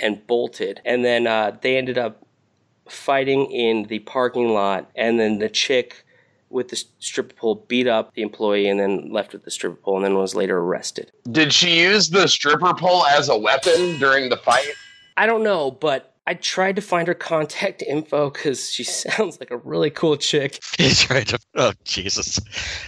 and 0.00 0.26
bolted. 0.26 0.80
And 0.84 1.04
then 1.04 1.28
uh, 1.28 1.56
they 1.60 1.76
ended 1.76 1.96
up 1.96 2.26
fighting 2.88 3.48
in 3.52 3.84
the 3.84 4.00
parking 4.00 4.48
lot, 4.48 4.90
and 4.96 5.20
then 5.20 5.38
the 5.38 5.48
chick 5.48 6.04
with 6.48 6.70
the 6.70 6.84
stripper 6.98 7.34
pole 7.34 7.64
beat 7.68 7.86
up 7.86 8.12
the 8.14 8.22
employee 8.22 8.68
and 8.68 8.80
then 8.80 9.12
left 9.12 9.32
with 9.32 9.44
the 9.44 9.50
stripper 9.52 9.76
pole 9.76 9.94
and 9.94 10.04
then 10.04 10.14
was 10.16 10.34
later 10.34 10.58
arrested. 10.58 11.12
Did 11.30 11.52
she 11.52 11.78
use 11.78 12.10
the 12.10 12.26
stripper 12.26 12.74
pole 12.74 13.06
as 13.06 13.28
a 13.28 13.38
weapon 13.38 14.00
during 14.00 14.28
the 14.28 14.36
fight? 14.36 14.72
I 15.20 15.26
don't 15.26 15.42
know, 15.42 15.70
but 15.70 16.14
I 16.26 16.32
tried 16.32 16.76
to 16.76 16.82
find 16.82 17.06
her 17.06 17.12
contact 17.12 17.82
info 17.86 18.30
because 18.30 18.70
she 18.70 18.84
sounds 18.84 19.38
like 19.38 19.50
a 19.50 19.58
really 19.58 19.90
cool 19.90 20.16
chick. 20.16 20.58
He's 20.78 21.02
trying 21.02 21.26
to. 21.26 21.38
Oh 21.56 21.74
Jesus, 21.84 22.40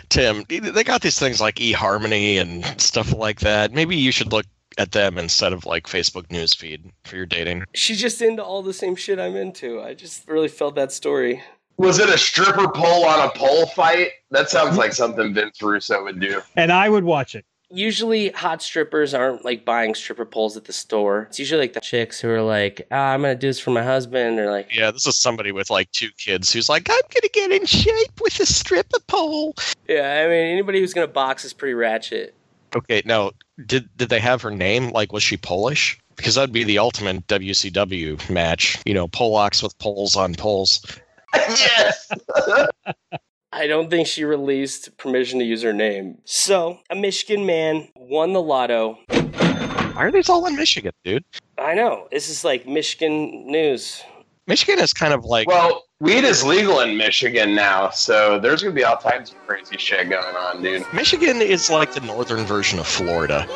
Tim. 0.09 0.43
They 0.49 0.83
got 0.83 1.03
these 1.03 1.19
things 1.19 1.43
like 1.43 1.57
eHarmony 1.57 2.41
and 2.41 2.65
stuff 2.81 3.13
like 3.13 3.41
that. 3.41 3.73
Maybe 3.73 3.97
you 3.97 4.13
should 4.13 4.33
look 4.33 4.47
at 4.79 4.93
them 4.93 5.19
instead 5.19 5.53
of 5.53 5.67
like 5.67 5.87
Facebook 5.87 6.29
newsfeed 6.29 6.91
for 7.05 7.17
your 7.17 7.27
dating. 7.27 7.65
She's 7.75 8.01
just 8.01 8.23
into 8.23 8.43
all 8.43 8.63
the 8.63 8.73
same 8.73 8.97
shit 8.97 9.19
I'm 9.19 9.37
into. 9.37 9.83
I 9.83 9.93
just 9.93 10.27
really 10.27 10.49
felt 10.49 10.75
that 10.77 10.91
story. 10.91 11.43
Was 11.77 11.99
it 11.99 12.09
a 12.09 12.17
stripper 12.17 12.69
pole 12.69 13.05
on 13.05 13.29
a 13.29 13.31
pole 13.33 13.67
fight? 13.67 14.09
That 14.31 14.49
sounds 14.49 14.71
mm-hmm. 14.71 14.79
like 14.79 14.95
something 14.95 15.35
Vince 15.35 15.61
Russo 15.61 16.03
would 16.03 16.19
do. 16.19 16.41
And 16.57 16.73
I 16.73 16.89
would 16.89 17.05
watch 17.05 17.35
it. 17.35 17.45
Usually, 17.73 18.31
hot 18.31 18.63
strippers 18.63 19.15
aren't 19.15 19.45
like 19.45 19.65
buying 19.65 19.95
stripper 19.95 20.27
poles 20.27 20.57
at 20.57 20.65
the 20.67 20.73
store. 20.73 21.23
It's 21.31 21.39
usually 21.39 21.63
like 21.63 21.73
the 21.73 21.81
chicks 21.81 22.21
who 22.21 22.29
are 22.29 22.43
like, 22.43 22.87
ah, 22.91 23.13
"I'm 23.13 23.23
gonna 23.23 23.35
do 23.35 23.47
this 23.47 23.59
for 23.59 23.71
my 23.71 23.83
husband," 23.83 24.39
or 24.39 24.51
like, 24.51 24.75
Yeah, 24.75 24.91
this 24.91 25.07
is 25.07 25.17
somebody 25.17 25.53
with 25.53 25.71
like 25.71 25.91
two 25.93 26.11
kids 26.19 26.53
who's 26.53 26.69
like, 26.69 26.89
I'm 26.91 27.01
gonna 27.15 27.29
get 27.33 27.51
in 27.51 27.65
shape 27.67 28.21
with 28.21 28.39
a 28.41 28.47
stripper 28.47 29.01
pole. 29.07 29.55
"Yeah." 29.89 30.23
I 30.25 30.29
mean, 30.29 30.53
anybody 30.53 30.81
who's 30.81 30.93
gonna 30.93 31.07
box 31.07 31.45
is 31.45 31.53
pretty 31.53 31.75
ratchet. 31.75 32.35
Okay, 32.75 33.03
now 33.05 33.33
did 33.67 33.89
did 33.97 34.09
they 34.09 34.21
have 34.21 34.43
her 34.43 34.51
name? 34.51 34.91
Like, 34.91 35.13
was 35.13 35.23
she 35.23 35.37
Polish? 35.37 35.99
Because 36.17 36.35
that'd 36.35 36.53
be 36.53 36.65
the 36.65 36.79
ultimate 36.79 37.27
WCW 37.27 38.29
match. 38.31 38.79
You 38.85 38.95
know, 38.95 39.09
Polacks 39.09 39.63
with 39.63 39.77
poles 39.79 40.15
on 40.15 40.35
poles. 40.35 40.85
yes. 41.35 42.11
I 43.55 43.67
don't 43.67 43.91
think 43.91 44.07
she 44.07 44.25
released 44.25 44.97
permission 44.97 45.39
to 45.39 45.45
use 45.45 45.63
her 45.63 45.75
name. 45.75 46.17
So, 46.25 46.79
a 46.89 46.95
Michigan 46.95 47.45
man 47.45 47.89
won 47.95 48.33
the 48.33 48.41
lotto. 48.41 48.99
Why 49.11 49.93
are 49.97 50.11
these 50.11 50.31
all 50.31 50.47
in 50.47 50.57
Michigan, 50.57 50.93
dude? 51.05 51.23
I 51.59 51.75
know. 51.75 52.09
This 52.11 52.31
is 52.31 52.45
like 52.45 52.67
Michigan 52.67 53.47
news. 53.47 54.03
Michigan 54.47 54.83
is 54.83 54.95
kind 54.95 55.13
of 55.13 55.27
like 55.27 55.47
Well, 55.47 55.85
weed 56.01 56.25
is 56.25 56.43
legal 56.43 56.81
in 56.81 56.97
Michigan 56.97 57.55
now, 57.55 57.91
so 57.91 58.39
there's 58.39 58.63
gonna 58.63 58.75
be 58.75 58.85
all 58.85 58.97
types 58.97 59.33
of 59.33 59.47
crazy 59.47 59.77
shit 59.77 60.09
going 60.09 60.35
on, 60.35 60.63
dude. 60.63 60.87
Michigan 60.95 61.43
is 61.43 61.69
like 61.69 61.93
the 61.93 62.01
northern 62.01 62.45
version 62.47 62.79
of 62.79 62.87
Florida. 62.87 63.47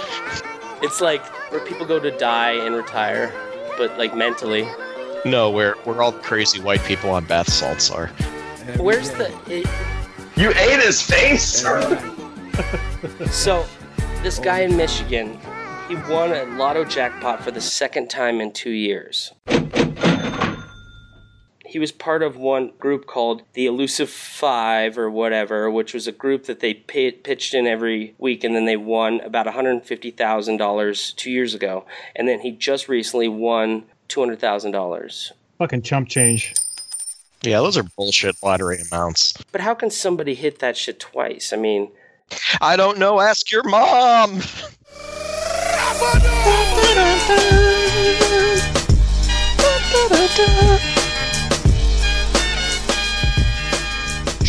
It's 0.83 1.01
like 1.01 1.25
where 1.51 1.65
people 1.65 1.87
go 1.87 1.99
to 1.99 2.11
die 2.19 2.53
and 2.53 2.75
retire, 2.75 3.33
but 3.79 3.97
like 3.97 4.15
mentally. 4.15 4.69
No, 5.25 5.51
where 5.51 5.77
where 5.85 6.03
all 6.03 6.13
the 6.13 6.21
crazy 6.21 6.61
white 6.61 6.85
people 6.85 7.11
on 7.11 7.25
bath 7.25 7.51
salts 7.51 7.91
are. 7.91 8.11
Where's 8.79 9.11
the. 9.11 9.33
It, 9.49 9.67
You 10.37 10.51
ate 10.51 10.83
his 10.83 11.01
face? 11.01 11.63
so, 13.31 13.65
this 14.23 14.39
guy 14.39 14.61
in 14.61 14.77
Michigan, 14.77 15.39
he 15.89 15.95
won 16.11 16.33
a 16.33 16.45
lotto 16.57 16.85
jackpot 16.85 17.43
for 17.43 17.53
the 17.53 17.61
second 17.61 18.11
time 18.11 18.41
in 18.41 18.53
two 18.53 18.71
years. 18.71 19.33
He 21.65 21.79
was 21.79 21.93
part 21.93 22.23
of 22.23 22.37
one 22.37 22.73
group 22.79 23.07
called 23.07 23.43
the 23.53 23.67
Elusive 23.67 24.11
Five 24.11 24.99
or 24.99 25.11
whatever, 25.11 25.71
which 25.71 25.95
was 25.95 26.07
a 26.07 26.13
group 26.13 26.47
that 26.47 26.61
they 26.61 26.75
pi 26.75 27.13
pitched 27.23 27.55
in 27.55 27.67
every 27.67 28.15
week, 28.19 28.43
and 28.45 28.55
then 28.55 28.65
they 28.65 28.77
won 28.77 29.21
about 29.21 29.47
$150,000 29.47 31.17
two 31.17 31.31
years 31.31 31.55
ago. 31.55 31.85
And 32.15 32.27
then 32.27 32.41
he 32.41 32.51
just 32.51 32.89
recently 32.89 33.29
won 33.29 33.85
$200,000. 34.09 35.33
Fucking 35.59 35.83
chump 35.83 36.09
change. 36.09 36.55
Yeah, 37.47 37.61
those 37.61 37.77
are 37.77 37.85
bullshit 37.97 38.37
lottery 38.43 38.79
amounts. 38.91 39.35
But 39.53 39.61
how 39.61 39.75
can 39.75 39.91
somebody 39.91 40.35
hit 40.35 40.59
that 40.59 40.77
shit 40.77 40.99
twice? 40.99 41.53
I 41.53 41.57
mean, 41.57 41.93
I 42.61 42.77
don't 42.77 42.99
know. 42.99 43.21
Ask 43.21 43.53
your 43.53 43.63
mom. 43.63 44.43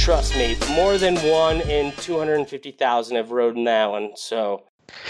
trust 0.07 0.37
me, 0.37 0.55
more 0.73 0.97
than 0.97 1.17
one 1.17 1.59
in 1.59 1.91
250,000 1.97 3.17
have 3.17 3.29
rode 3.29 3.57
in 3.57 3.65
that 3.65 3.87
one, 3.91 4.09
so. 4.15 4.63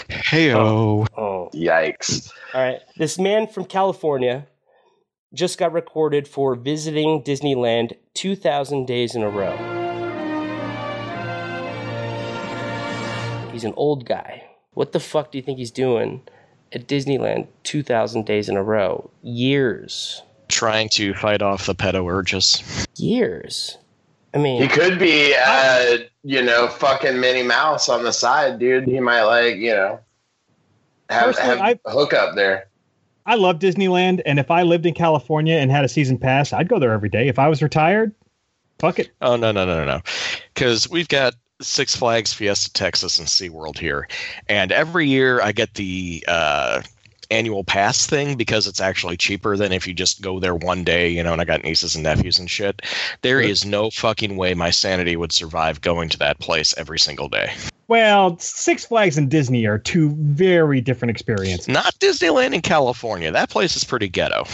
Heyo. 0.08 1.06
Oh. 1.16 1.48
Yikes. 1.54 2.32
All 2.52 2.60
right. 2.60 2.80
This 2.96 3.16
man 3.16 3.46
from 3.46 3.64
California 3.64 4.44
just 5.34 5.58
got 5.58 5.72
recorded 5.72 6.26
for 6.26 6.54
visiting 6.54 7.22
Disneyland 7.22 7.96
2,000 8.14 8.86
days 8.86 9.14
in 9.14 9.22
a 9.22 9.28
row. 9.28 9.56
He's 13.52 13.64
an 13.64 13.74
old 13.76 14.06
guy. 14.06 14.44
What 14.72 14.92
the 14.92 15.00
fuck 15.00 15.32
do 15.32 15.38
you 15.38 15.42
think 15.42 15.58
he's 15.58 15.70
doing 15.70 16.22
at 16.72 16.86
Disneyland 16.86 17.48
2,000 17.64 18.24
days 18.24 18.48
in 18.48 18.56
a 18.56 18.62
row? 18.62 19.10
Years. 19.22 20.22
Trying 20.48 20.88
to 20.90 21.12
fight 21.14 21.42
off 21.42 21.66
the 21.66 21.74
pedo 21.74 22.10
urges. 22.10 22.86
Years. 22.96 23.76
I 24.32 24.38
mean, 24.38 24.62
He 24.62 24.68
could 24.68 24.98
be, 24.98 25.34
uh, 25.34 25.98
you 26.22 26.42
know, 26.42 26.68
fucking 26.68 27.18
Minnie 27.20 27.42
Mouse 27.42 27.88
on 27.88 28.04
the 28.04 28.12
side, 28.12 28.58
dude. 28.58 28.86
He 28.86 29.00
might 29.00 29.22
like, 29.24 29.56
you 29.56 29.72
know, 29.72 30.00
have, 31.10 31.34
Personally, 31.34 31.58
have 31.58 31.78
a 31.86 31.90
hook 31.90 32.12
up 32.12 32.34
there. 32.34 32.67
I 33.28 33.34
love 33.34 33.58
Disneyland, 33.58 34.22
and 34.24 34.38
if 34.38 34.50
I 34.50 34.62
lived 34.62 34.86
in 34.86 34.94
California 34.94 35.56
and 35.56 35.70
had 35.70 35.84
a 35.84 35.88
season 35.88 36.16
pass, 36.16 36.54
I'd 36.54 36.66
go 36.66 36.78
there 36.78 36.92
every 36.92 37.10
day. 37.10 37.28
If 37.28 37.38
I 37.38 37.48
was 37.48 37.62
retired, 37.62 38.14
fuck 38.78 38.98
it. 38.98 39.10
Oh 39.20 39.36
no 39.36 39.52
no 39.52 39.66
no 39.66 39.84
no 39.84 39.84
no, 39.84 40.00
because 40.54 40.88
we've 40.88 41.08
got 41.08 41.34
Six 41.60 41.94
Flags, 41.94 42.32
Fiesta 42.32 42.72
Texas, 42.72 43.18
and 43.18 43.28
SeaWorld 43.28 43.78
here, 43.78 44.08
and 44.48 44.72
every 44.72 45.08
year 45.08 45.42
I 45.42 45.52
get 45.52 45.74
the 45.74 46.24
uh, 46.26 46.80
annual 47.30 47.64
pass 47.64 48.06
thing 48.06 48.36
because 48.36 48.66
it's 48.66 48.80
actually 48.80 49.16
cheaper 49.16 49.56
than 49.56 49.72
if 49.72 49.86
you 49.86 49.94
just 49.94 50.22
go 50.22 50.40
there 50.40 50.54
one 50.54 50.84
day. 50.84 51.08
You 51.08 51.22
know, 51.22 51.32
and 51.32 51.40
I 51.40 51.44
got 51.44 51.64
nieces 51.64 51.94
and 51.94 52.04
nephews 52.04 52.38
and 52.38 52.50
shit. 52.50 52.82
There 53.22 53.40
is 53.40 53.64
no 53.64 53.90
fucking 53.90 54.36
way 54.36 54.54
my 54.54 54.70
sanity 54.70 55.16
would 55.16 55.32
survive 55.32 55.80
going 55.80 56.08
to 56.10 56.18
that 56.18 56.38
place 56.38 56.74
every 56.78 56.98
single 56.98 57.28
day. 57.28 57.52
Well, 57.88 58.38
Six 58.38 58.84
Flags 58.84 59.16
and 59.16 59.30
Disney 59.30 59.66
are 59.66 59.78
two 59.78 60.10
very 60.16 60.80
different 60.80 61.10
experiences. 61.10 61.68
Not 61.68 61.94
Disneyland 62.00 62.54
in 62.54 62.60
California. 62.60 63.30
That 63.30 63.48
place 63.48 63.76
is 63.76 63.84
pretty 63.84 64.08
ghetto. 64.08 64.44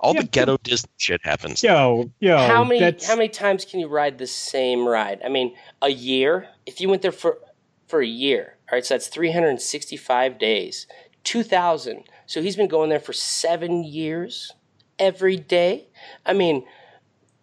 All 0.00 0.14
Yeah, 0.14 0.22
the 0.22 0.26
ghetto 0.26 0.56
Disney 0.58 0.90
shit 0.98 1.20
happens. 1.24 1.62
Yo, 1.62 2.10
yo, 2.18 2.36
how 2.36 2.64
many 2.64 2.80
that's- 2.80 3.06
how 3.06 3.14
many 3.16 3.28
times 3.28 3.64
can 3.64 3.78
you 3.80 3.86
ride 3.86 4.18
the 4.18 4.26
same 4.26 4.86
ride? 4.86 5.20
I 5.24 5.28
mean, 5.28 5.54
a 5.80 5.90
year. 5.90 6.48
If 6.66 6.80
you 6.80 6.88
went 6.88 7.02
there 7.02 7.12
for 7.12 7.38
for 7.86 8.00
a 8.02 8.06
year, 8.06 8.56
all 8.70 8.76
right, 8.76 8.84
so 8.84 8.94
that's 8.94 9.06
365 9.08 10.38
days. 10.38 10.86
2000. 11.24 12.04
So 12.32 12.40
he's 12.40 12.56
been 12.56 12.66
going 12.66 12.88
there 12.88 12.98
for 12.98 13.12
7 13.12 13.84
years 13.84 14.52
every 14.98 15.36
day. 15.36 15.88
I 16.24 16.32
mean, 16.32 16.64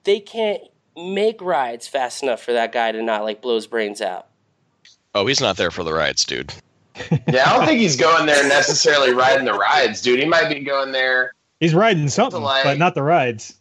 they 0.04 0.20
can't 0.20 0.64
make 0.98 1.40
rides 1.44 1.88
fast 1.88 2.24
enough 2.24 2.42
for 2.42 2.54
that 2.54 2.72
guy 2.72 2.92
to 2.94 3.04
not 3.04 3.24
like 3.24 3.40
blow 3.40 3.54
his 3.54 3.68
brains 3.68 4.02
out. 4.02 4.26
Oh, 5.14 5.28
he's 5.28 5.42
not 5.42 5.58
there 5.58 5.70
for 5.70 5.84
the 5.84 5.94
rides, 5.94 6.26
dude. 6.26 6.52
Yeah, 7.28 7.50
I 7.52 7.56
don't 7.56 7.68
think 7.68 7.80
he's 7.80 7.96
going 7.96 8.26
there 8.26 8.48
necessarily 8.50 9.14
riding 9.14 9.46
the 9.46 9.54
rides, 9.54 10.02
dude. 10.02 10.20
He 10.20 10.26
might 10.26 10.52
be 10.52 10.62
going 10.62 10.92
there. 10.92 11.34
He's 11.60 11.76
riding 11.76 12.10
something, 12.10 12.42
like- 12.42 12.64
but 12.64 12.80
not 12.80 12.96
the 12.96 13.04
rides. 13.04 13.54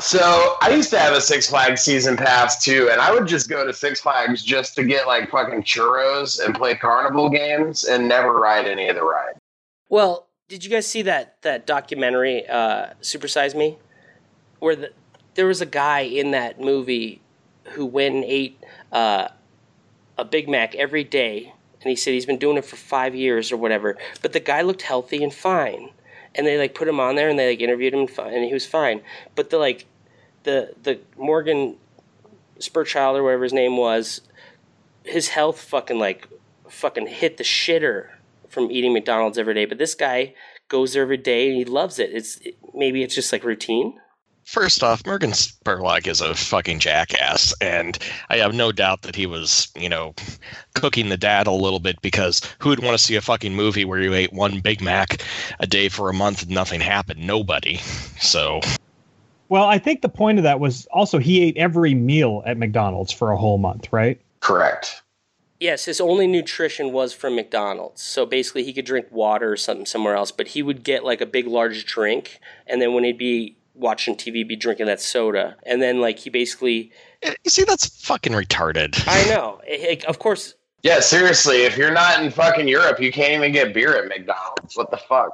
So 0.00 0.56
I 0.60 0.70
used 0.70 0.90
to 0.90 0.98
have 0.98 1.14
a 1.14 1.20
Six 1.20 1.48
Flags 1.48 1.82
season 1.82 2.16
pass 2.16 2.64
too, 2.64 2.88
and 2.90 3.00
I 3.00 3.12
would 3.12 3.28
just 3.28 3.48
go 3.48 3.64
to 3.64 3.72
Six 3.72 4.00
Flags 4.00 4.42
just 4.42 4.74
to 4.74 4.82
get 4.82 5.06
like 5.06 5.30
fucking 5.30 5.62
churros 5.62 6.44
and 6.44 6.52
play 6.52 6.74
carnival 6.74 7.30
games 7.30 7.84
and 7.84 8.08
never 8.08 8.32
ride 8.40 8.66
any 8.66 8.88
of 8.88 8.96
the 8.96 9.04
rides. 9.04 9.37
Well, 9.88 10.26
did 10.48 10.64
you 10.64 10.70
guys 10.70 10.86
see 10.86 11.02
that 11.02 11.40
that 11.42 11.66
documentary, 11.66 12.46
uh, 12.46 12.88
Super 13.00 13.28
Size 13.28 13.54
Me, 13.54 13.78
where 14.58 14.76
the, 14.76 14.92
there 15.34 15.46
was 15.46 15.60
a 15.60 15.66
guy 15.66 16.00
in 16.00 16.32
that 16.32 16.60
movie 16.60 17.20
who 17.70 17.86
went 17.86 18.14
and 18.16 18.24
ate 18.24 18.62
uh, 18.92 19.28
a 20.16 20.24
Big 20.24 20.48
Mac 20.48 20.74
every 20.74 21.04
day, 21.04 21.54
and 21.80 21.90
he 21.90 21.96
said 21.96 22.12
he's 22.12 22.26
been 22.26 22.38
doing 22.38 22.56
it 22.56 22.64
for 22.64 22.76
five 22.76 23.14
years 23.14 23.50
or 23.50 23.56
whatever. 23.56 23.96
But 24.20 24.32
the 24.32 24.40
guy 24.40 24.62
looked 24.62 24.82
healthy 24.82 25.22
and 25.22 25.32
fine, 25.32 25.90
and 26.34 26.46
they 26.46 26.58
like 26.58 26.74
put 26.74 26.88
him 26.88 27.00
on 27.00 27.14
there 27.14 27.30
and 27.30 27.38
they 27.38 27.50
like 27.50 27.60
interviewed 27.60 27.94
him, 27.94 28.00
and 28.00 28.34
and 28.34 28.44
he 28.44 28.52
was 28.52 28.66
fine. 28.66 29.00
But 29.34 29.50
the 29.50 29.58
like 29.58 29.86
the 30.42 30.74
the 30.82 31.00
Morgan 31.16 31.76
Spurchild 32.58 33.16
or 33.16 33.22
whatever 33.22 33.44
his 33.44 33.54
name 33.54 33.78
was, 33.78 34.20
his 35.04 35.28
health 35.28 35.60
fucking 35.60 35.98
like 35.98 36.28
fucking 36.68 37.06
hit 37.06 37.38
the 37.38 37.44
shitter 37.44 38.08
from 38.48 38.70
eating 38.70 38.92
McDonald's 38.92 39.38
every 39.38 39.54
day. 39.54 39.64
But 39.64 39.78
this 39.78 39.94
guy 39.94 40.34
goes 40.68 40.92
there 40.92 41.02
every 41.02 41.16
day 41.16 41.48
and 41.48 41.56
he 41.56 41.64
loves 41.64 41.98
it. 41.98 42.10
It's 42.12 42.38
it, 42.38 42.56
maybe 42.74 43.02
it's 43.02 43.14
just 43.14 43.32
like 43.32 43.44
routine. 43.44 43.98
First 44.48 44.82
off, 44.82 45.04
Morgan 45.04 45.32
Spurlock 45.32 46.06
is 46.06 46.22
a 46.22 46.34
fucking 46.34 46.78
jackass, 46.78 47.52
and 47.60 47.98
I 48.30 48.38
have 48.38 48.54
no 48.54 48.72
doubt 48.72 49.02
that 49.02 49.14
he 49.14 49.26
was, 49.26 49.68
you 49.76 49.90
know, 49.90 50.14
cooking 50.72 51.10
the 51.10 51.18
dad 51.18 51.46
a 51.46 51.52
little 51.52 51.80
bit 51.80 52.00
because 52.00 52.40
who 52.58 52.70
would 52.70 52.82
want 52.82 52.96
to 52.96 53.04
see 53.04 53.14
a 53.16 53.20
fucking 53.20 53.54
movie 53.54 53.84
where 53.84 54.00
you 54.00 54.14
ate 54.14 54.32
one 54.32 54.60
Big 54.60 54.80
Mac 54.80 55.22
a 55.60 55.66
day 55.66 55.90
for 55.90 56.08
a 56.08 56.14
month 56.14 56.44
and 56.44 56.50
nothing 56.50 56.80
happened? 56.80 57.26
Nobody. 57.26 57.76
So, 58.20 58.62
Well, 59.50 59.64
I 59.64 59.76
think 59.78 60.00
the 60.00 60.08
point 60.08 60.38
of 60.38 60.44
that 60.44 60.60
was 60.60 60.86
also 60.92 61.18
he 61.18 61.42
ate 61.42 61.58
every 61.58 61.92
meal 61.92 62.42
at 62.46 62.56
McDonald's 62.56 63.12
for 63.12 63.32
a 63.32 63.36
whole 63.36 63.58
month, 63.58 63.92
right? 63.92 64.18
Correct. 64.40 65.02
Yes, 65.60 65.86
his 65.86 66.00
only 66.00 66.26
nutrition 66.28 66.92
was 66.92 67.12
from 67.12 67.34
McDonald's. 67.34 68.00
So 68.02 68.24
basically, 68.24 68.62
he 68.62 68.72
could 68.72 68.84
drink 68.84 69.06
water 69.10 69.50
or 69.52 69.56
something 69.56 69.86
somewhere 69.86 70.14
else, 70.14 70.30
but 70.30 70.48
he 70.48 70.62
would 70.62 70.84
get 70.84 71.04
like 71.04 71.20
a 71.20 71.26
big, 71.26 71.46
large 71.48 71.84
drink, 71.84 72.38
and 72.66 72.80
then 72.80 72.94
when 72.94 73.02
he'd 73.04 73.18
be 73.18 73.56
watching 73.74 74.14
TV, 74.16 74.46
be 74.46 74.56
drinking 74.56 74.86
that 74.86 75.00
soda, 75.00 75.56
and 75.66 75.82
then 75.82 76.00
like 76.00 76.20
he 76.20 76.30
basically. 76.30 76.92
Eh, 77.22 77.34
you 77.44 77.50
see, 77.50 77.64
that's 77.64 77.86
fucking 78.04 78.32
retarded. 78.34 79.02
I 79.08 79.24
know. 79.28 79.60
It- 79.66 79.98
it- 80.00 80.04
of 80.04 80.18
course, 80.20 80.54
Yeah, 80.84 81.00
seriously, 81.00 81.62
if 81.62 81.76
you're 81.76 81.90
not 81.92 82.22
in 82.22 82.30
fucking 82.30 82.68
Europe, 82.68 83.00
you 83.00 83.10
can't 83.10 83.32
even 83.32 83.50
get 83.52 83.74
beer 83.74 83.96
at 83.96 84.06
McDonald's. 84.08 84.76
What 84.76 84.90
the 84.92 84.96
fuck? 84.96 85.30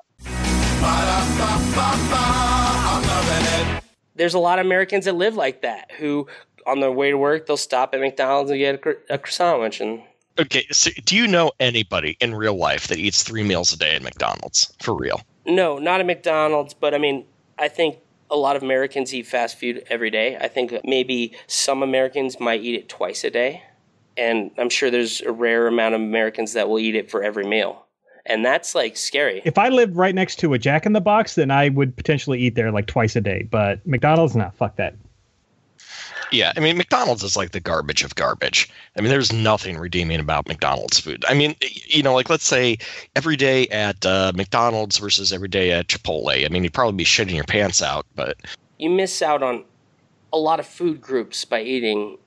there's 4.17 4.35
a 4.35 4.39
lot 4.39 4.59
of 4.59 4.67
Americans 4.67 5.05
that 5.07 5.15
live 5.15 5.35
like 5.37 5.63
that 5.63 5.91
who, 5.99 6.27
on 6.67 6.81
their 6.81 6.93
way 6.93 7.11
to 7.11 7.19
work, 7.19 7.47
they'll 7.47 7.57
stop 7.57 7.95
at 7.95 8.01
McDonald's 8.01 8.51
and 8.51 8.59
get 8.59 8.75
a, 8.77 8.79
cro- 8.79 8.95
a 9.11 9.19
croissant 9.19 9.81
and 9.81 10.03
Okay, 10.39 10.67
so 10.73 10.91
do 11.05 11.17
you 11.17 11.29
know 11.29 11.53
anybody 11.61 12.17
in 12.21 12.35
real 12.35 12.57
life 12.57 12.89
that 12.89 12.99
eats 12.99 13.23
three 13.23 13.45
meals 13.45 13.73
a 13.73 13.79
day 13.79 13.95
at 13.95 14.03
McDonald's? 14.03 14.75
For 14.83 14.95
real? 14.95 15.21
No, 15.47 15.79
not 15.79 16.01
at 16.01 16.07
McDonald's, 16.07 16.75
but 16.75 16.95
I 16.95 16.99
mean, 16.99 17.25
I 17.59 17.69
think 17.69 17.99
a 18.31 18.37
lot 18.37 18.57
of 18.57 18.63
Americans 18.63 19.15
eat 19.15 19.27
fast 19.27 19.61
food 19.61 19.85
every 19.89 20.11
day. 20.11 20.37
I 20.37 20.49
think 20.49 20.75
maybe 20.85 21.37
some 21.47 21.83
Americans 21.83 22.41
might 22.41 22.63
eat 22.63 22.75
it 22.75 22.89
twice 22.89 23.23
a 23.23 23.31
day. 23.31 23.63
And 24.17 24.51
I'm 24.59 24.71
sure 24.71 24.91
there's 24.91 25.21
a 25.21 25.33
rare 25.33 25.67
amount 25.67 25.95
of 25.95 26.01
Americans 26.01 26.53
that 26.55 26.69
will 26.69 26.79
eat 26.79 26.95
it 26.95 27.11
for 27.11 27.23
every 27.23 27.45
meal. 27.45 27.85
And 28.27 28.45
that's 28.45 28.75
like 28.75 28.97
scary. 28.97 29.43
If 29.45 29.59
I 29.59 29.69
lived 29.69 29.97
right 29.97 30.15
next 30.15 30.37
to 30.37 30.55
a 30.55 30.59
Jack 30.59 30.87
in 30.87 30.95
the 30.95 31.01
Box, 31.01 31.35
then 31.35 31.51
I 31.51 31.69
would 31.69 31.95
potentially 31.97 32.41
eat 32.41 32.55
there 32.55 32.73
like 32.73 32.87
twice 32.87 33.17
a 33.17 33.21
day. 33.21 33.43
But 33.43 33.87
McDonald's, 33.87 34.35
nah, 34.35 34.51
fuck 34.51 34.77
that. 34.77 34.95
Yeah, 36.33 36.53
I 36.57 36.61
mean, 36.61 36.77
McDonald's 36.77 37.23
is 37.23 37.37
like 37.37 37.53
the 37.53 37.61
garbage 37.61 38.03
of 38.03 38.15
garbage. 38.15 38.69
I 38.97 39.01
mean, 39.01 39.11
there's 39.11 39.33
nothing 39.33 39.79
redeeming 39.79 40.21
about 40.21 40.49
McDonald's 40.49 40.99
food. 40.99 41.25
I 41.29 41.35
mean, 41.35 41.55
you 41.61 42.03
know, 42.03 42.15
like 42.15 42.31
let's 42.31 42.47
say 42.47 42.79
every 43.15 43.37
day 43.37 43.67
at 43.69 44.05
uh, 44.05 44.33
McDonald's 44.35 44.99
versus 44.99 45.33
every 45.33 45.49
day 45.49 45.73
at 45.73 45.89
Chipotle. 45.89 46.45
I 46.45 46.49
mean, 46.49 46.65
you'd 46.65 46.75
probably 46.75 46.97
be 46.97 47.05
shitting 47.05 47.35
your 47.35 47.45
pants 47.45 47.83
out, 47.83 48.07
but 48.15 48.37
You 48.79 48.91
miss 48.91 49.23
out 49.23 49.43
on 49.43 49.65
a 50.33 50.39
lot 50.39 50.59
of 50.61 50.67
food 50.67 51.01
groups 51.01 51.45
by 51.45 51.63
eating 51.63 52.19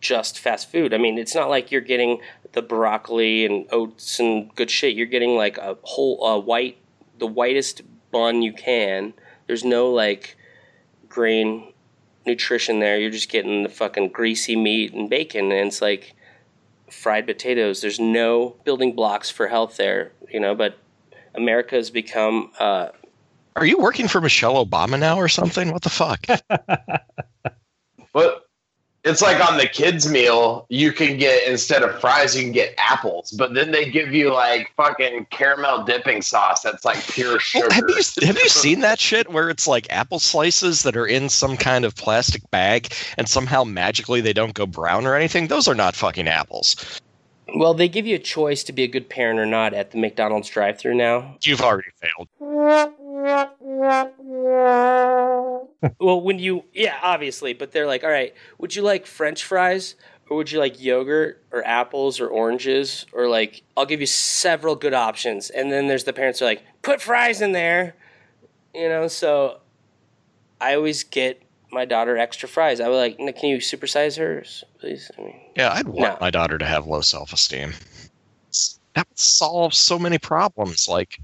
just 0.00 0.38
fast 0.38 0.70
food. 0.70 0.92
I 0.92 0.98
mean, 0.98 1.18
it's 1.18 1.34
not 1.34 1.48
like 1.48 1.70
you're 1.70 1.80
getting 1.80 2.20
the 2.52 2.62
broccoli 2.62 3.44
and 3.44 3.66
oats 3.70 4.18
and 4.20 4.54
good 4.54 4.70
shit. 4.70 4.94
You're 4.96 5.06
getting 5.06 5.36
like 5.36 5.58
a 5.58 5.76
whole 5.82 6.24
uh, 6.24 6.38
white, 6.38 6.78
the 7.18 7.26
whitest 7.26 7.82
bun 8.10 8.42
you 8.42 8.52
can. 8.52 9.14
There's 9.46 9.64
no 9.64 9.90
like 9.90 10.36
grain 11.08 11.72
nutrition 12.26 12.80
there. 12.80 12.98
You're 12.98 13.10
just 13.10 13.30
getting 13.30 13.62
the 13.62 13.68
fucking 13.68 14.08
greasy 14.08 14.56
meat 14.56 14.92
and 14.92 15.08
bacon, 15.08 15.52
and 15.52 15.68
it's 15.68 15.82
like 15.82 16.14
fried 16.90 17.26
potatoes. 17.26 17.80
There's 17.80 18.00
no 18.00 18.56
building 18.64 18.94
blocks 18.94 19.30
for 19.30 19.48
health 19.48 19.76
there, 19.76 20.12
you 20.30 20.40
know. 20.40 20.54
But 20.54 20.78
America 21.34 21.76
has 21.76 21.90
become 21.90 22.50
uh, 22.58 22.88
are 23.56 23.66
you 23.66 23.78
working 23.78 24.08
for 24.08 24.20
Michelle 24.20 24.64
Obama 24.64 24.98
now 24.98 25.16
or 25.16 25.28
something? 25.28 25.70
What 25.72 25.82
the 25.82 25.90
fuck? 25.90 26.26
But 28.12 28.43
it's 29.04 29.20
like 29.20 29.46
on 29.46 29.58
the 29.58 29.66
kids' 29.66 30.08
meal, 30.08 30.66
you 30.70 30.90
can 30.90 31.18
get 31.18 31.46
instead 31.46 31.82
of 31.82 32.00
fries, 32.00 32.34
you 32.34 32.42
can 32.42 32.52
get 32.52 32.74
apples, 32.78 33.32
but 33.32 33.52
then 33.52 33.70
they 33.70 33.90
give 33.90 34.14
you 34.14 34.32
like 34.32 34.72
fucking 34.76 35.26
caramel 35.30 35.84
dipping 35.84 36.22
sauce 36.22 36.62
that's 36.62 36.86
like 36.86 37.06
pure 37.08 37.38
sugar. 37.38 37.68
Well, 37.68 37.74
have 37.74 37.90
you 37.90 38.26
have 38.26 38.38
you 38.38 38.48
seen 38.48 38.80
that 38.80 38.98
shit 39.10 39.30
where 39.30 39.50
it's 39.50 39.68
like 39.68 39.86
apple 39.90 40.18
slices 40.18 40.84
that 40.84 40.96
are 40.96 41.06
in 41.06 41.28
some 41.28 41.56
kind 41.58 41.84
of 41.84 41.94
plastic 41.94 42.50
bag 42.50 42.92
and 43.18 43.28
somehow 43.28 43.62
magically 43.62 44.22
they 44.22 44.32
don't 44.32 44.54
go 44.54 44.66
brown 44.66 45.06
or 45.06 45.14
anything? 45.14 45.48
Those 45.48 45.68
are 45.68 45.74
not 45.74 45.94
fucking 45.94 46.26
apples. 46.26 47.00
Well, 47.56 47.74
they 47.74 47.88
give 47.88 48.06
you 48.06 48.16
a 48.16 48.20
choice 48.20 48.64
to 48.64 48.72
be 48.72 48.84
a 48.84 48.88
good 48.88 49.08
parent 49.08 49.38
or 49.38 49.46
not 49.46 49.74
at 49.74 49.90
the 49.90 49.98
McDonald's 49.98 50.48
drive-through 50.48 50.94
now. 50.94 51.36
You've 51.42 51.60
already 51.60 51.90
failed. 52.00 52.90
well, 56.00 56.20
when 56.20 56.38
you 56.38 56.64
yeah, 56.72 56.96
obviously, 57.02 57.52
but 57.52 57.72
they're 57.72 57.86
like, 57.86 58.04
"All 58.04 58.10
right, 58.10 58.34
would 58.58 58.74
you 58.74 58.82
like 58.82 59.06
french 59.06 59.44
fries 59.44 59.94
or 60.30 60.36
would 60.38 60.50
you 60.50 60.58
like 60.58 60.80
yogurt 60.82 61.42
or 61.52 61.66
apples 61.66 62.18
or 62.20 62.28
oranges 62.28 63.04
or 63.12 63.28
like 63.28 63.62
I'll 63.76 63.86
give 63.86 64.00
you 64.00 64.06
several 64.06 64.76
good 64.76 64.94
options." 64.94 65.50
And 65.50 65.70
then 65.70 65.86
there's 65.86 66.04
the 66.04 66.12
parents 66.12 66.38
who 66.40 66.46
are 66.46 66.48
like, 66.48 66.62
"Put 66.82 67.00
fries 67.00 67.40
in 67.40 67.52
there." 67.52 67.94
You 68.74 68.88
know, 68.88 69.06
so 69.08 69.60
I 70.60 70.74
always 70.74 71.04
get 71.04 71.42
my 71.70 71.84
daughter 71.84 72.16
extra 72.16 72.48
fries. 72.48 72.80
I 72.80 72.88
would 72.88 72.96
like, 72.96 73.16
can 73.36 73.48
you 73.50 73.58
supersize 73.58 74.16
hers, 74.16 74.64
please? 74.78 75.10
I 75.18 75.22
mean, 75.22 75.40
Yeah, 75.56 75.72
I'd 75.72 75.86
want 75.88 76.14
No. 76.14 76.18
my 76.20 76.30
daughter 76.30 76.56
to 76.58 76.64
have 76.64 76.86
low 76.86 77.00
self 77.00 77.32
esteem. 77.32 77.74
That 78.94 79.08
would 79.08 79.18
solve 79.18 79.74
so 79.74 79.98
many 79.98 80.18
problems. 80.18 80.86
Like, 80.88 81.18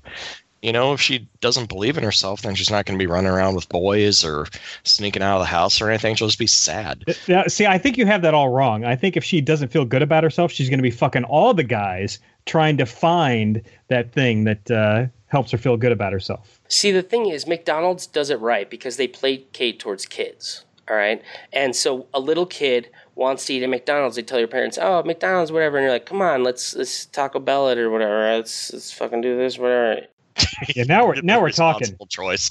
you 0.63 0.73
know, 0.73 0.93
if 0.93 1.01
she 1.01 1.27
doesn't 1.41 1.69
believe 1.69 1.97
in 1.97 2.05
herself, 2.05 2.43
then 2.43 2.55
she's 2.55 2.71
not 2.71 2.85
going 2.85 2.99
to 2.99 3.03
be 3.03 3.11
running 3.11 3.31
around 3.31 3.55
with 3.55 3.69
boys 3.69 4.25
or 4.25 4.47
sneaking 4.83 5.23
out 5.23 5.37
of 5.37 5.41
the 5.41 5.47
house 5.47 5.81
or 5.81 5.89
anything. 5.89 6.15
She'll 6.15 6.29
just 6.29 6.39
be 6.39 6.47
sad. 6.47 7.05
Now, 7.29 7.45
see, 7.47 7.67
I 7.67 7.79
think 7.79 7.97
you 7.97 8.05
have 8.07 8.23
that 8.23 8.35
all 8.35 8.51
wrong. 8.51 8.85
I 8.85 8.95
think 8.95 9.17
if 9.17 9.25
she 9.25 9.41
doesn't 9.41 9.69
feel 9.69 9.85
good 9.87 10.03
about 10.03 10.23
herself, 10.23 10.53
she's 10.53 10.69
going 10.69 10.79
to 10.79 10.83
be 10.83 10.91
fucking 10.91 11.25
all 11.25 11.55
the 11.55 11.65
guys 11.65 12.19
trying 12.45 12.77
to 12.77 12.87
find 12.87 13.63
that 13.89 14.13
thing 14.13 14.45
that 14.45 14.71
uh, 14.71 15.07
helps 15.29 15.51
her 15.53 15.59
feel 15.59 15.77
good 15.79 15.93
about 15.93 16.13
herself. 16.13 16.61
See, 16.69 16.91
the 16.91 17.03
thing 17.03 17.27
is, 17.27 17.47
McDonald's 17.47 18.07
does 18.07 18.29
it 18.29 18.41
right 18.41 18.69
because 18.69 18.97
they 18.97 19.09
placate 19.09 19.79
towards 19.79 20.05
kids. 20.05 20.65
All 20.91 20.97
right. 20.97 21.23
And 21.53 21.75
so 21.75 22.07
a 22.13 22.21
little 22.21 22.47
kid 22.47 22.91
wants 23.15 23.47
to 23.47 23.55
eat 23.55 23.63
at 23.63 23.71
McDonald's. 23.71 24.17
They 24.17 24.23
tell 24.23 24.41
your 24.41 24.49
parents, 24.49 24.77
oh, 24.81 25.03
McDonald's, 25.05 25.53
whatever. 25.53 25.79
And 25.79 25.85
you're 25.85 25.93
like, 25.93 26.07
come 26.07 26.21
on, 26.21 26.43
let's, 26.43 26.75
let's 26.75 27.07
Taco 27.07 27.39
Bell 27.39 27.69
it 27.69 27.79
or 27.79 27.91
whatever. 27.91 28.35
Let's, 28.35 28.73
let's 28.73 28.93
fucking 28.93 29.21
do 29.21 29.39
this, 29.39 29.57
whatever. 29.57 30.07
Yeah, 30.75 30.85
now 30.85 31.07
we're 31.07 31.21
now 31.23 31.41
we're 31.41 31.51
talking. 31.51 31.97
Choice. 32.09 32.49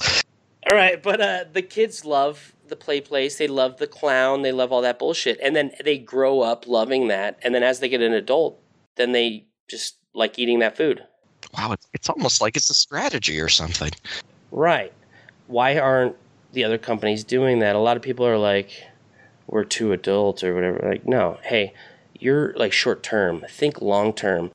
All 0.68 0.76
right. 0.76 1.00
But 1.00 1.20
uh, 1.20 1.44
the 1.52 1.62
kids 1.62 2.04
love 2.04 2.54
the 2.68 2.76
play 2.76 3.00
place. 3.00 3.36
They 3.36 3.46
love 3.48 3.78
the 3.78 3.86
clown. 3.86 4.42
They 4.42 4.52
love 4.52 4.72
all 4.72 4.82
that 4.82 4.98
bullshit. 4.98 5.38
And 5.42 5.54
then 5.54 5.72
they 5.84 5.98
grow 5.98 6.40
up 6.40 6.66
loving 6.66 7.08
that. 7.08 7.38
And 7.42 7.54
then 7.54 7.62
as 7.62 7.80
they 7.80 7.88
get 7.88 8.02
an 8.02 8.12
adult, 8.12 8.60
then 8.96 9.12
they 9.12 9.46
just 9.68 9.96
like 10.14 10.38
eating 10.38 10.58
that 10.60 10.76
food. 10.76 11.04
Wow, 11.56 11.72
it's, 11.72 11.86
it's 11.92 12.08
almost 12.08 12.40
like 12.40 12.56
it's 12.56 12.70
a 12.70 12.74
strategy 12.74 13.40
or 13.40 13.48
something. 13.48 13.90
Right. 14.50 14.92
Why 15.46 15.78
aren't 15.78 16.16
the 16.52 16.64
other 16.64 16.78
companies 16.78 17.24
doing 17.24 17.60
that? 17.60 17.76
A 17.76 17.78
lot 17.78 17.96
of 17.96 18.02
people 18.02 18.26
are 18.26 18.38
like, 18.38 18.70
we're 19.46 19.64
too 19.64 19.92
adult 19.92 20.44
or 20.44 20.54
whatever. 20.54 20.88
Like, 20.88 21.06
no, 21.06 21.38
hey, 21.42 21.74
you're 22.18 22.52
like 22.54 22.72
short 22.72 23.02
term. 23.02 23.44
Think 23.48 23.80
long 23.80 24.12
term. 24.12 24.50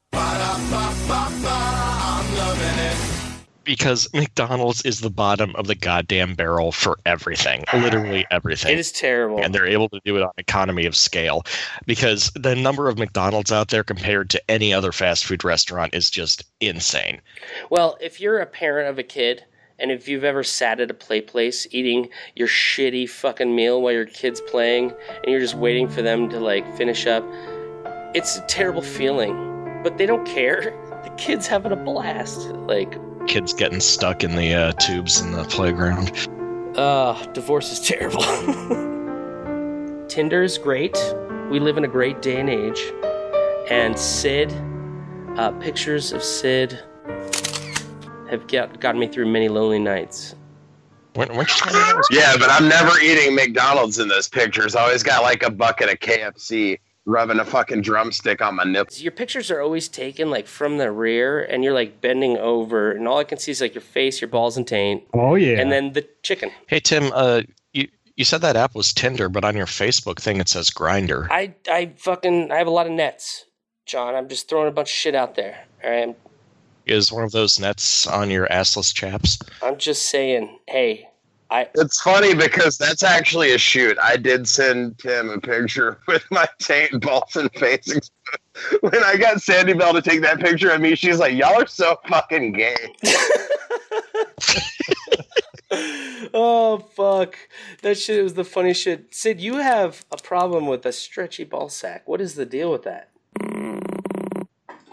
Because 3.65 4.07
McDonald's 4.13 4.81
is 4.83 5.01
the 5.01 5.09
bottom 5.09 5.55
of 5.55 5.67
the 5.67 5.75
goddamn 5.75 6.35
barrel 6.35 6.71
for 6.71 6.97
everything. 7.05 7.65
Literally 7.73 8.25
everything. 8.31 8.71
It 8.73 8.79
is 8.79 8.91
terrible. 8.91 9.43
and 9.43 9.53
they're 9.53 9.65
able 9.67 9.89
to 9.89 9.99
do 10.05 10.15
it 10.17 10.23
on 10.23 10.31
economy 10.37 10.85
of 10.85 10.95
scale 10.95 11.43
because 11.85 12.31
the 12.35 12.55
number 12.55 12.87
of 12.87 12.97
McDonald's 12.97 13.51
out 13.51 13.69
there 13.69 13.83
compared 13.83 14.29
to 14.29 14.51
any 14.51 14.73
other 14.73 14.91
fast 14.91 15.25
food 15.25 15.43
restaurant 15.43 15.93
is 15.93 16.09
just 16.09 16.43
insane. 16.61 17.21
Well, 17.69 17.97
if 17.99 18.21
you're 18.21 18.39
a 18.39 18.45
parent 18.45 18.89
of 18.89 18.97
a 18.99 19.03
kid, 19.03 19.43
and 19.77 19.91
if 19.91 20.07
you've 20.07 20.23
ever 20.23 20.41
sat 20.43 20.79
at 20.79 20.89
a 20.89 20.93
play 20.93 21.19
place 21.19 21.67
eating 21.71 22.07
your 22.35 22.47
shitty 22.47 23.09
fucking 23.09 23.53
meal 23.53 23.81
while 23.81 23.91
your 23.91 24.05
kid's 24.05 24.39
playing, 24.41 24.93
and 25.23 25.25
you're 25.27 25.41
just 25.41 25.55
waiting 25.55 25.89
for 25.89 26.01
them 26.01 26.29
to 26.29 26.39
like 26.39 26.65
finish 26.77 27.05
up, 27.07 27.23
it's 28.13 28.37
a 28.37 28.41
terrible 28.47 28.81
feeling. 28.81 29.81
But 29.83 29.97
they 29.97 30.05
don't 30.05 30.25
care. 30.25 30.73
The 31.05 31.11
kid's 31.21 31.45
having 31.45 31.71
a 31.71 31.75
blast. 31.75 32.39
Like, 32.65 32.97
Kids 33.27 33.53
getting 33.53 33.79
stuck 33.79 34.23
in 34.23 34.35
the 34.35 34.53
uh, 34.53 34.71
tubes 34.73 35.19
in 35.21 35.31
the 35.31 35.43
playground. 35.45 36.11
Uh, 36.77 37.25
divorce 37.33 37.71
is 37.71 37.79
terrible. 37.85 38.21
Tinder's 40.07 40.57
great. 40.57 40.95
We 41.49 41.59
live 41.59 41.77
in 41.77 41.83
a 41.85 41.87
great 41.87 42.21
day 42.21 42.39
and 42.39 42.49
age. 42.49 42.79
And 43.69 43.97
Sid, 43.97 44.53
uh, 45.37 45.51
pictures 45.59 46.11
of 46.13 46.23
Sid 46.23 46.79
have 48.29 48.47
got, 48.47 48.79
gotten 48.79 48.99
me 48.99 49.07
through 49.07 49.27
many 49.27 49.49
lonely 49.49 49.79
nights. 49.79 50.35
When, 51.15 51.29
when 51.29 51.39
you 51.39 51.45
telling 51.45 51.73
me 51.73 51.79
that 51.79 51.95
was- 51.95 52.07
Yeah, 52.11 52.35
but 52.37 52.49
I'm 52.51 52.67
never 52.67 52.99
eating 52.99 53.35
McDonald's 53.35 53.99
in 53.99 54.07
those 54.07 54.27
pictures. 54.27 54.75
I 54.75 54.83
always 54.83 55.03
got 55.03 55.23
like 55.23 55.43
a 55.43 55.49
bucket 55.51 55.89
of 55.89 55.99
KFC 55.99 56.77
rubbing 57.05 57.39
a 57.39 57.45
fucking 57.45 57.81
drumstick 57.81 58.41
on 58.41 58.55
my 58.55 58.63
nipples. 58.63 58.99
Your 59.01 59.11
pictures 59.11 59.51
are 59.51 59.61
always 59.61 59.87
taken 59.87 60.29
like 60.29 60.47
from 60.47 60.77
the 60.77 60.91
rear, 60.91 61.43
and 61.43 61.63
you're 61.63 61.73
like 61.73 62.01
bending 62.01 62.37
over, 62.37 62.91
and 62.91 63.07
all 63.07 63.19
I 63.19 63.23
can 63.23 63.37
see 63.37 63.51
is 63.51 63.61
like 63.61 63.73
your 63.75 63.81
face, 63.81 64.21
your 64.21 64.27
balls, 64.27 64.57
and 64.57 64.67
taint, 64.67 65.03
Oh 65.13 65.35
yeah. 65.35 65.59
and 65.59 65.71
then 65.71 65.93
the 65.93 66.07
chicken. 66.23 66.51
Hey 66.67 66.79
Tim, 66.79 67.11
uh, 67.13 67.41
you 67.73 67.87
you 68.15 68.25
said 68.25 68.41
that 68.41 68.55
app 68.55 68.75
was 68.75 68.93
Tinder, 68.93 69.29
but 69.29 69.43
on 69.45 69.55
your 69.55 69.65
Facebook 69.67 70.19
thing 70.19 70.37
it 70.37 70.49
says 70.49 70.69
Grindr. 70.69 71.27
I 71.29 71.53
I 71.69 71.93
fucking 71.97 72.51
I 72.51 72.57
have 72.57 72.67
a 72.67 72.71
lot 72.71 72.85
of 72.87 72.91
nets, 72.93 73.45
John. 73.85 74.15
I'm 74.15 74.27
just 74.29 74.49
throwing 74.49 74.67
a 74.67 74.71
bunch 74.71 74.89
of 74.89 74.93
shit 74.95 75.15
out 75.15 75.35
there. 75.35 75.65
All 75.83 75.89
right. 75.91 76.15
Is 76.85 77.11
one 77.11 77.23
of 77.23 77.31
those 77.31 77.59
nets 77.59 78.05
on 78.05 78.29
your 78.29 78.47
assless 78.47 78.93
chaps? 78.93 79.39
I'm 79.63 79.77
just 79.77 80.07
saying, 80.09 80.59
hey, 80.67 81.09
I 81.51 81.67
It's 81.75 82.01
funny 82.01 82.33
because 82.33 82.77
that's 82.77 83.03
actually 83.03 83.53
a 83.53 83.57
shoot. 83.57 83.97
I 84.01 84.17
did 84.17 84.47
send 84.47 84.97
Tim 84.99 85.29
a 85.29 85.39
picture 85.39 85.99
with 86.07 86.23
my 86.31 86.47
taint, 86.59 87.01
balls, 87.01 87.35
and 87.35 87.51
face. 87.53 87.99
When 88.79 89.03
I 89.03 89.17
got 89.17 89.41
Sandy 89.41 89.73
Bell 89.73 89.91
to 89.91 90.01
take 90.01 90.21
that 90.21 90.39
picture 90.39 90.71
of 90.71 90.79
me, 90.79 90.95
she's 90.95 91.19
like, 91.19 91.35
"Y'all 91.35 91.61
are 91.61 91.67
so 91.67 91.97
fucking 92.07 92.53
gay." 92.53 92.77
oh 96.33 96.77
fuck, 96.95 97.35
that 97.81 97.97
shit 97.97 98.23
was 98.23 98.35
the 98.35 98.45
funniest 98.45 98.81
shit. 98.81 99.13
Sid, 99.13 99.41
you 99.41 99.55
have 99.57 100.05
a 100.09 100.15
problem 100.15 100.67
with 100.67 100.85
a 100.85 100.93
stretchy 100.93 101.43
ball 101.43 101.67
sack. 101.67 102.07
What 102.07 102.21
is 102.21 102.35
the 102.35 102.45
deal 102.45 102.71
with 102.71 102.83
that? 102.83 103.09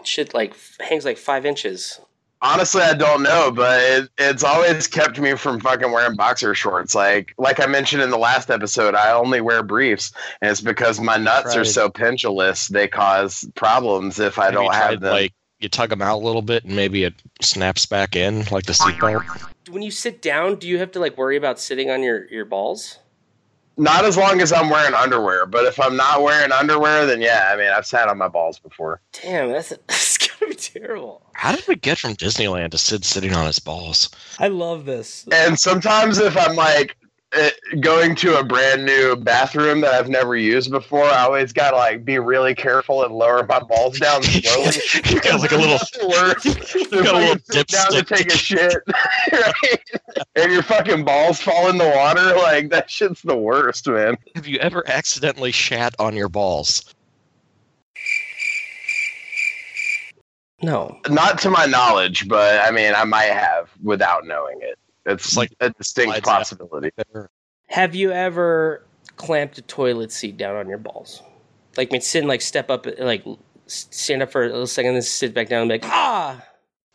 Shit 0.03 0.33
like 0.33 0.55
hangs 0.81 1.05
like 1.05 1.17
five 1.17 1.45
inches. 1.45 2.01
Honestly, 2.43 2.81
I 2.81 2.93
don't 2.93 3.23
know, 3.23 3.51
but 3.51 3.79
it, 3.81 4.09
it's 4.17 4.43
always 4.43 4.85
kept 4.85 5.17
me 5.17 5.33
from 5.35 5.61
fucking 5.61 5.91
wearing 5.93 6.17
boxer 6.17 6.53
shorts. 6.53 6.93
Like, 6.93 7.33
like 7.37 7.61
I 7.61 7.67
mentioned 7.67 8.01
in 8.01 8.09
the 8.09 8.17
last 8.17 8.51
episode, 8.51 8.95
I 8.95 9.13
only 9.13 9.39
wear 9.39 9.63
briefs, 9.63 10.11
and 10.41 10.51
it's 10.51 10.59
because 10.59 10.99
my 10.99 11.15
nuts 11.15 11.55
are 11.55 11.63
so 11.63 11.89
pendulous 11.89 12.67
they 12.67 12.87
cause 12.89 13.49
problems 13.55 14.19
if 14.19 14.37
I 14.37 14.45
Have 14.45 14.53
you 14.53 14.59
don't 14.59 14.73
have 14.73 14.99
them. 14.99 15.13
like 15.13 15.33
you 15.59 15.69
tug 15.69 15.89
them 15.89 16.01
out 16.01 16.17
a 16.17 16.25
little 16.25 16.41
bit 16.41 16.65
and 16.65 16.75
maybe 16.75 17.05
it 17.05 17.13
snaps 17.41 17.85
back 17.85 18.15
in 18.15 18.43
like 18.51 18.65
the 18.65 18.73
seatbelt. 18.73 19.23
When 19.69 19.81
you 19.81 19.91
sit 19.91 20.21
down, 20.21 20.57
do 20.57 20.67
you 20.67 20.77
have 20.79 20.91
to 20.91 20.99
like 20.99 21.17
worry 21.17 21.37
about 21.37 21.59
sitting 21.59 21.89
on 21.89 22.03
your 22.03 22.25
your 22.29 22.43
balls? 22.43 22.99
Not 23.75 24.05
as 24.05 24.17
long 24.17 24.39
as 24.39 24.53
I'm 24.53 24.69
wearing 24.69 24.93
underwear, 24.93 25.47
but 25.47 25.65
if 25.65 25.79
I'm 25.79 25.95
not 25.95 26.21
wearing 26.21 26.51
underwear, 26.51 27.07
then 27.07 27.21
yeah, 27.21 27.49
I 27.51 27.57
mean, 27.57 27.69
I've 27.69 27.87
sat 27.87 28.07
on 28.07 28.19
my 28.19 28.27
balls 28.27 28.59
before. 28.59 29.01
Damn, 29.13 29.49
that's 29.51 29.69
that's 29.69 30.12
gotta 30.12 30.12
be 30.12 30.12
terrible. 30.57 31.21
How 31.33 31.53
did 31.55 31.67
we 31.67 31.75
get 31.75 31.97
from 31.97 32.15
Disneyland 32.15 32.71
to 32.71 32.77
Sid 32.77 33.03
sitting 33.05 33.33
on 33.33 33.45
his 33.45 33.59
balls? 33.59 34.09
I 34.39 34.47
love 34.47 34.85
this. 34.85 35.27
And 35.31 35.59
sometimes 35.59 36.17
if 36.19 36.37
I'm 36.37 36.55
like 36.55 36.95
eh, 37.33 37.49
going 37.79 38.15
to 38.17 38.37
a 38.39 38.43
brand 38.43 38.85
new 38.85 39.15
bathroom 39.15 39.81
that 39.81 39.93
I've 39.93 40.09
never 40.09 40.35
used 40.35 40.69
before, 40.71 41.05
I 41.05 41.21
always 41.23 41.51
gotta 41.51 41.75
like 41.75 42.05
be 42.05 42.19
really 42.19 42.53
careful 42.55 43.03
and 43.03 43.13
lower 43.13 43.45
my 43.45 43.59
balls 43.59 43.99
down 43.99 44.21
slowly. 44.23 44.75
you 45.09 45.19
got 45.21 45.39
like 45.39 45.51
a 45.51 45.57
little 45.57 45.79
Worse. 46.09 46.45
you 46.75 47.03
got 47.03 47.15
a 47.15 47.17
little 47.17 47.43
sit 47.49 47.67
down 47.67 47.91
to 47.91 48.03
take 48.03 48.27
a 48.27 48.37
shit, 48.37 48.75
right? 49.31 49.79
and 50.35 50.51
your 50.51 50.63
fucking 50.63 51.03
balls 51.05 51.41
fall 51.41 51.69
in 51.69 51.77
the 51.77 51.87
water. 51.95 52.35
Like 52.35 52.69
that 52.69 52.89
shit's 52.89 53.21
the 53.21 53.35
worst, 53.37 53.87
man. 53.87 54.17
Have 54.35 54.47
you 54.47 54.59
ever 54.59 54.83
accidentally 54.87 55.51
shat 55.51 55.95
on 55.99 56.15
your 56.15 56.29
balls? 56.29 56.92
No. 60.63 60.97
Not 61.09 61.39
to 61.41 61.49
my 61.49 61.65
knowledge, 61.65 62.27
but 62.27 62.61
I 62.61 62.71
mean, 62.71 62.93
I 62.95 63.03
might 63.03 63.25
have 63.25 63.69
without 63.83 64.25
knowing 64.25 64.59
it. 64.61 64.79
It's 65.05 65.25
It's 65.25 65.37
like 65.37 65.51
like 65.59 65.71
a 65.71 65.73
distinct 65.73 66.23
possibility. 66.23 66.91
Have 67.67 67.93
you 67.93 68.11
ever 68.11 68.85
clamped 69.17 69.57
a 69.57 69.61
toilet 69.63 70.11
seat 70.11 70.37
down 70.37 70.55
on 70.55 70.69
your 70.69 70.77
balls? 70.77 71.21
Like, 71.75 71.89
I 71.89 71.91
mean, 71.91 72.01
sit 72.01 72.19
and 72.19 72.29
like 72.29 72.41
step 72.41 72.69
up, 72.69 72.87
like 72.97 73.25
stand 73.67 74.21
up 74.21 74.31
for 74.31 74.43
a 74.43 74.47
little 74.47 74.65
second, 74.65 74.93
then 74.93 75.01
sit 75.01 75.33
back 75.33 75.49
down 75.49 75.63
and 75.63 75.69
be 75.69 75.75
like, 75.75 75.85
ah. 75.85 76.41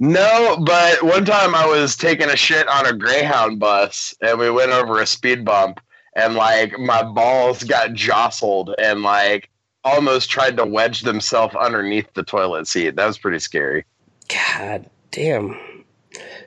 No, 0.01 0.57
but 0.65 1.03
one 1.03 1.25
time 1.25 1.55
I 1.55 1.67
was 1.67 1.97
taking 1.97 2.31
a 2.31 2.37
shit 2.37 2.67
on 2.69 2.87
a 2.87 2.93
Greyhound 2.93 3.59
bus 3.59 4.15
and 4.23 4.39
we 4.39 4.49
went 4.49 4.71
over 4.71 5.01
a 5.01 5.07
speed 5.07 5.45
bump 5.45 5.81
and 6.15 6.35
like 6.35 6.79
my 6.79 7.03
balls 7.03 7.65
got 7.65 7.93
jostled 7.93 8.75
and 8.79 9.03
like 9.03 9.51
almost 9.85 10.31
tried 10.31 10.57
to 10.57 10.65
wedge 10.65 11.03
themselves 11.03 11.55
underneath 11.55 12.13
the 12.15 12.23
toilet 12.23 12.67
seat. 12.67 12.97
That 12.97 13.07
was 13.07 13.19
pretty 13.19 13.39
scary. 13.39 13.85
God 14.29 14.89
damn. 15.11 15.59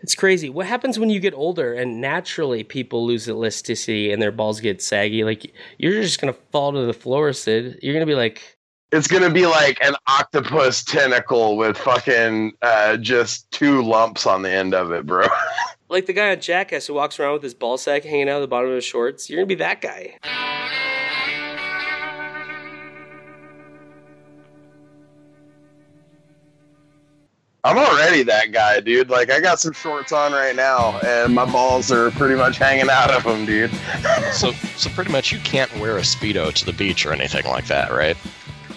It's 0.01 0.15
crazy. 0.15 0.49
What 0.49 0.65
happens 0.65 0.97
when 0.97 1.09
you 1.09 1.19
get 1.19 1.33
older 1.33 1.73
and 1.73 2.01
naturally 2.01 2.63
people 2.63 3.05
lose 3.05 3.29
elasticity 3.29 4.11
and 4.11 4.21
their 4.21 4.31
balls 4.31 4.59
get 4.59 4.81
saggy? 4.81 5.23
Like, 5.23 5.53
you're 5.77 6.01
just 6.01 6.19
going 6.19 6.33
to 6.33 6.39
fall 6.51 6.73
to 6.73 6.85
the 6.85 6.93
floor, 6.93 7.31
Sid. 7.33 7.79
You're 7.81 7.93
going 7.93 8.05
to 8.05 8.11
be 8.11 8.15
like, 8.15 8.57
It's 8.91 9.07
gonna 9.07 9.29
be 9.29 9.45
like 9.45 9.77
an 9.81 9.95
octopus 10.07 10.83
tentacle 10.83 11.55
with 11.55 11.77
fucking 11.77 12.53
uh, 12.61 12.97
just 12.97 13.49
two 13.51 13.83
lumps 13.83 14.25
on 14.25 14.41
the 14.41 14.51
end 14.51 14.73
of 14.73 14.91
it, 14.91 15.05
bro. 15.05 15.27
like 15.89 16.07
the 16.07 16.13
guy 16.13 16.31
on 16.31 16.41
Jackass 16.41 16.87
who 16.87 16.95
walks 16.95 17.19
around 17.19 17.33
with 17.33 17.43
his 17.43 17.53
ball 17.53 17.77
sack 17.77 18.03
hanging 18.03 18.29
out 18.29 18.37
of 18.37 18.41
the 18.41 18.47
bottom 18.47 18.69
of 18.69 18.75
his 18.75 18.85
shorts. 18.85 19.29
You're 19.29 19.37
going 19.37 19.49
to 19.49 19.55
be 19.55 19.59
that 19.59 19.81
guy. 19.81 20.17
I'm 27.63 27.77
already 27.77 28.23
that 28.23 28.51
guy, 28.51 28.79
dude. 28.79 29.09
Like 29.09 29.31
I 29.31 29.39
got 29.39 29.59
some 29.59 29.73
shorts 29.73 30.11
on 30.11 30.31
right 30.31 30.55
now, 30.55 30.99
and 31.05 31.35
my 31.35 31.45
balls 31.45 31.91
are 31.91 32.09
pretty 32.11 32.35
much 32.35 32.57
hanging 32.57 32.89
out 32.89 33.11
of 33.11 33.23
them, 33.23 33.45
dude. 33.45 33.71
So, 34.33 34.51
so 34.77 34.89
pretty 34.91 35.11
much 35.11 35.31
you 35.31 35.39
can't 35.39 35.75
wear 35.77 35.97
a 35.97 36.01
speedo 36.01 36.53
to 36.53 36.65
the 36.65 36.73
beach 36.73 37.05
or 37.05 37.11
anything 37.11 37.45
like 37.45 37.67
that, 37.67 37.91
right? 37.91 38.15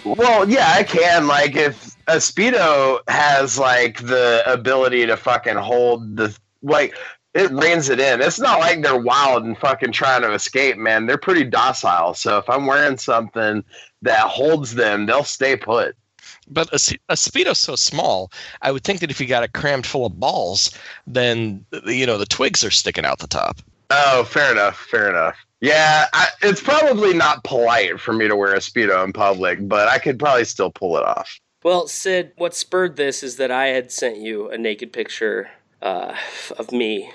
Well, 0.03 0.47
yeah, 0.49 0.73
I 0.75 0.83
can. 0.83 1.27
Like 1.27 1.55
if 1.55 1.95
a 2.07 2.17
speedo 2.17 2.99
has 3.07 3.57
like 3.57 4.05
the 4.05 4.43
ability 4.45 5.05
to 5.07 5.17
fucking 5.17 5.55
hold 5.55 6.17
the 6.17 6.37
like. 6.61 6.95
It 7.33 7.51
reins 7.51 7.89
it 7.89 7.99
in. 7.99 8.21
It's 8.21 8.39
not 8.39 8.59
like 8.59 8.81
they're 8.81 8.97
wild 8.97 9.43
and 9.43 9.57
fucking 9.57 9.91
trying 9.91 10.21
to 10.21 10.33
escape, 10.33 10.77
man. 10.77 11.05
They're 11.05 11.17
pretty 11.17 11.43
docile. 11.43 12.13
So 12.13 12.37
if 12.37 12.49
I'm 12.49 12.65
wearing 12.65 12.97
something 12.97 13.61
that 14.03 14.21
holds 14.21 14.73
them, 14.73 15.05
they'll 15.05 15.25
stay 15.25 15.57
put. 15.57 15.97
But 16.47 16.69
a 16.73 17.15
speedo's 17.15 17.59
so 17.59 17.75
small, 17.75 18.31
I 18.61 18.71
would 18.71 18.83
think 18.83 18.99
that 18.99 19.09
if 19.09 19.19
you 19.19 19.27
got 19.27 19.43
it 19.43 19.53
crammed 19.53 19.85
full 19.85 20.05
of 20.05 20.19
balls, 20.19 20.77
then 21.07 21.65
you 21.85 22.05
know 22.05 22.17
the 22.17 22.25
twigs 22.25 22.63
are 22.63 22.71
sticking 22.71 23.05
out 23.05 23.19
the 23.19 23.27
top. 23.27 23.59
Oh, 23.89 24.23
fair 24.23 24.51
enough. 24.51 24.77
Fair 24.77 25.09
enough. 25.09 25.35
Yeah, 25.61 26.05
I, 26.13 26.27
it's 26.43 26.61
probably 26.61 27.13
not 27.13 27.43
polite 27.43 27.99
for 27.99 28.13
me 28.13 28.27
to 28.27 28.35
wear 28.35 28.53
a 28.53 28.59
speedo 28.59 29.03
in 29.03 29.13
public, 29.13 29.67
but 29.67 29.87
I 29.87 29.97
could 29.97 30.19
probably 30.19 30.45
still 30.45 30.69
pull 30.69 30.97
it 30.97 31.03
off. 31.03 31.39
Well, 31.63 31.87
Sid, 31.87 32.33
what 32.37 32.53
spurred 32.53 32.95
this 32.95 33.23
is 33.23 33.37
that 33.37 33.49
I 33.49 33.67
had 33.67 33.91
sent 33.91 34.17
you 34.17 34.49
a 34.49 34.57
naked 34.57 34.93
picture 34.93 35.49
uh, 35.81 36.15
of 36.59 36.71
me 36.71 37.09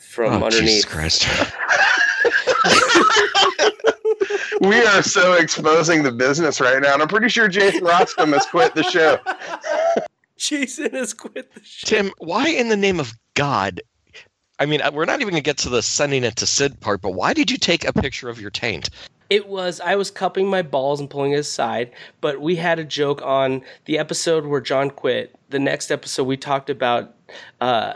from 0.00 0.42
Oh, 0.42 0.50
Jesus. 0.50 0.86
Christ! 0.86 1.28
We 4.60 4.84
are 4.84 5.02
so 5.02 5.34
exposing 5.34 6.02
the 6.02 6.12
business 6.12 6.60
right 6.60 6.80
now, 6.80 6.94
and 6.94 7.02
I'm 7.02 7.08
pretty 7.08 7.28
sure 7.28 7.48
Jason 7.48 7.80
Rostam 7.80 8.32
has 8.32 8.46
quit 8.46 8.74
the 8.74 8.84
show. 8.84 9.18
Jason 10.36 10.92
has 10.92 11.12
quit 11.12 11.52
the 11.54 11.60
show. 11.62 11.86
Tim, 11.86 12.12
why 12.18 12.48
in 12.48 12.68
the 12.68 12.76
name 12.76 13.00
of 13.00 13.12
God? 13.34 13.80
I 14.58 14.66
mean, 14.66 14.80
uh, 14.80 14.90
we're 14.92 15.04
not 15.04 15.20
even 15.20 15.32
going 15.32 15.42
to 15.42 15.44
get 15.44 15.58
to 15.58 15.68
the 15.68 15.82
sending 15.82 16.22
it 16.24 16.36
to 16.36 16.46
Sid 16.46 16.80
part, 16.80 17.00
but 17.00 17.12
why 17.12 17.32
did 17.32 17.50
you 17.50 17.56
take 17.56 17.84
a 17.84 17.92
picture 17.92 18.28
of 18.28 18.40
your 18.40 18.50
taint? 18.50 18.90
It 19.30 19.48
was 19.48 19.80
I 19.80 19.96
was 19.96 20.10
cupping 20.10 20.48
my 20.48 20.62
balls 20.62 21.00
and 21.00 21.10
pulling 21.10 21.32
it 21.32 21.40
aside, 21.40 21.90
but 22.20 22.40
we 22.40 22.56
had 22.56 22.78
a 22.78 22.84
joke 22.84 23.22
on 23.22 23.62
the 23.86 23.98
episode 23.98 24.46
where 24.46 24.60
John 24.60 24.90
quit. 24.90 25.34
The 25.50 25.58
next 25.58 25.90
episode 25.90 26.24
we 26.24 26.36
talked 26.36 26.70
about 26.70 27.14
uh, 27.60 27.94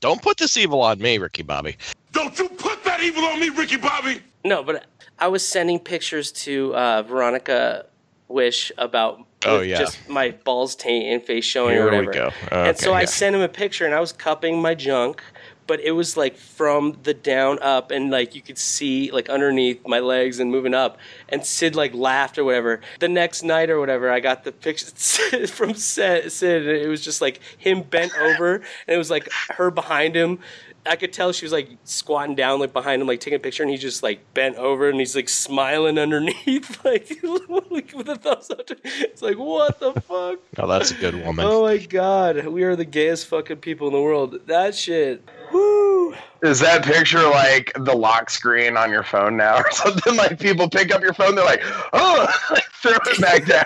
Don't 0.00 0.22
put 0.22 0.38
this 0.38 0.56
evil 0.56 0.82
on 0.82 0.98
me, 0.98 1.18
Ricky 1.18 1.42
Bobby. 1.42 1.76
Don't 2.12 2.36
you 2.38 2.48
put 2.48 2.82
that 2.84 3.00
evil 3.02 3.24
on 3.24 3.38
me, 3.38 3.50
Ricky 3.50 3.76
Bobby! 3.76 4.22
no, 4.44 4.62
but 4.62 4.86
I 5.18 5.28
was 5.28 5.46
sending 5.46 5.78
pictures 5.78 6.30
to 6.32 6.74
uh, 6.74 7.02
Veronica 7.02 7.86
Wish 8.28 8.70
about 8.78 9.24
Oh, 9.46 9.60
yeah. 9.60 9.78
just 9.78 10.08
my 10.08 10.32
balls, 10.32 10.74
taint, 10.74 11.06
and 11.06 11.22
face 11.22 11.44
showing 11.44 11.74
Here 11.74 11.86
or 11.86 11.90
we 12.00 12.06
whatever. 12.06 12.12
go. 12.50 12.56
and 12.56 12.76
so 12.76 12.90
Okay, 12.90 12.98
I 13.02 13.04
sent 13.04 13.36
him 13.36 13.40
a 13.42 13.48
picture, 13.48 13.86
and 13.86 13.94
I 13.94 14.00
was 14.00 14.12
cupping 14.12 14.60
my 14.60 14.74
junk, 14.74 15.22
but 15.68 15.78
it 15.80 15.92
was 15.92 16.16
like 16.16 16.36
from 16.36 16.98
the 17.04 17.14
down 17.14 17.58
up, 17.62 17.92
and 17.92 18.10
like 18.10 18.34
you 18.34 18.42
could 18.42 18.58
see 18.58 19.12
like 19.12 19.28
underneath 19.28 19.86
my 19.86 20.00
legs 20.00 20.40
and 20.40 20.50
moving 20.50 20.74
up. 20.74 20.98
And 21.28 21.46
Sid 21.46 21.76
like 21.76 21.94
laughed 21.94 22.36
or 22.36 22.42
whatever. 22.44 22.80
The 22.98 23.08
next 23.08 23.44
night 23.44 23.70
or 23.70 23.78
whatever, 23.78 24.10
I 24.10 24.18
got 24.18 24.42
the 24.42 24.50
picture 24.50 25.46
from 25.46 25.74
Sid, 25.74 26.32
Sid, 26.32 26.66
and 26.66 26.76
it 26.76 26.88
was 26.88 27.00
just 27.04 27.20
like 27.20 27.38
him 27.58 27.82
bent 27.82 28.12
over, 28.18 28.54
and 28.56 28.64
it 28.88 28.98
was 28.98 29.10
like 29.10 29.28
her 29.56 29.70
behind 29.70 30.16
him. 30.16 30.40
I 30.88 30.96
could 30.96 31.12
tell 31.12 31.32
she 31.32 31.44
was 31.44 31.52
like 31.52 31.70
squatting 31.84 32.34
down, 32.34 32.60
like 32.60 32.72
behind 32.72 33.02
him, 33.02 33.08
like 33.08 33.20
taking 33.20 33.36
a 33.36 33.40
picture, 33.40 33.62
and 33.62 33.70
he 33.70 33.76
just 33.76 34.02
like 34.02 34.20
bent 34.34 34.56
over 34.56 34.88
and 34.88 34.98
he's 34.98 35.14
like 35.14 35.28
smiling 35.28 35.98
underneath, 35.98 36.84
like 36.84 37.92
with 37.94 38.08
a 38.08 38.16
thumbs 38.16 38.50
up. 38.50 38.62
It's 38.84 39.22
like, 39.22 39.38
what 39.38 39.78
the 39.80 39.92
fuck? 39.92 40.40
Oh, 40.56 40.66
that's 40.66 40.90
a 40.90 40.94
good 40.94 41.14
woman. 41.24 41.44
Oh 41.46 41.64
my 41.64 41.78
god, 41.78 42.46
we 42.46 42.62
are 42.64 42.76
the 42.76 42.84
gayest 42.84 43.26
fucking 43.26 43.58
people 43.58 43.86
in 43.88 43.92
the 43.92 44.00
world. 44.00 44.40
That 44.46 44.74
shit. 44.74 45.28
Woo! 45.52 46.14
Is 46.42 46.60
that 46.60 46.84
picture 46.84 47.22
like 47.22 47.72
the 47.76 47.94
lock 47.94 48.30
screen 48.30 48.76
on 48.76 48.90
your 48.90 49.02
phone 49.02 49.36
now 49.36 49.58
or 49.58 49.70
something? 49.72 50.16
Like 50.16 50.38
people 50.38 50.68
pick 50.68 50.92
up 50.94 51.02
your 51.02 51.14
phone, 51.14 51.34
they're 51.34 51.44
like, 51.44 51.62
oh, 51.92 52.28
like, 52.50 52.64
throw 52.74 52.92
it 52.92 53.20
back 53.20 53.44
down. 53.46 53.64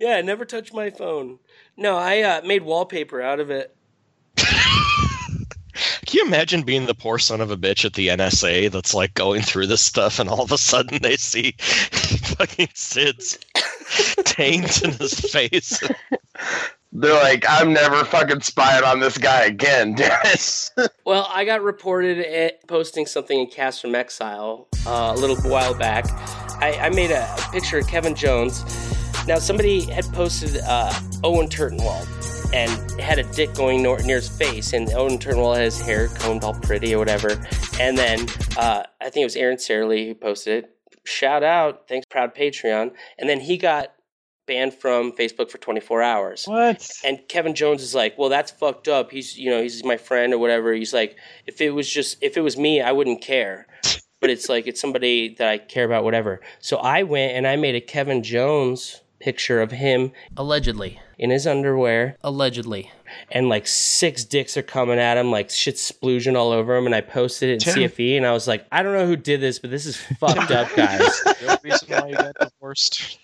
Yeah, 0.00 0.20
never 0.22 0.44
touch 0.44 0.72
my 0.72 0.90
phone. 0.90 1.38
No, 1.76 1.96
I 1.96 2.22
uh, 2.22 2.42
made 2.42 2.62
wallpaper 2.62 3.20
out 3.20 3.40
of 3.40 3.50
it. 3.50 3.74
Can 6.08 6.20
you 6.20 6.26
imagine 6.26 6.62
being 6.62 6.86
the 6.86 6.94
poor 6.94 7.18
son 7.18 7.42
of 7.42 7.50
a 7.50 7.56
bitch 7.58 7.84
at 7.84 7.92
the 7.92 8.08
NSA 8.08 8.70
that's 8.70 8.94
like 8.94 9.12
going 9.12 9.42
through 9.42 9.66
this 9.66 9.82
stuff 9.82 10.18
and 10.18 10.30
all 10.30 10.40
of 10.40 10.50
a 10.50 10.56
sudden 10.56 11.00
they 11.02 11.18
see 11.18 11.52
fucking 11.58 12.70
Sid's 12.72 13.38
taint 14.24 14.82
in 14.82 14.92
his 14.92 15.20
face? 15.20 15.78
They're 16.92 17.12
like, 17.12 17.44
I'm 17.46 17.74
never 17.74 18.06
fucking 18.06 18.40
spying 18.40 18.84
on 18.84 19.00
this 19.00 19.18
guy 19.18 19.44
again, 19.44 19.94
Dennis. 19.96 20.70
Well, 21.04 21.28
I 21.30 21.44
got 21.44 21.62
reported 21.62 22.20
at 22.20 22.66
posting 22.66 23.04
something 23.04 23.40
in 23.40 23.48
Cast 23.48 23.82
from 23.82 23.94
Exile 23.94 24.66
uh, 24.86 25.12
a 25.14 25.18
little 25.20 25.36
while 25.50 25.74
back. 25.74 26.06
I, 26.62 26.78
I 26.80 26.88
made 26.88 27.10
a, 27.10 27.30
a 27.30 27.50
picture 27.52 27.76
of 27.76 27.86
Kevin 27.86 28.14
Jones. 28.14 28.64
Now, 29.26 29.38
somebody 29.38 29.82
had 29.82 30.06
posted 30.14 30.58
uh, 30.64 30.90
Owen 31.22 31.48
Turtenwald 31.48 32.17
and 32.52 33.00
had 33.00 33.18
a 33.18 33.24
dick 33.34 33.54
going 33.54 33.82
nor- 33.82 33.98
near 34.02 34.16
his 34.16 34.28
face, 34.28 34.72
and 34.72 34.90
Owen 34.90 35.18
Turtenwald 35.18 35.56
had 35.56 35.64
his 35.64 35.80
hair 35.80 36.08
combed 36.08 36.44
all 36.44 36.54
pretty 36.54 36.94
or 36.94 36.98
whatever. 36.98 37.40
And 37.80 37.96
then 37.96 38.26
uh, 38.56 38.84
I 39.00 39.10
think 39.10 39.22
it 39.22 39.26
was 39.26 39.36
Aaron 39.36 39.56
Sarley 39.56 40.06
who 40.06 40.14
posted 40.14 40.64
it. 40.64 40.70
Shout 41.04 41.42
out, 41.42 41.88
thanks, 41.88 42.06
proud 42.06 42.34
Patreon. 42.34 42.92
And 43.18 43.28
then 43.28 43.40
he 43.40 43.56
got 43.56 43.94
banned 44.46 44.74
from 44.74 45.12
Facebook 45.12 45.50
for 45.50 45.58
24 45.58 46.02
hours. 46.02 46.44
What? 46.46 46.90
And 47.04 47.20
Kevin 47.28 47.54
Jones 47.54 47.82
is 47.82 47.94
like, 47.94 48.18
well, 48.18 48.28
that's 48.28 48.50
fucked 48.50 48.88
up. 48.88 49.10
He's, 49.10 49.38
you 49.38 49.50
know, 49.50 49.62
he's 49.62 49.84
my 49.84 49.96
friend 49.96 50.32
or 50.34 50.38
whatever. 50.38 50.72
He's 50.72 50.92
like, 50.92 51.16
if 51.46 51.60
it 51.60 51.70
was 51.70 51.88
just, 51.88 52.16
if 52.22 52.36
it 52.36 52.40
was 52.40 52.56
me, 52.56 52.80
I 52.80 52.92
wouldn't 52.92 53.20
care. 53.20 53.66
But 54.20 54.30
it's 54.30 54.48
like, 54.48 54.66
it's 54.66 54.80
somebody 54.80 55.36
that 55.38 55.46
I 55.46 55.58
care 55.58 55.84
about, 55.84 56.02
whatever. 56.02 56.40
So 56.58 56.78
I 56.78 57.04
went 57.04 57.34
and 57.34 57.46
I 57.46 57.54
made 57.54 57.76
a 57.76 57.80
Kevin 57.80 58.24
Jones 58.24 59.00
picture 59.20 59.62
of 59.62 59.70
him 59.70 60.10
allegedly 60.36 61.00
in 61.18 61.30
his 61.30 61.46
underwear, 61.46 62.16
allegedly. 62.22 62.90
And 63.30 63.48
like 63.48 63.66
six 63.66 64.24
dicks 64.24 64.56
are 64.56 64.62
coming 64.62 64.98
at 64.98 65.16
him, 65.16 65.30
like 65.30 65.50
shit 65.50 65.76
splooging 65.76 66.36
all 66.36 66.52
over 66.52 66.76
him. 66.76 66.86
And 66.86 66.94
I 66.94 67.00
posted 67.00 67.50
it 67.50 67.52
in 67.54 67.58
Tim. 67.74 67.90
CFE 67.90 68.16
and 68.16 68.26
I 68.26 68.32
was 68.32 68.46
like, 68.46 68.66
I 68.70 68.82
don't 68.82 68.92
know 68.92 69.06
who 69.06 69.16
did 69.16 69.40
this, 69.40 69.58
but 69.58 69.70
this 69.70 69.86
is 69.86 69.96
fucked 69.96 70.50
up, 70.50 70.74
guys. 70.76 71.00
The 71.24 71.58
reason 71.62 71.88
got. 71.88 72.52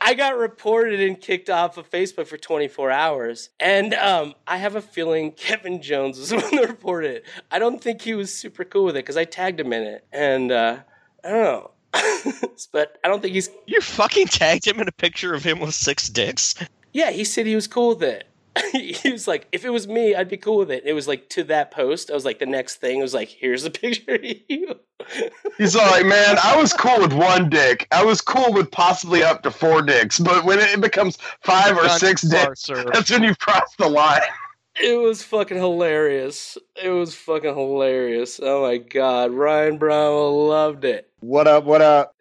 I 0.00 0.14
got 0.14 0.38
reported 0.38 1.00
and 1.00 1.20
kicked 1.20 1.50
off 1.50 1.76
of 1.76 1.90
Facebook 1.90 2.26
for 2.26 2.38
24 2.38 2.90
hours. 2.90 3.50
And 3.60 3.94
um, 3.94 4.34
I 4.46 4.56
have 4.56 4.74
a 4.74 4.82
feeling 4.82 5.32
Kevin 5.32 5.82
Jones 5.82 6.18
was 6.18 6.28
the 6.30 6.38
one 6.38 6.56
that 6.56 6.68
reported 6.68 7.16
it. 7.16 7.24
I 7.50 7.58
don't 7.58 7.80
think 7.80 8.02
he 8.02 8.14
was 8.14 8.34
super 8.34 8.64
cool 8.64 8.86
with 8.86 8.96
it 8.96 9.04
because 9.04 9.16
I 9.16 9.24
tagged 9.24 9.60
him 9.60 9.72
in 9.72 9.82
it. 9.82 10.06
And 10.12 10.50
uh, 10.50 10.78
I 11.24 11.28
don't 11.28 11.42
know. 11.42 11.70
but 12.72 12.98
I 13.04 13.08
don't 13.08 13.22
think 13.22 13.34
he's. 13.34 13.50
You 13.66 13.80
fucking 13.80 14.26
tagged 14.26 14.66
him 14.66 14.80
in 14.80 14.88
a 14.88 14.92
picture 14.92 15.34
of 15.34 15.44
him 15.44 15.60
with 15.60 15.74
six 15.74 16.08
dicks. 16.08 16.54
Yeah, 16.94 17.10
he 17.10 17.24
said 17.24 17.44
he 17.44 17.56
was 17.56 17.66
cool 17.66 17.90
with 17.90 18.04
it. 18.04 18.28
he 18.72 19.10
was 19.10 19.26
like, 19.26 19.48
if 19.50 19.64
it 19.64 19.70
was 19.70 19.88
me, 19.88 20.14
I'd 20.14 20.28
be 20.28 20.36
cool 20.36 20.58
with 20.58 20.70
it. 20.70 20.84
It 20.86 20.92
was 20.92 21.08
like 21.08 21.28
to 21.30 21.42
that 21.44 21.72
post. 21.72 22.08
I 22.08 22.14
was 22.14 22.24
like, 22.24 22.38
the 22.38 22.46
next 22.46 22.76
thing 22.76 23.00
was 23.00 23.12
like, 23.12 23.28
here's 23.28 23.64
a 23.64 23.70
picture 23.82 24.14
of 24.14 24.24
you. 24.24 24.78
He's 25.58 25.74
all 25.74 25.90
like, 25.90 26.06
man, 26.06 26.38
I 26.42 26.56
was 26.56 26.72
cool 26.72 27.00
with 27.00 27.12
one 27.12 27.50
dick. 27.50 27.88
I 27.90 28.04
was 28.04 28.20
cool 28.20 28.52
with 28.52 28.70
possibly 28.70 29.24
up 29.24 29.42
to 29.42 29.50
four 29.50 29.82
dicks. 29.82 30.20
But 30.20 30.44
when 30.44 30.60
it 30.60 30.80
becomes 30.80 31.18
five 31.42 31.76
or 31.76 31.88
six 31.88 32.22
too 32.22 32.28
far, 32.28 32.46
dicks, 32.46 32.62
sir. 32.62 32.84
that's 32.92 33.10
when 33.10 33.24
you've 33.24 33.40
crossed 33.40 33.76
the 33.76 33.88
line. 33.88 34.22
It 34.80 35.00
was 35.00 35.22
fucking 35.22 35.56
hilarious. 35.56 36.56
It 36.80 36.90
was 36.90 37.14
fucking 37.14 37.54
hilarious. 37.54 38.40
Oh 38.42 38.62
my 38.62 38.78
god, 38.78 39.32
Ryan 39.32 39.78
Brown 39.78 40.32
loved 40.32 40.84
it. 40.84 41.10
What 41.20 41.48
up? 41.48 41.64
What 41.64 41.82
up? 41.82 42.14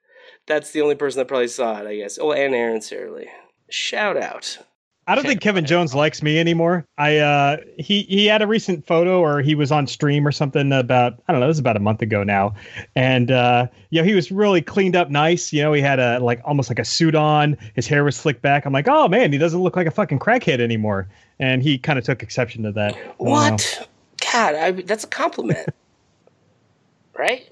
That's 0.46 0.72
the 0.72 0.82
only 0.82 0.96
person 0.96 1.20
that 1.20 1.28
probably 1.28 1.48
saw 1.48 1.80
it, 1.80 1.88
I 1.88 1.96
guess. 1.96 2.20
Oh, 2.20 2.32
and 2.32 2.54
Aaron 2.54 2.80
Sarley. 2.80 3.28
Shout 3.70 4.18
out. 4.18 4.58
I 5.06 5.16
don't 5.16 5.26
think 5.26 5.42
Kevin 5.42 5.66
Jones 5.66 5.94
likes 5.94 6.24
me 6.24 6.40
anymore. 6.40 6.86
I 6.98 7.18
uh 7.18 7.58
he 7.78 8.04
he 8.04 8.26
had 8.26 8.42
a 8.42 8.48
recent 8.48 8.88
photo 8.88 9.20
or 9.20 9.42
he 9.42 9.54
was 9.54 9.70
on 9.70 9.86
stream 9.86 10.26
or 10.26 10.32
something 10.32 10.72
about 10.72 11.22
I 11.28 11.34
don't 11.34 11.42
know, 11.42 11.46
it 11.48 11.50
was 11.50 11.60
about 11.60 11.76
a 11.76 11.82
month 11.82 12.02
ago 12.02 12.24
now. 12.24 12.54
And 12.96 13.30
uh 13.30 13.68
you 13.90 14.00
know, 14.02 14.08
he 14.08 14.14
was 14.14 14.32
really 14.32 14.62
cleaned 14.62 14.96
up 14.96 15.10
nice. 15.10 15.52
You 15.52 15.62
know, 15.62 15.74
he 15.74 15.82
had 15.82 16.00
a 16.00 16.20
like 16.20 16.40
almost 16.46 16.70
like 16.70 16.80
a 16.80 16.86
suit 16.86 17.16
on, 17.16 17.58
his 17.76 17.86
hair 17.86 18.06
was 18.06 18.16
slicked 18.16 18.42
back. 18.42 18.66
I'm 18.66 18.72
like, 18.72 18.88
"Oh 18.88 19.10
man, 19.10 19.34
he 19.34 19.38
doesn't 19.38 19.60
look 19.62 19.76
like 19.76 19.88
a 19.88 19.92
fucking 19.92 20.20
crackhead 20.20 20.62
anymore." 20.62 21.10
And 21.38 21.62
he 21.62 21.78
kind 21.78 22.00
of 22.00 22.06
took 22.06 22.24
exception 22.24 22.64
to 22.64 22.72
that. 22.72 22.94
I 22.96 22.98
don't 22.98 23.06
know. 23.08 23.14
What? 23.18 23.90
God, 24.32 24.56
I, 24.56 24.72
that's 24.72 25.04
a 25.04 25.08
compliment. 25.08 25.68
right? 27.18 27.50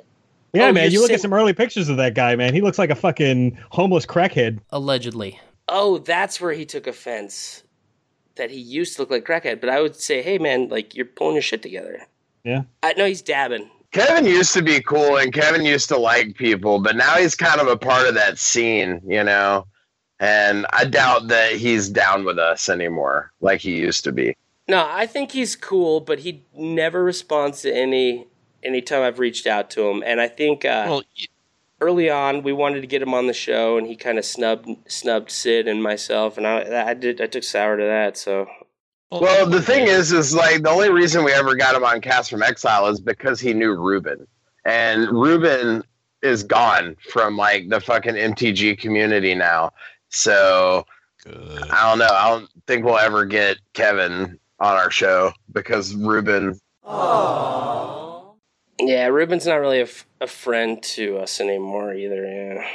Yeah, 0.53 0.67
Oh, 0.67 0.71
man, 0.73 0.83
you're 0.85 0.91
you 0.93 0.99
look 0.99 1.07
saying- 1.09 1.15
at 1.15 1.21
some 1.21 1.33
early 1.33 1.53
pictures 1.53 1.89
of 1.89 1.97
that 1.97 2.13
guy, 2.13 2.35
man. 2.37 2.53
He 2.53 2.61
looks 2.61 2.79
like 2.79 2.89
a 2.89 2.95
fucking 2.95 3.57
homeless 3.71 4.05
crackhead. 4.05 4.59
Allegedly. 4.71 5.39
Oh, 5.67 5.97
that's 5.99 6.41
where 6.41 6.53
he 6.53 6.65
took 6.65 6.87
offense. 6.87 7.63
That 8.35 8.49
he 8.49 8.59
used 8.59 8.95
to 8.95 9.01
look 9.01 9.11
like 9.11 9.25
crackhead, 9.25 9.59
but 9.61 9.69
I 9.69 9.81
would 9.81 9.95
say, 9.95 10.21
hey 10.21 10.37
man, 10.37 10.69
like 10.69 10.95
you're 10.95 11.05
pulling 11.05 11.35
your 11.35 11.41
shit 11.41 11.61
together. 11.61 12.01
Yeah. 12.43 12.63
I 12.81 12.93
know 12.93 13.05
he's 13.05 13.21
dabbing. 13.21 13.69
Kevin 13.91 14.25
used 14.25 14.53
to 14.53 14.61
be 14.61 14.81
cool 14.81 15.17
and 15.17 15.33
Kevin 15.33 15.65
used 15.65 15.89
to 15.89 15.97
like 15.97 16.35
people, 16.35 16.79
but 16.79 16.95
now 16.95 17.15
he's 17.17 17.35
kind 17.35 17.59
of 17.59 17.67
a 17.67 17.75
part 17.77 18.07
of 18.07 18.15
that 18.15 18.39
scene, 18.39 19.01
you 19.05 19.23
know? 19.23 19.67
and 20.21 20.67
I 20.71 20.85
doubt 20.85 21.29
that 21.29 21.53
he's 21.53 21.89
down 21.89 22.23
with 22.25 22.37
us 22.37 22.69
anymore 22.69 23.31
like 23.41 23.59
he 23.59 23.77
used 23.77 24.03
to 24.03 24.11
be. 24.11 24.37
No, 24.67 24.87
I 24.87 25.07
think 25.07 25.31
he's 25.31 25.55
cool, 25.55 25.99
but 25.99 26.19
he 26.19 26.45
never 26.55 27.03
responds 27.03 27.63
to 27.63 27.75
any 27.75 28.27
anytime 28.63 29.01
I've 29.01 29.17
reached 29.17 29.47
out 29.47 29.71
to 29.71 29.89
him. 29.89 30.03
And 30.05 30.21
I 30.21 30.27
think 30.27 30.63
uh, 30.63 30.85
Well, 30.87 31.03
y- 31.19 31.25
early 31.81 32.09
on 32.09 32.43
we 32.43 32.53
wanted 32.53 32.81
to 32.81 32.87
get 32.87 33.01
him 33.01 33.13
on 33.13 33.27
the 33.27 33.33
show, 33.33 33.77
and 33.77 33.87
he 33.87 33.95
kind 33.95 34.17
of 34.17 34.25
snubbed 34.25 34.69
snubbed 34.87 35.31
Sid 35.31 35.67
and 35.67 35.83
myself, 35.83 36.37
and 36.37 36.47
I 36.47 36.89
I 36.89 36.93
did 36.93 37.19
I 37.19 37.27
took 37.27 37.43
sour 37.43 37.77
to 37.77 37.83
that. 37.83 38.17
So 38.17 38.47
Well, 39.11 39.45
the 39.49 39.61
thing 39.61 39.87
is, 39.87 40.11
is 40.13 40.33
like 40.33 40.63
the 40.63 40.69
only 40.69 40.91
reason 40.91 41.23
we 41.23 41.33
ever 41.33 41.55
got 41.55 41.75
him 41.75 41.83
on 41.83 41.99
Cast 42.01 42.29
from 42.29 42.43
Exile 42.43 42.87
is 42.87 43.01
because 43.01 43.39
he 43.39 43.53
knew 43.53 43.75
Ruben, 43.75 44.25
and 44.63 45.09
Ruben 45.09 45.83
is 46.21 46.43
gone 46.43 46.95
from 47.09 47.35
like 47.35 47.69
the 47.69 47.81
fucking 47.81 48.15
MTG 48.15 48.77
community 48.77 49.35
now. 49.35 49.71
So 50.09 50.85
good. 51.23 51.69
I 51.71 51.89
don't 51.89 51.99
know. 51.99 52.09
I 52.09 52.29
don't 52.29 52.49
think 52.67 52.85
we'll 52.85 52.99
ever 52.99 53.25
get 53.25 53.57
Kevin 53.73 54.39
on 54.59 54.77
our 54.77 54.91
show 54.91 55.33
because 55.51 55.95
Ruben. 55.95 56.59
Yeah, 58.81 59.07
Ruben's 59.07 59.45
not 59.45 59.55
really 59.55 59.79
a, 59.79 59.83
f- 59.83 60.05
a 60.19 60.27
friend 60.27 60.81
to 60.83 61.17
us 61.19 61.39
anymore 61.39 61.93
either. 61.93 62.25
Yeah. 62.25 62.65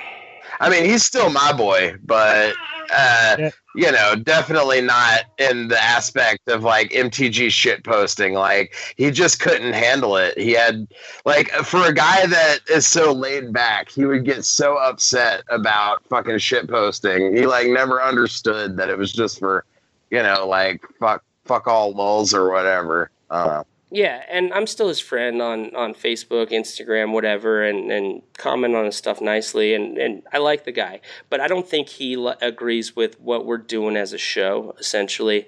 I 0.61 0.71
mean, 0.71 0.85
he's 0.85 1.05
still 1.05 1.29
my 1.29 1.53
boy, 1.53 1.97
but 2.05 2.55
uh, 2.91 3.37
Yeah. 3.39 3.51
you 3.75 3.91
know, 3.93 4.15
definitely 4.15 4.81
not 4.81 5.25
in 5.39 5.69
the 5.69 5.83
aspect 5.83 6.49
of 6.49 6.63
like 6.63 6.91
MTG 6.93 7.51
shit 7.51 7.85
posting. 7.85 8.33
Like 8.35 8.75
he 8.97 9.11
just 9.11 9.41
couldn't 9.41 9.73
handle 9.75 10.17
it. 10.17 10.39
He 10.39 10.53
had 10.53 10.87
like 11.25 11.51
for 11.51 11.85
a 11.87 11.93
guy 11.93 12.27
that 12.27 12.61
is 12.71 12.87
so 12.87 13.13
laid 13.13 13.53
back, 13.53 13.91
he 13.91 14.05
would 14.07 14.25
get 14.25 14.45
so 14.45 14.77
upset 14.77 15.43
about 15.51 16.05
fucking 16.09 16.39
shit 16.39 16.69
posting. 16.69 17.37
He 17.37 17.47
like 17.47 17.67
never 17.67 18.01
understood 18.03 18.77
that 18.79 18.89
it 18.89 18.97
was 18.97 19.13
just 19.13 19.41
for, 19.41 19.65
you 20.11 20.23
know, 20.23 20.47
like 20.47 20.81
fuck 21.01 21.23
fuck 21.45 21.67
all 21.67 21.93
lulls 21.93 22.33
or 22.33 22.51
whatever. 22.51 23.11
Uh, 23.31 23.65
Yeah, 23.91 24.25
and 24.29 24.53
I'm 24.53 24.67
still 24.67 24.89
his 24.89 24.99
friend 24.99 25.41
on, 25.41 25.75
on 25.77 25.95
Facebook, 25.95 26.51
Instagram, 26.51 27.13
whatever, 27.13 27.63
and, 27.63 27.93
and 27.93 28.23
comment 28.37 28.75
on 28.75 28.85
his 28.85 28.97
stuff 28.97 29.21
nicely. 29.21 29.75
And, 29.75 29.97
and 29.97 30.23
I 30.33 30.39
like 30.39 30.65
the 30.65 30.73
guy, 30.73 31.01
but 31.31 31.41
I 31.41 31.47
don't 31.47 31.69
think 31.69 31.89
he 31.89 32.15
l- 32.15 32.37
agrees 32.43 32.97
with 32.97 33.21
what 33.21 33.47
we're 33.47 33.59
doing 33.59 33.97
as 33.97 34.13
a 34.13 34.19
show, 34.19 34.75
essentially. 34.81 35.47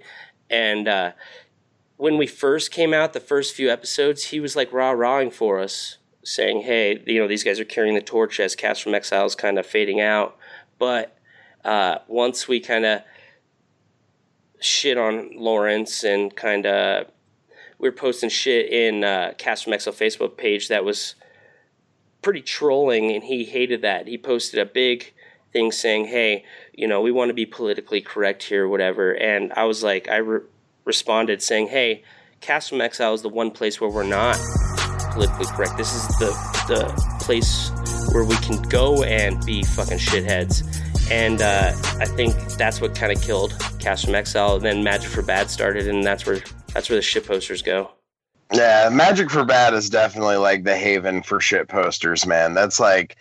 And 0.49 0.86
uh, 0.86 1.12
when 1.97 2.16
we 2.16 2.28
first 2.28 2.70
came 2.70 2.95
out, 2.95 3.12
the 3.12 3.18
first 3.18 3.57
few 3.57 3.70
episodes, 3.70 4.26
he 4.26 4.39
was 4.39 4.55
like 4.55 4.72
rah 4.72 4.93
rahing 4.93 5.32
for 5.32 5.59
us, 5.59 5.99
saying, 6.22 6.62
hey, 6.62 7.03
you 7.07 7.20
know, 7.20 7.26
these 7.26 7.43
guys 7.43 7.59
are 7.59 7.64
carrying 7.64 7.97
the 7.97 8.01
torch 8.01 8.39
as 8.39 8.55
Cast 8.55 8.84
from 8.84 8.95
Exile 8.95 9.26
is 9.26 9.34
kind 9.34 9.59
of 9.59 9.66
fading 9.66 10.01
out. 10.01 10.36
But 10.78 11.18
uh, 11.64 11.99
once 12.07 12.47
we 12.47 12.61
kind 12.61 12.84
of 12.84 13.03
shit 14.61 14.97
on 14.97 15.32
Lawrence 15.34 16.05
and 16.05 16.34
kind 16.36 16.66
of 16.66 17.09
we 17.79 17.89
were 17.89 17.95
posting 17.95 18.29
shit 18.29 18.70
in 18.70 19.05
uh, 19.05 19.35
Cast 19.39 19.64
from 19.64 19.72
Exile 19.72 19.93
Facebook 19.93 20.37
page 20.37 20.68
that 20.68 20.85
was 20.85 21.14
pretty 22.22 22.43
trolling, 22.43 23.12
and 23.12 23.24
he 23.24 23.45
hated 23.45 23.83
that. 23.83 24.09
He 24.09 24.18
posted 24.18 24.59
a 24.59 24.66
big 24.66 25.12
thing 25.53 25.70
saying, 25.72 26.07
"Hey, 26.07 26.45
you 26.72 26.89
know, 26.89 27.01
we 27.01 27.12
want 27.12 27.29
to 27.29 27.35
be 27.35 27.47
politically 27.47 28.01
correct 28.01 28.43
here, 28.43 28.68
whatever." 28.68 29.12
And 29.12 29.53
I 29.55 29.64
was 29.64 29.83
like, 29.83 30.09
I 30.09 30.16
re- 30.16 30.47
responded 30.85 31.43
saying, 31.43 31.68
"Hey, 31.68 32.03
Cast 32.41 32.70
from 32.70 32.81
Exile 32.81 33.14
is 33.14 33.22
the 33.22 33.29
one 33.29 33.51
place 33.51 33.81
where 33.81 33.91
we're 33.91 34.03
not 34.03 34.37
politically 35.12 35.47
correct. 35.47 35.76
This 35.76 35.95
is 35.95 36.07
the 36.18 36.31
the 36.68 37.18
place 37.20 37.70
where 38.12 38.24
we 38.24 38.37
can 38.37 38.61
go 38.62 39.05
and 39.05 39.45
be 39.47 39.62
fucking 39.62 39.99
shitheads." 39.99 40.64
And 41.11 41.41
uh, 41.41 41.72
I 42.01 42.05
think 42.05 42.35
that's 42.59 42.83
what 42.83 42.95
kind 42.95 43.11
of 43.11 43.22
killed 43.22 43.57
Cast 43.79 44.05
from 44.05 44.14
Exile. 44.14 44.57
And 44.57 44.64
then 44.64 44.85
Magic 44.85 45.11
for 45.11 45.22
Bad 45.22 45.49
started, 45.49 45.89
and 45.89 46.05
that's 46.05 46.26
where 46.26 46.43
that's 46.73 46.89
where 46.89 46.97
the 46.97 47.03
shit 47.03 47.27
posters 47.27 47.62
go. 47.62 47.91
Yeah, 48.53 48.89
Magic 48.91 49.31
for 49.31 49.45
Bad 49.45 49.75
is 49.75 49.91
definitely 49.91 50.37
like 50.37 50.64
the 50.64 50.77
haven 50.77 51.23
for 51.23 51.41
shit 51.41 51.69
posters, 51.69 52.27
man. 52.27 52.55
That's 52.55 52.81
like 52.81 53.16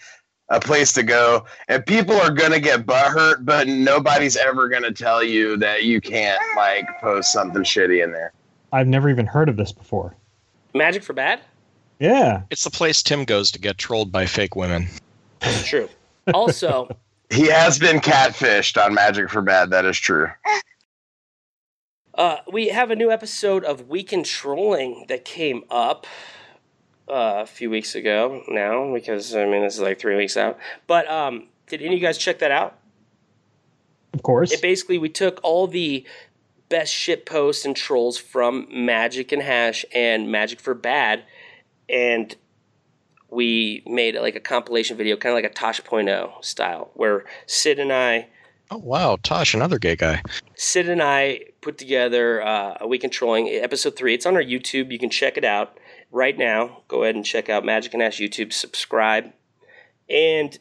a 0.50 0.60
place 0.60 0.94
to 0.94 1.04
go. 1.04 1.46
And 1.68 1.86
people 1.86 2.16
are 2.16 2.32
gonna 2.32 2.60
get 2.60 2.86
butthurt, 2.86 3.44
but 3.44 3.68
nobody's 3.68 4.38
ever 4.38 4.70
gonna 4.70 4.94
tell 4.94 5.22
you 5.24 5.58
that 5.58 5.84
you 5.84 6.00
can't 6.00 6.42
like 6.56 6.88
post 7.02 7.34
something 7.34 7.64
shitty 7.64 8.04
in 8.04 8.12
there. 8.12 8.32
I've 8.72 8.88
never 8.88 9.10
even 9.10 9.26
heard 9.26 9.50
of 9.50 9.58
this 9.58 9.72
before. 9.72 10.16
Magic 10.74 11.04
for 11.04 11.14
Bad? 11.14 11.42
Yeah. 12.00 12.44
It's 12.50 12.64
the 12.64 12.70
place 12.70 13.02
Tim 13.04 13.26
goes 13.26 13.52
to 13.52 13.60
get 13.60 13.78
trolled 13.78 14.12
by 14.12 14.26
fake 14.26 14.56
women. 14.56 14.88
True. 15.66 15.90
Also, 16.34 16.88
He 17.30 17.48
has 17.48 17.78
been 17.78 18.00
catfished 18.00 18.82
on 18.82 18.94
Magic 18.94 19.30
for 19.30 19.42
Bad, 19.42 19.70
that 19.72 19.86
is 19.86 19.98
true. 19.98 20.30
Uh, 22.18 22.38
we 22.52 22.70
have 22.70 22.90
a 22.90 22.96
new 22.96 23.12
episode 23.12 23.64
of 23.64 23.90
Weekend 23.90 24.26
Trolling 24.26 25.06
that 25.08 25.24
came 25.24 25.64
up 25.70 26.08
uh, 27.08 27.42
a 27.42 27.46
few 27.46 27.70
weeks 27.70 27.94
ago 27.94 28.44
now, 28.48 28.92
because 28.94 29.36
I 29.36 29.46
mean, 29.46 29.62
this 29.62 29.76
is 29.76 29.82
like 29.82 30.00
three 30.00 30.18
weeks 30.18 30.36
out. 30.36 30.58
But 30.88 31.10
um, 31.10 31.48
did 31.68 31.82
any 31.82 31.96
of 31.96 32.02
you 32.02 32.06
guys 32.06 32.18
check 32.18 32.40
that 32.40 32.52
out? 32.52 32.80
Of 34.14 34.24
course. 34.24 34.52
It 34.52 34.62
basically, 34.62 34.98
we 34.98 35.10
took 35.10 35.40
all 35.44 35.68
the 35.68 36.06
best 36.70 36.92
shit 36.92 37.26
posts 37.26 37.66
and 37.66 37.76
trolls 37.76 38.18
from 38.18 38.68
Magic 38.72 39.32
and 39.32 39.42
Hash 39.42 39.86
and 39.94 40.32
Magic 40.32 40.60
for 40.60 40.74
Bad, 40.74 41.24
and 41.88 42.36
we 43.30 43.84
made 43.86 44.16
like 44.16 44.36
a 44.36 44.40
compilation 44.40 44.98
video, 44.98 45.18
kind 45.18 45.34
of 45.34 45.44
like 45.44 45.52
a 45.52 45.54
Tosh.0 45.54 46.44
style, 46.44 46.90
where 46.96 47.26
Sid 47.46 47.78
and 47.78 47.94
I 47.94 48.28
Oh 48.70 48.78
wow, 48.78 49.18
Tosh, 49.24 49.54
another 49.54 49.80
gay 49.80 49.96
guy. 49.96 50.22
Sid 50.56 50.90
and 50.90 51.02
I 51.02 51.42
put 51.62 51.78
together 51.78 52.46
uh, 52.46 52.78
a 52.82 52.88
week 52.88 53.04
in 53.04 53.10
trolling 53.10 53.48
episode 53.48 53.96
three. 53.96 54.14
It's 54.14 54.26
on 54.26 54.36
our 54.36 54.44
YouTube. 54.44 54.92
You 54.92 55.00
can 55.00 55.10
check 55.10 55.38
it 55.38 55.46
out 55.46 55.80
right 56.12 56.38
now. 56.38 56.82
Go 56.90 57.04
ahead 57.04 57.16
and 57.16 57.24
check 57.24 57.50
out 57.50 57.64
Magic 57.64 57.94
and 57.94 58.04
Hash 58.04 58.20
YouTube. 58.20 58.52
Subscribe, 58.52 59.32
and 60.10 60.58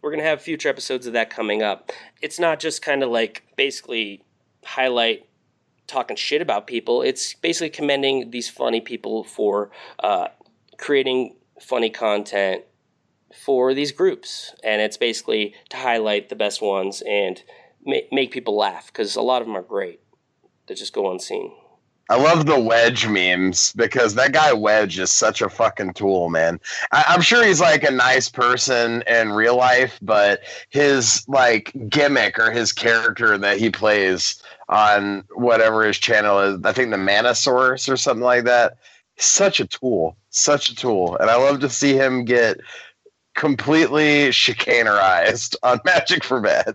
we're 0.00 0.12
gonna 0.12 0.22
have 0.22 0.42
future 0.42 0.68
episodes 0.68 1.08
of 1.08 1.12
that 1.14 1.30
coming 1.30 1.60
up. 1.60 1.90
It's 2.22 2.38
not 2.38 2.60
just 2.60 2.82
kind 2.82 3.02
of 3.02 3.10
like 3.10 3.42
basically 3.56 4.22
highlight 4.64 5.26
talking 5.88 6.16
shit 6.16 6.40
about 6.40 6.68
people. 6.68 7.02
It's 7.02 7.34
basically 7.34 7.70
commending 7.70 8.30
these 8.30 8.48
funny 8.48 8.80
people 8.80 9.24
for 9.24 9.70
uh, 9.98 10.28
creating 10.78 11.34
funny 11.60 11.90
content 11.90 12.62
for 13.42 13.74
these 13.74 13.92
groups, 13.92 14.54
and 14.62 14.80
it's 14.80 14.96
basically 14.96 15.54
to 15.70 15.76
highlight 15.76 16.28
the 16.28 16.36
best 16.36 16.62
ones 16.62 17.02
and 17.02 17.42
ma- 17.84 17.96
make 18.12 18.32
people 18.32 18.56
laugh 18.56 18.86
because 18.88 19.16
a 19.16 19.22
lot 19.22 19.42
of 19.42 19.48
them 19.48 19.56
are 19.56 19.62
great 19.62 20.00
that 20.66 20.76
just 20.76 20.92
go 20.92 21.10
unseen. 21.10 21.52
I 22.10 22.16
love 22.16 22.44
the 22.44 22.60
Wedge 22.60 23.06
memes 23.06 23.72
because 23.72 24.14
that 24.14 24.32
guy 24.32 24.52
Wedge 24.52 24.98
is 24.98 25.10
such 25.10 25.40
a 25.40 25.48
fucking 25.48 25.94
tool, 25.94 26.28
man. 26.28 26.60
I, 26.92 27.04
I'm 27.08 27.22
sure 27.22 27.42
he's 27.42 27.62
like 27.62 27.82
a 27.82 27.90
nice 27.90 28.28
person 28.28 29.02
in 29.06 29.32
real 29.32 29.56
life, 29.56 29.98
but 30.02 30.42
his 30.68 31.26
like 31.28 31.72
gimmick 31.88 32.38
or 32.38 32.50
his 32.50 32.72
character 32.72 33.38
that 33.38 33.58
he 33.58 33.70
plays 33.70 34.42
on 34.68 35.24
whatever 35.34 35.86
his 35.86 35.98
channel 35.98 36.40
is, 36.40 36.60
I 36.64 36.72
think 36.72 36.90
the 36.90 36.98
Mana 36.98 37.34
Source 37.34 37.88
or 37.88 37.96
something 37.96 38.24
like 38.24 38.44
that, 38.44 38.76
such 39.16 39.60
a 39.60 39.66
tool, 39.66 40.16
such 40.28 40.68
a 40.68 40.76
tool, 40.76 41.16
and 41.16 41.30
I 41.30 41.36
love 41.36 41.60
to 41.60 41.70
see 41.70 41.94
him 41.94 42.24
get 42.26 42.58
completely 43.34 44.28
chicanerized 44.30 45.56
on 45.62 45.80
Magic 45.84 46.24
for 46.24 46.40
Bad. 46.40 46.74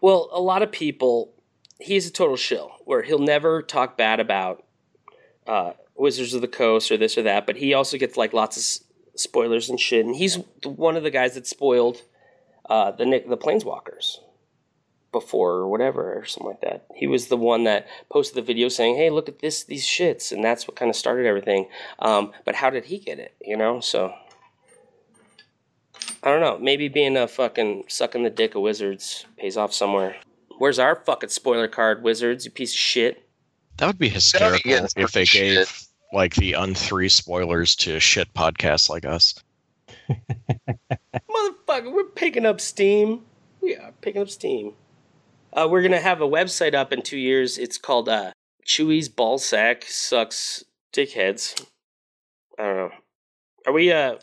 Well, 0.00 0.28
a 0.32 0.40
lot 0.40 0.62
of 0.62 0.72
people, 0.72 1.32
he's 1.78 2.06
a 2.08 2.12
total 2.12 2.36
shill 2.36 2.72
where 2.84 3.02
he'll 3.02 3.18
never 3.18 3.62
talk 3.62 3.96
bad 3.96 4.20
about 4.20 4.64
uh, 5.46 5.72
Wizards 5.96 6.34
of 6.34 6.40
the 6.40 6.48
Coast 6.48 6.90
or 6.90 6.96
this 6.96 7.18
or 7.18 7.22
that, 7.22 7.46
but 7.46 7.56
he 7.56 7.74
also 7.74 7.96
gets 7.98 8.16
like 8.16 8.32
lots 8.32 8.56
of 8.56 8.60
s- 8.60 8.84
spoilers 9.14 9.68
and 9.68 9.78
shit. 9.78 10.04
And 10.04 10.16
he's 10.16 10.36
one 10.64 10.96
of 10.96 11.02
the 11.02 11.10
guys 11.10 11.34
that 11.34 11.46
spoiled 11.46 12.02
uh, 12.68 12.92
the 12.92 13.04
the 13.26 13.36
Planeswalkers 13.36 14.18
before 15.12 15.54
or 15.54 15.68
whatever 15.68 16.16
or 16.16 16.24
something 16.24 16.50
like 16.52 16.60
that. 16.60 16.86
He 16.94 17.06
was 17.06 17.26
the 17.26 17.36
one 17.36 17.64
that 17.64 17.86
posted 18.10 18.36
the 18.36 18.42
video 18.46 18.68
saying, 18.68 18.96
"Hey, 18.96 19.10
look 19.10 19.28
at 19.28 19.40
this 19.40 19.64
these 19.64 19.84
shits," 19.84 20.30
and 20.32 20.42
that's 20.42 20.66
what 20.68 20.76
kind 20.76 20.88
of 20.88 20.96
started 20.96 21.26
everything. 21.26 21.68
Um, 21.98 22.32
but 22.44 22.54
how 22.54 22.70
did 22.70 22.86
he 22.86 22.98
get 22.98 23.18
it? 23.18 23.34
You 23.40 23.56
know, 23.56 23.80
so. 23.80 24.14
I 26.22 26.30
don't 26.30 26.40
know. 26.40 26.58
Maybe 26.58 26.88
being 26.88 27.16
a 27.16 27.26
fucking 27.26 27.84
sucking 27.88 28.22
the 28.22 28.30
dick 28.30 28.54
of 28.54 28.62
wizards 28.62 29.24
pays 29.38 29.56
off 29.56 29.72
somewhere. 29.72 30.16
Where's 30.58 30.78
our 30.78 30.96
fucking 30.96 31.30
spoiler 31.30 31.68
card, 31.68 32.02
wizards? 32.02 32.44
You 32.44 32.50
piece 32.50 32.72
of 32.72 32.78
shit. 32.78 33.26
That 33.78 33.86
would 33.86 33.98
be 33.98 34.10
hysterical 34.10 34.70
gets 34.70 34.92
if 34.96 35.12
they 35.12 35.24
pretty 35.24 35.54
gave 35.54 35.86
like 36.12 36.34
the 36.34 36.52
un3 36.52 37.10
spoilers 37.10 37.74
to 37.76 37.98
shit 37.98 38.32
podcasts 38.34 38.90
like 38.90 39.06
us. 39.06 39.34
Motherfucker, 40.10 41.92
we're 41.92 42.04
picking 42.04 42.44
up 42.44 42.60
steam. 42.60 43.22
We 43.62 43.76
are 43.76 43.92
picking 44.02 44.20
up 44.20 44.28
steam. 44.28 44.74
Uh, 45.52 45.66
we're 45.70 45.82
gonna 45.82 46.00
have 46.00 46.20
a 46.20 46.28
website 46.28 46.74
up 46.74 46.92
in 46.92 47.02
two 47.02 47.18
years. 47.18 47.56
It's 47.56 47.78
called 47.78 48.08
uh, 48.08 48.32
Chewy's 48.66 49.08
Ballsack 49.08 49.84
Sucks 49.84 50.64
Dickheads. 50.92 51.66
I 52.58 52.62
don't 52.64 52.76
know. 52.76 52.90
Are 53.66 53.72
we 53.72 53.92
uh 53.92 54.16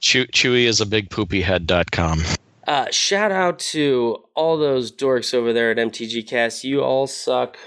Chew- 0.00 0.26
Chewy 0.26 0.64
is 0.64 0.80
a 0.80 0.86
big 0.86 1.10
poopyhead.com. 1.10 2.22
Uh, 2.66 2.86
shout 2.90 3.32
out 3.32 3.58
to 3.58 4.16
all 4.34 4.56
those 4.56 4.92
dorks 4.92 5.34
over 5.34 5.52
there 5.52 5.70
at 5.70 5.76
MTG 5.76 6.26
Cast. 6.26 6.64
You 6.64 6.82
all 6.82 7.06
suck. 7.06 7.58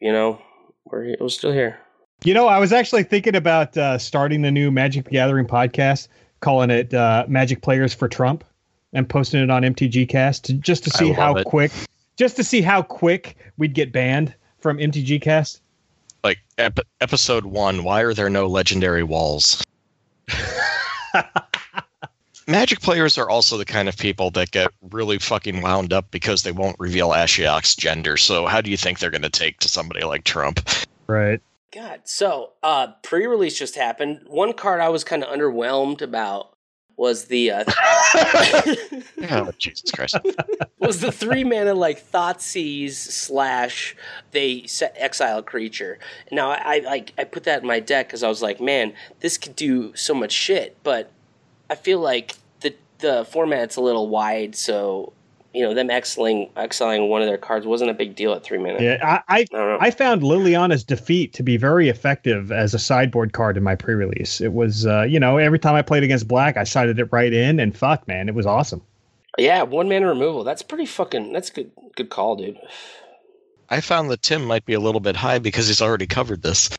You 0.00 0.12
know, 0.12 0.40
we're, 0.84 1.16
we're 1.20 1.28
still 1.28 1.52
here. 1.52 1.78
You 2.22 2.32
know, 2.32 2.46
I 2.46 2.58
was 2.58 2.72
actually 2.72 3.02
thinking 3.02 3.36
about 3.36 3.76
uh, 3.76 3.98
starting 3.98 4.42
the 4.42 4.50
new 4.50 4.70
Magic 4.70 5.04
the 5.04 5.10
Gathering 5.10 5.46
podcast, 5.46 6.08
calling 6.40 6.70
it 6.70 6.94
uh, 6.94 7.24
Magic 7.28 7.60
Players 7.60 7.92
for 7.92 8.08
Trump, 8.08 8.44
and 8.92 9.08
posting 9.08 9.42
it 9.42 9.50
on 9.50 9.62
MTG 9.62 10.08
Cast 10.08 10.44
to, 10.44 10.54
just 10.54 10.84
to 10.84 10.90
see 10.90 11.12
how 11.12 11.34
it. 11.36 11.44
quick, 11.44 11.72
just 12.16 12.36
to 12.36 12.44
see 12.44 12.62
how 12.62 12.82
quick 12.82 13.36
we'd 13.58 13.74
get 13.74 13.92
banned 13.92 14.34
from 14.60 14.78
MTG 14.78 15.20
Cast. 15.20 15.60
Like 16.22 16.38
ep- 16.56 16.80
episode 17.00 17.44
one, 17.44 17.84
why 17.84 18.00
are 18.00 18.14
there 18.14 18.30
no 18.30 18.46
legendary 18.46 19.02
walls? 19.02 19.62
Magic 22.46 22.80
players 22.80 23.16
are 23.16 23.28
also 23.28 23.56
the 23.56 23.64
kind 23.64 23.88
of 23.88 23.96
people 23.96 24.30
that 24.32 24.50
get 24.50 24.68
really 24.90 25.18
fucking 25.18 25.62
wound 25.62 25.92
up 25.92 26.10
because 26.10 26.42
they 26.42 26.52
won't 26.52 26.76
reveal 26.78 27.10
Ashiok's 27.10 27.74
gender. 27.74 28.16
So 28.18 28.46
how 28.46 28.60
do 28.60 28.70
you 28.70 28.76
think 28.76 28.98
they're 28.98 29.10
going 29.10 29.22
to 29.22 29.30
take 29.30 29.60
to 29.60 29.68
somebody 29.68 30.04
like 30.04 30.24
Trump? 30.24 30.60
Right. 31.06 31.40
God. 31.72 32.02
So, 32.04 32.52
uh, 32.62 32.88
pre-release 33.02 33.58
just 33.58 33.76
happened. 33.76 34.26
One 34.26 34.52
card 34.52 34.80
I 34.80 34.90
was 34.90 35.04
kind 35.04 35.24
of 35.24 35.36
underwhelmed 35.36 36.02
about 36.02 36.53
was 36.96 37.24
the 37.26 37.50
uh, 37.50 37.64
Oh, 39.30 39.50
Jesus 39.58 39.90
Christ. 39.90 40.16
was 40.78 41.00
the 41.00 41.10
three 41.12 41.44
mana 41.44 41.74
like 41.74 42.10
Thoughtseize 42.10 42.92
slash 42.94 43.96
they 44.32 44.66
set 44.66 44.94
exile 44.98 45.42
creature. 45.42 45.98
Now 46.30 46.50
I, 46.50 46.76
I 46.76 46.78
like 46.80 47.12
I 47.18 47.24
put 47.24 47.44
that 47.44 47.62
in 47.62 47.66
my 47.66 47.80
deck 47.80 48.08
because 48.08 48.22
I 48.22 48.28
was 48.28 48.42
like, 48.42 48.60
man, 48.60 48.92
this 49.20 49.38
could 49.38 49.56
do 49.56 49.94
so 49.96 50.14
much 50.14 50.32
shit. 50.32 50.76
But 50.82 51.10
I 51.70 51.74
feel 51.74 52.00
like 52.00 52.34
the 52.60 52.74
the 52.98 53.24
format's 53.24 53.76
a 53.76 53.80
little 53.80 54.08
wide, 54.08 54.54
so 54.54 55.12
you 55.54 55.62
know 55.62 55.72
them 55.72 55.88
exiling 55.88 56.50
exiling 56.56 57.08
one 57.08 57.22
of 57.22 57.28
their 57.28 57.38
cards 57.38 57.64
wasn't 57.64 57.88
a 57.88 57.94
big 57.94 58.16
deal 58.16 58.32
at 58.32 58.42
three 58.42 58.58
minutes. 58.58 58.82
Yeah, 58.82 58.98
I 59.02 59.22
I, 59.28 59.44
don't. 59.44 59.82
I 59.82 59.90
found 59.90 60.22
Liliana's 60.22 60.82
defeat 60.82 61.32
to 61.34 61.42
be 61.42 61.56
very 61.56 61.88
effective 61.88 62.50
as 62.50 62.74
a 62.74 62.78
sideboard 62.78 63.32
card 63.32 63.56
in 63.56 63.62
my 63.62 63.76
pre-release. 63.76 64.40
It 64.40 64.52
was, 64.52 64.84
uh, 64.84 65.02
you 65.02 65.20
know, 65.20 65.38
every 65.38 65.60
time 65.60 65.76
I 65.76 65.82
played 65.82 66.02
against 66.02 66.26
black, 66.26 66.56
I 66.56 66.64
sided 66.64 66.98
it 66.98 67.08
right 67.12 67.32
in, 67.32 67.60
and 67.60 67.76
fuck, 67.76 68.06
man, 68.08 68.28
it 68.28 68.34
was 68.34 68.46
awesome. 68.46 68.82
Yeah, 69.38 69.62
one 69.62 69.88
man 69.88 70.04
removal. 70.04 70.42
That's 70.44 70.62
pretty 70.62 70.86
fucking. 70.86 71.32
That's 71.32 71.50
good. 71.50 71.70
Good 71.94 72.10
call, 72.10 72.36
dude. 72.36 72.58
I 73.70 73.80
found 73.80 74.10
that 74.10 74.22
Tim 74.22 74.44
might 74.44 74.66
be 74.66 74.74
a 74.74 74.80
little 74.80 75.00
bit 75.00 75.16
high 75.16 75.38
because 75.38 75.68
he's 75.68 75.80
already 75.80 76.06
covered 76.06 76.42
this. 76.42 76.70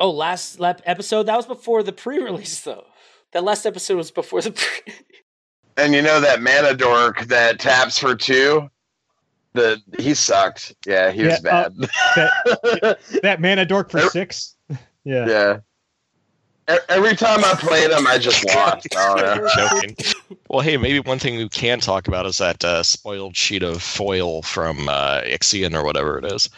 Oh, 0.00 0.10
last 0.10 0.60
lap 0.60 0.80
episode. 0.84 1.24
That 1.24 1.36
was 1.36 1.46
before 1.46 1.82
the 1.82 1.92
pre-release, 1.92 2.60
though. 2.60 2.84
That 3.32 3.44
last 3.44 3.66
episode 3.66 3.96
was 3.96 4.12
before 4.12 4.40
the. 4.40 4.52
Pre- 4.52 4.94
And 5.78 5.94
you 5.94 6.02
know 6.02 6.20
that 6.20 6.42
mana 6.42 6.74
dork 6.74 7.20
that 7.26 7.60
taps 7.60 7.98
for 7.98 8.14
two? 8.14 8.68
The 9.54 9.80
he 9.98 10.12
sucked. 10.12 10.74
Yeah, 10.86 11.10
he 11.10 11.22
was 11.24 11.40
Yeah, 11.42 11.50
uh, 11.50 11.68
bad. 11.70 11.88
That 12.82 12.98
that 13.22 13.40
mana 13.40 13.64
dork 13.64 13.90
for 13.90 14.00
six. 14.02 14.54
Yeah. 15.04 15.26
yeah. 15.26 16.74
E- 16.76 16.80
Every 16.90 17.16
time 17.16 17.42
I 17.42 17.54
played 17.54 17.90
him, 17.90 18.06
I 18.06 18.18
just 18.18 18.44
lost. 18.54 18.94
I 18.94 19.36
don't. 19.36 19.50
Joking. 19.56 19.96
well, 20.50 20.60
hey, 20.60 20.76
maybe 20.76 21.00
one 21.00 21.18
thing 21.18 21.36
we 21.38 21.48
can 21.48 21.80
talk 21.80 22.08
about 22.08 22.26
is 22.26 22.36
that 22.38 22.62
uh, 22.62 22.82
spoiled 22.82 23.34
sheet 23.34 23.62
of 23.62 23.80
foil 23.82 24.42
from 24.42 24.86
uh, 24.90 25.22
Ixion 25.22 25.74
or 25.74 25.82
whatever 25.82 26.18
it 26.18 26.26
is. 26.26 26.50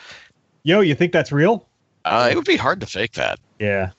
Yo, 0.64 0.80
you 0.80 0.96
think 0.96 1.12
that's 1.12 1.30
real? 1.30 1.68
Uh, 2.04 2.28
it 2.32 2.34
would 2.34 2.44
be 2.46 2.56
hard 2.56 2.80
to 2.80 2.86
fake 2.86 3.12
that. 3.12 3.38
Yeah. 3.60 3.90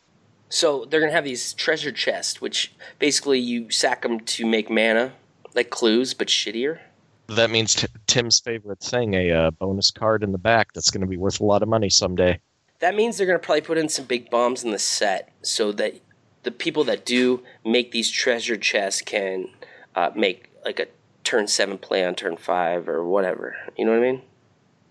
So 0.52 0.84
they're 0.84 1.00
gonna 1.00 1.14
have 1.14 1.24
these 1.24 1.54
treasure 1.54 1.94
chests, 1.94 2.42
which 2.42 2.74
basically 3.00 3.40
you 3.40 3.72
sack 3.72 4.02
them 4.02 4.20
to 4.20 4.46
make 4.46 4.70
mana, 4.70 5.14
like 5.56 5.70
clues, 5.70 6.14
but 6.14 6.28
shittier. 6.28 6.80
That 7.28 7.50
means 7.50 7.74
t- 7.74 7.88
Tim's 8.06 8.42
favorite 8.42 8.82
thing, 8.82 9.14
a 9.14 9.32
uh, 9.32 9.52
bonus 9.52 9.92
card 9.92 10.24
in 10.24 10.34
the 10.34 10.38
back 10.38 10.74
that's 10.74 10.92
going 10.92 11.00
to 11.02 11.08
be 11.08 11.16
worth 11.16 11.40
a 11.40 11.46
lot 11.46 11.64
of 11.64 11.70
money 11.70 11.90
someday. 11.90 12.42
That 12.80 12.96
means 12.96 13.18
they're 13.18 13.28
gonna 13.28 13.40
probably 13.40 13.62
put 13.62 13.78
in 13.78 13.88
some 13.88 14.04
big 14.04 14.30
bombs 14.30 14.62
in 14.64 14.72
the 14.72 14.80
set, 14.80 15.32
so 15.42 15.72
that 15.72 16.02
the 16.44 16.52
people 16.52 16.84
that 16.84 17.06
do 17.06 17.44
make 17.64 17.92
these 17.92 18.12
treasure 18.12 18.58
chests 18.58 19.02
can 19.02 19.48
uh, 19.96 20.12
make 20.16 20.50
like 20.66 20.82
a 20.82 20.88
turn 21.24 21.48
seven 21.48 21.78
play 21.78 22.06
on 22.06 22.14
turn 22.14 22.36
five 22.36 22.90
or 22.90 23.06
whatever. 23.06 23.56
You 23.78 23.86
know 23.86 23.92
what 23.92 24.00
I 24.00 24.12
mean? 24.12 24.22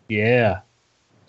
Yeah. 0.09 0.61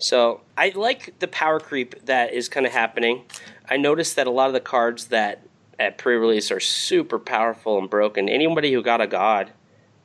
So 0.02 0.40
I 0.58 0.72
like 0.74 1.18
the 1.20 1.28
power 1.28 1.60
creep 1.60 2.06
that 2.06 2.32
is 2.32 2.48
kind 2.48 2.66
of 2.66 2.72
happening. 2.72 3.22
I 3.68 3.76
noticed 3.76 4.16
that 4.16 4.26
a 4.26 4.30
lot 4.30 4.48
of 4.48 4.52
the 4.52 4.60
cards 4.60 5.06
that 5.06 5.42
at 5.78 5.98
pre-release 5.98 6.50
are 6.50 6.60
super 6.60 7.18
powerful 7.18 7.78
and 7.78 7.88
broken. 7.88 8.28
Anybody 8.28 8.72
who 8.72 8.82
got 8.82 9.00
a 9.00 9.06
god, 9.06 9.50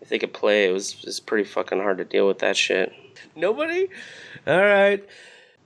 if 0.01 0.09
they 0.09 0.19
could 0.19 0.33
play, 0.33 0.67
it 0.69 0.71
was 0.71 1.21
pretty 1.25 1.43
fucking 1.43 1.79
hard 1.79 1.97
to 1.97 2.05
deal 2.05 2.27
with 2.27 2.39
that 2.39 2.57
shit. 2.57 2.93
Nobody. 3.35 3.89
All 4.45 4.59
right. 4.59 5.05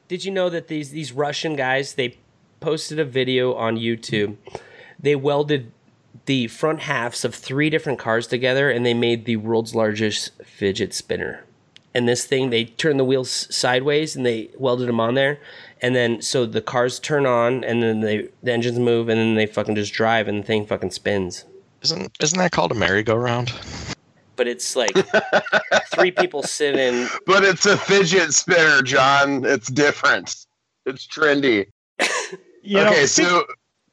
Did 0.07 0.25
you 0.25 0.31
know 0.31 0.49
that 0.49 0.67
these 0.67 0.89
these 0.91 1.11
Russian 1.11 1.55
guys 1.55 1.93
they 1.93 2.17
posted 2.59 2.99
a 2.99 3.05
video 3.05 3.53
on 3.53 3.77
YouTube? 3.77 4.35
They 4.99 5.15
welded 5.15 5.71
the 6.25 6.47
front 6.47 6.81
halves 6.81 7.23
of 7.23 7.33
three 7.33 7.69
different 7.69 7.99
cars 7.99 8.27
together 8.27 8.69
and 8.69 8.85
they 8.85 8.93
made 8.93 9.25
the 9.25 9.37
world's 9.37 9.73
largest 9.73 10.31
fidget 10.43 10.93
spinner 10.93 11.45
and 11.93 12.07
this 12.07 12.25
thing 12.25 12.49
they 12.49 12.65
turned 12.65 12.99
the 12.99 13.05
wheels 13.05 13.47
sideways 13.53 14.15
and 14.15 14.25
they 14.25 14.49
welded 14.57 14.87
them 14.87 14.99
on 14.99 15.15
there 15.15 15.39
and 15.81 15.95
then 15.95 16.21
so 16.21 16.45
the 16.45 16.61
cars 16.61 16.99
turn 16.99 17.25
on 17.25 17.63
and 17.63 17.81
then 17.83 18.01
they 18.01 18.29
the 18.43 18.51
engines 18.51 18.79
move 18.79 19.09
and 19.09 19.19
then 19.19 19.35
they 19.35 19.45
fucking 19.45 19.75
just 19.75 19.93
drive 19.93 20.27
and 20.27 20.43
the 20.43 20.47
thing 20.47 20.65
fucking 20.65 20.91
spins 20.91 21.45
Isn't 21.81 22.15
isn't 22.19 22.37
that 22.39 22.51
called 22.51 22.71
a 22.71 22.75
merry-go-round? 22.75 23.51
but 24.35 24.47
it's 24.47 24.75
like 24.75 24.91
three 25.93 26.11
people 26.11 26.41
sitting 26.43 27.07
But 27.25 27.43
it's 27.43 27.65
a 27.65 27.77
fidget 27.77 28.33
spinner, 28.33 28.81
John. 28.81 29.45
It's 29.45 29.69
different. 29.71 30.45
It's 30.85 31.05
trendy. 31.07 31.67
You 32.63 32.77
okay, 32.81 32.99
know, 33.01 33.05
so 33.07 33.43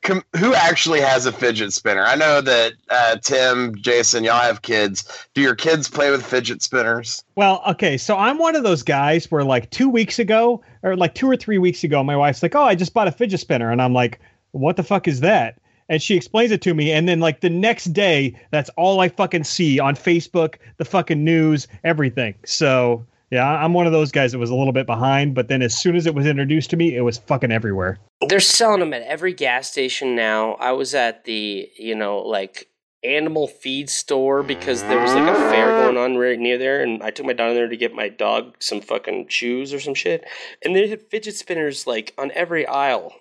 com- 0.03 0.24
who 0.36 0.55
actually 0.55 1.01
has 1.01 1.26
a 1.26 1.32
fidget 1.32 1.72
spinner? 1.72 2.03
I 2.03 2.14
know 2.14 2.40
that 2.40 2.72
uh, 2.90 3.16
Tim, 3.16 3.74
Jason, 3.76 4.24
y'all 4.24 4.40
have 4.40 4.62
kids. 4.62 5.26
Do 5.34 5.40
your 5.40 5.55
kids 5.55 5.88
play 5.88 6.11
with 6.11 6.24
fidget 6.24 6.62
spinners? 6.62 7.22
Well, 7.36 7.62
okay, 7.68 7.96
so 7.96 8.16
I'm 8.16 8.38
one 8.38 8.57
of 8.57 8.62
those 8.62 8.82
guys 8.82 9.30
where 9.30 9.44
like 9.44 9.70
two 9.70 9.88
weeks 9.88 10.18
ago, 10.18 10.62
or 10.82 10.96
like 10.96 11.14
two 11.14 11.30
or 11.30 11.36
three 11.36 11.59
weeks 11.59 11.84
ago, 11.84 12.03
my 12.03 12.16
wife's 12.16 12.42
like, 12.42 12.55
"Oh, 12.55 12.62
I 12.62 12.74
just 12.74 12.94
bought 12.94 13.09
a 13.09 13.12
fidget 13.12 13.40
spinner," 13.40 13.70
and 13.70 13.82
I'm 13.82 13.92
like, 13.92 14.20
"What 14.53 14.76
the 14.76 14.82
fuck 14.82 15.09
is 15.09 15.20
that?" 15.20 15.59
And 15.90 16.03
she 16.03 16.16
explains 16.16 16.53
it 16.53 16.61
to 16.62 16.74
me, 16.74 16.92
and 16.92 17.09
then 17.09 17.20
like 17.20 17.40
the 17.40 17.51
next 17.51 17.86
day, 17.86 18.34
that's 18.51 18.70
all 18.70 19.01
I 19.01 19.09
fucking 19.09 19.44
see 19.44 19.78
on 19.80 19.94
Facebook, 19.94 20.57
the 20.76 20.84
fucking 20.84 21.24
news, 21.24 21.66
everything. 21.84 22.34
So 22.44 23.07
yeah, 23.31 23.47
I'm 23.47 23.74
one 23.74 23.87
of 23.87 23.93
those 23.93 24.11
guys 24.11 24.33
that 24.33 24.39
was 24.39 24.51
a 24.51 24.55
little 24.55 24.72
bit 24.72 24.87
behind, 24.87 25.35
but 25.35 25.49
then 25.49 25.62
as 25.62 25.76
soon 25.76 25.97
as 25.97 26.07
it 26.07 26.14
was 26.14 26.26
introduced 26.26 26.70
to 26.70 26.76
me, 26.76 26.97
it 26.97 27.03
was 27.03 27.18
fucking 27.18 27.53
everywhere. 27.53 27.99
they're 28.29 28.41
selling 28.41 28.81
them 28.81 28.95
at 28.95 29.03
every 29.03 29.33
gas 29.33 29.70
station 29.70 30.16
now. 30.16 30.55
I 30.55 30.72
was 30.72 30.95
at 30.95 31.24
the 31.24 31.70
you 31.76 31.95
know 31.95 32.18
like 32.18 32.68
animal 33.05 33.47
feed 33.47 33.89
store 33.89 34.43
because 34.43 34.83
there 34.83 35.01
was 35.01 35.14
like 35.14 35.29
a 35.29 35.35
fair 35.51 35.68
going 35.68 35.97
on 35.97 36.16
right 36.16 36.41
near 36.41 36.59
there 36.59 36.83
and 36.83 37.01
i 37.01 37.11
took 37.11 37.24
my 37.24 37.33
daughter 37.33 37.55
there 37.55 37.68
to 37.68 37.76
get 37.76 37.95
my 37.95 38.09
dog 38.09 38.57
some 38.59 38.81
fucking 38.81 39.29
shoes 39.29 39.72
or 39.72 39.79
some 39.79 39.95
shit 39.95 40.24
and 40.64 40.74
they 40.74 40.89
had 40.89 41.01
fidget 41.09 41.37
spinners 41.37 41.87
like 41.87 42.12
on 42.18 42.33
every 42.35 42.66
aisle. 42.66 43.12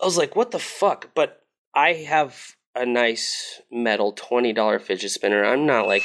I 0.00 0.06
was 0.06 0.16
like 0.16 0.34
what 0.34 0.52
the 0.52 0.58
fuck? 0.58 1.10
But 1.14 1.42
i 1.74 1.92
have 1.92 2.56
a 2.76 2.86
nice 2.86 3.60
metal 3.70 4.12
$20 4.14 4.80
fidget 4.80 5.10
spinner 5.10 5.44
i'm 5.44 5.66
not 5.66 5.86
like 5.88 6.04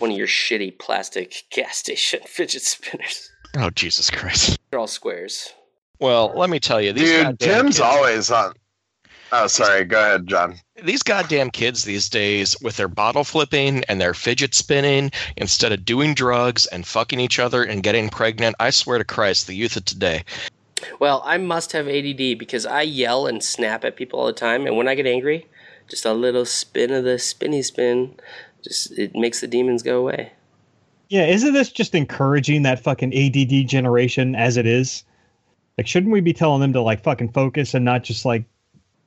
one 0.00 0.10
of 0.10 0.16
your 0.16 0.26
shitty 0.26 0.76
plastic 0.78 1.44
gas 1.52 1.76
station 1.78 2.20
fidget 2.26 2.62
spinners 2.62 3.30
Oh 3.56 3.70
Jesus 3.70 4.10
Christ! 4.10 4.58
they're 4.70 4.78
all 4.78 4.86
squares 4.86 5.52
Well, 5.98 6.32
let 6.36 6.50
me 6.50 6.60
tell 6.60 6.80
you, 6.80 6.92
these 6.92 7.10
Dude, 7.10 7.22
goddamn 7.24 7.48
Tim's 7.64 7.76
kids- 7.76 7.80
always 7.80 8.30
on. 8.30 8.54
Oh, 9.32 9.46
sorry. 9.48 9.84
Go 9.84 10.00
ahead, 10.00 10.26
John. 10.26 10.54
these 10.82 11.02
goddamn 11.04 11.50
kids 11.50 11.84
these 11.84 12.08
days 12.08 12.56
with 12.62 12.76
their 12.76 12.88
bottle 12.88 13.22
flipping 13.24 13.84
and 13.88 14.00
their 14.00 14.14
fidget 14.14 14.54
spinning 14.54 15.10
instead 15.36 15.72
of 15.72 15.84
doing 15.84 16.14
drugs 16.14 16.66
and 16.66 16.86
fucking 16.86 17.18
each 17.20 17.38
other 17.40 17.62
and 17.64 17.82
getting 17.84 18.08
pregnant. 18.08 18.54
I 18.60 18.70
swear 18.70 18.98
to 18.98 19.04
Christ, 19.04 19.46
the 19.48 19.54
youth 19.54 19.76
of 19.76 19.84
today. 19.84 20.22
Well, 21.00 21.22
I 21.24 21.36
must 21.36 21.72
have 21.72 21.86
ADD 21.88 22.38
because 22.38 22.66
I 22.66 22.82
yell 22.82 23.26
and 23.26 23.42
snap 23.42 23.84
at 23.84 23.96
people 23.96 24.18
all 24.20 24.26
the 24.26 24.32
time, 24.32 24.66
and 24.66 24.76
when 24.76 24.88
I 24.88 24.94
get 24.94 25.06
angry, 25.06 25.46
just 25.90 26.04
a 26.04 26.12
little 26.12 26.44
spin 26.46 26.92
of 26.92 27.04
the 27.04 27.18
spinny 27.18 27.62
spin, 27.62 28.14
just 28.62 28.96
it 28.98 29.14
makes 29.14 29.40
the 29.40 29.46
demons 29.46 29.82
go 29.82 29.98
away. 29.98 30.32
Yeah, 31.08 31.26
isn't 31.26 31.52
this 31.52 31.70
just 31.72 31.94
encouraging 31.94 32.62
that 32.62 32.80
fucking 32.82 33.12
ADD 33.12 33.68
generation 33.68 34.34
as 34.36 34.56
it 34.56 34.66
is? 34.66 35.02
Like, 35.76 35.86
shouldn't 35.88 36.12
we 36.12 36.20
be 36.20 36.32
telling 36.32 36.60
them 36.60 36.72
to 36.74 36.80
like 36.80 37.02
fucking 37.02 37.32
focus 37.32 37.74
and 37.74 37.84
not 37.84 38.04
just 38.04 38.24
like 38.24 38.44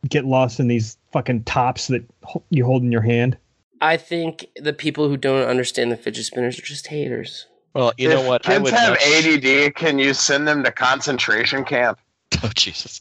get 0.09 0.25
lost 0.25 0.59
in 0.59 0.67
these 0.67 0.97
fucking 1.13 1.43
tops 1.43 1.87
that 1.87 2.03
you 2.49 2.65
hold 2.65 2.83
in 2.83 2.91
your 2.91 3.01
hand? 3.01 3.37
I 3.79 3.97
think 3.97 4.45
the 4.57 4.73
people 4.73 5.07
who 5.07 5.17
don't 5.17 5.47
understand 5.47 5.91
the 5.91 5.97
fidget 5.97 6.25
spinners 6.25 6.57
are 6.59 6.63
just 6.63 6.87
haters. 6.87 7.47
Well, 7.73 7.93
you 7.97 8.09
if 8.09 8.15
know 8.15 8.27
what? 8.27 8.47
I 8.47 8.53
Kids 8.53 8.63
would 8.63 8.73
have 8.73 8.91
much- 8.91 9.25
ADD. 9.25 9.75
Can 9.75 9.97
you 9.97 10.13
send 10.13 10.47
them 10.47 10.63
to 10.63 10.71
concentration 10.71 11.63
camp? 11.63 11.99
Oh 12.43 12.49
Jesus! 12.55 12.99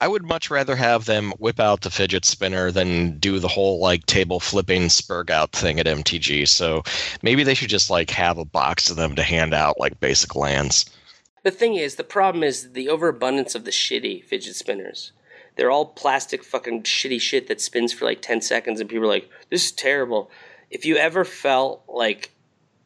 I 0.00 0.06
would 0.06 0.22
much 0.22 0.48
rather 0.50 0.76
have 0.76 1.06
them 1.06 1.32
whip 1.38 1.58
out 1.58 1.80
the 1.80 1.90
fidget 1.90 2.24
spinner 2.24 2.70
than 2.70 3.18
do 3.18 3.40
the 3.40 3.48
whole 3.48 3.80
like 3.80 4.06
table 4.06 4.38
flipping 4.38 4.82
spurg 4.82 5.28
out 5.30 5.52
thing 5.52 5.80
at 5.80 5.86
MTG. 5.86 6.46
So 6.46 6.84
maybe 7.22 7.42
they 7.42 7.54
should 7.54 7.68
just 7.68 7.90
like 7.90 8.10
have 8.10 8.38
a 8.38 8.44
box 8.44 8.90
of 8.90 8.96
them 8.96 9.16
to 9.16 9.22
hand 9.24 9.54
out 9.54 9.80
like 9.80 9.98
basic 9.98 10.36
lands. 10.36 10.88
The 11.42 11.50
thing 11.50 11.74
is, 11.74 11.96
the 11.96 12.04
problem 12.04 12.44
is 12.44 12.72
the 12.72 12.88
overabundance 12.88 13.54
of 13.54 13.64
the 13.64 13.70
shitty 13.72 14.24
fidget 14.24 14.54
spinners. 14.54 15.12
They're 15.56 15.70
all 15.70 15.86
plastic 15.86 16.44
fucking 16.44 16.84
shitty 16.84 17.20
shit 17.20 17.48
that 17.48 17.60
spins 17.60 17.92
for 17.92 18.04
like 18.04 18.22
10 18.22 18.40
seconds 18.42 18.80
and 18.80 18.88
people 18.88 19.06
are 19.06 19.08
like, 19.08 19.28
this 19.50 19.66
is 19.66 19.72
terrible. 19.72 20.30
If 20.70 20.84
you 20.84 20.96
ever 20.96 21.24
felt 21.24 21.82
like 21.88 22.30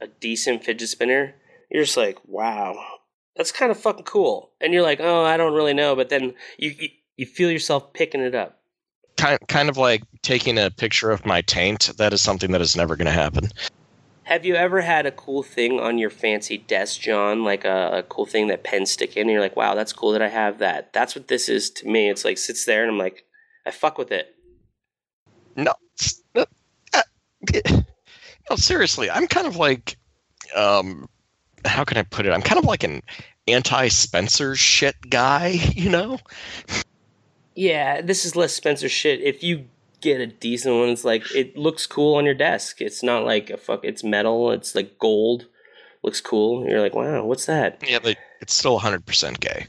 a 0.00 0.06
decent 0.06 0.64
fidget 0.64 0.88
spinner, 0.88 1.34
you're 1.70 1.84
just 1.84 1.98
like, 1.98 2.16
wow, 2.26 2.82
that's 3.36 3.52
kind 3.52 3.70
of 3.70 3.78
fucking 3.78 4.04
cool. 4.04 4.52
And 4.60 4.72
you're 4.72 4.82
like, 4.82 5.00
oh, 5.00 5.24
I 5.24 5.36
don't 5.36 5.54
really 5.54 5.74
know. 5.74 5.94
But 5.94 6.08
then 6.08 6.34
you, 6.56 6.74
you, 6.78 6.88
you 7.16 7.26
feel 7.26 7.50
yourself 7.50 7.92
picking 7.92 8.20
it 8.20 8.34
up. 8.34 8.58
Kind 9.16 9.38
kind 9.48 9.68
of 9.68 9.76
like 9.76 10.02
taking 10.22 10.58
a 10.58 10.70
picture 10.70 11.10
of 11.10 11.26
my 11.26 11.42
taint. 11.42 11.92
That 11.98 12.12
is 12.12 12.22
something 12.22 12.52
that 12.52 12.60
is 12.60 12.76
never 12.76 12.96
going 12.96 13.06
to 13.06 13.12
happen. 13.12 13.48
Have 14.24 14.46
you 14.46 14.54
ever 14.54 14.80
had 14.80 15.04
a 15.04 15.10
cool 15.10 15.42
thing 15.42 15.80
on 15.80 15.98
your 15.98 16.08
fancy 16.08 16.56
desk, 16.56 17.00
John? 17.00 17.44
Like 17.44 17.64
a, 17.64 17.98
a 17.98 18.02
cool 18.04 18.24
thing 18.24 18.46
that 18.48 18.64
pens 18.64 18.90
stick 18.90 19.16
in, 19.16 19.22
and 19.22 19.30
you're 19.30 19.40
like, 19.40 19.56
wow, 19.56 19.74
that's 19.74 19.92
cool 19.92 20.12
that 20.12 20.22
I 20.22 20.28
have 20.28 20.58
that. 20.58 20.92
That's 20.92 21.14
what 21.14 21.28
this 21.28 21.48
is 21.48 21.70
to 21.70 21.86
me. 21.86 22.08
It's 22.08 22.24
like 22.24 22.38
sits 22.38 22.64
there, 22.64 22.82
and 22.82 22.92
I'm 22.92 22.98
like, 22.98 23.24
I 23.66 23.70
fuck 23.70 23.98
with 23.98 24.12
it. 24.12 24.34
No, 25.56 25.74
no, 26.34 26.46
uh, 26.94 27.02
no, 28.50 28.56
seriously, 28.56 29.10
I'm 29.10 29.26
kind 29.26 29.46
of 29.46 29.56
like, 29.56 29.96
um, 30.56 31.08
how 31.64 31.84
can 31.84 31.98
I 31.98 32.02
put 32.02 32.24
it? 32.24 32.30
I'm 32.30 32.42
kind 32.42 32.58
of 32.58 32.64
like 32.64 32.84
an 32.84 33.02
anti-Spencer 33.48 34.56
shit 34.56 34.96
guy, 35.10 35.48
you 35.74 35.90
know? 35.90 36.18
Yeah, 37.54 38.00
this 38.00 38.24
is 38.24 38.36
less 38.36 38.52
Spencer 38.54 38.88
shit. 38.88 39.20
If 39.20 39.42
you 39.42 39.66
get 40.00 40.20
a 40.20 40.26
decent 40.26 40.74
one, 40.74 40.88
it's 40.88 41.04
like 41.04 41.22
it 41.34 41.56
looks 41.56 41.86
cool 41.86 42.14
on 42.16 42.24
your 42.24 42.34
desk. 42.34 42.80
It's 42.80 43.02
not 43.02 43.24
like 43.24 43.50
a 43.50 43.56
fuck. 43.56 43.84
It's 43.84 44.02
metal. 44.02 44.50
It's 44.52 44.74
like 44.74 44.98
gold. 44.98 45.46
Looks 46.02 46.20
cool. 46.20 46.68
You're 46.68 46.80
like, 46.80 46.94
wow, 46.94 47.24
what's 47.24 47.46
that? 47.46 47.82
Yeah, 47.86 47.98
but 48.02 48.16
it's 48.40 48.54
still 48.54 48.80
100% 48.80 49.38
gay. 49.40 49.66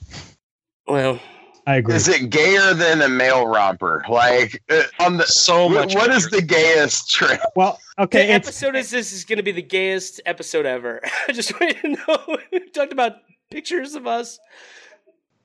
Well, 0.88 1.20
I 1.68 1.76
agree. 1.76 1.94
Is 1.96 2.08
it 2.08 2.30
gayer 2.30 2.74
than 2.74 3.02
a 3.02 3.08
male 3.08 3.46
romper? 3.46 4.04
Like 4.10 4.62
uh, 4.70 4.84
on 5.00 5.18
the 5.18 5.26
So 5.28 5.70
wh- 5.70 5.74
much 5.74 5.94
what 5.96 6.10
is 6.12 6.26
gayer. 6.28 6.42
the 6.42 6.46
gayest 6.48 7.12
trip? 7.12 7.40
Well, 7.56 7.80
okay, 8.00 8.28
the 8.28 8.34
episode 8.34 8.76
is 8.76 8.90
this 8.90 9.14
is 9.14 9.24
going 9.26 9.38
to 9.38 9.44
be 9.44 9.52
the 9.52 9.62
gayest 9.62 10.20
episode 10.26 10.66
ever. 10.66 11.02
I 11.28 11.32
just 11.34 11.60
want 11.60 11.76
you 11.76 11.96
to 11.96 12.04
know. 12.08 12.38
we 12.52 12.70
talked 12.72 12.92
about 12.94 13.18
pictures 13.52 13.94
of 13.94 14.08
us. 14.08 14.40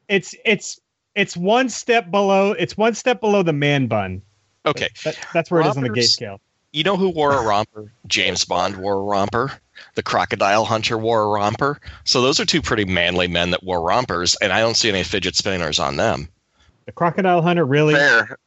it's 0.09 0.35
it's 0.45 0.81
it's 1.15 1.37
one 1.37 1.69
step 1.69 2.11
below. 2.11 2.53
It's 2.53 2.77
one 2.77 2.95
step 2.95 3.21
below 3.21 3.43
the 3.43 3.53
man 3.53 3.87
bun. 3.87 4.23
Okay, 4.67 4.89
That, 5.05 5.19
that's 5.33 5.51
where 5.51 5.61
it 5.63 5.67
is 5.67 5.77
on 5.77 5.83
the 5.83 5.89
gay 5.89 6.03
scale. 6.03 6.41
you 6.73 6.83
know 6.83 6.97
who 6.97 7.09
wore 7.09 7.33
a 7.33 7.43
romper? 7.43 7.91
James 8.07 8.45
Bond 8.45 8.77
wore 8.77 8.95
a 8.95 9.03
romper. 9.03 9.53
The 9.95 10.03
crocodile 10.03 10.65
hunter 10.65 10.99
wore 10.99 11.23
a 11.23 11.29
romper. 11.29 11.81
So 12.05 12.21
those 12.21 12.39
are 12.41 12.45
two 12.45 12.61
pretty 12.61 12.85
manly 12.85 13.29
men 13.29 13.51
that 13.53 13.63
wore 13.63 13.81
rompers, 13.81 14.37
and 14.43 14.53
I 14.53 14.61
don't 14.61 14.77
see 14.77 14.89
any 14.91 15.05
fidget 15.05 15.37
spinners 15.37 15.79
on 15.79 15.97
them. 15.97 16.29
The 16.87 16.93
crocodile 16.93 17.41
hunter 17.43 17.65
really 17.65 17.95
Fair. 17.95 18.39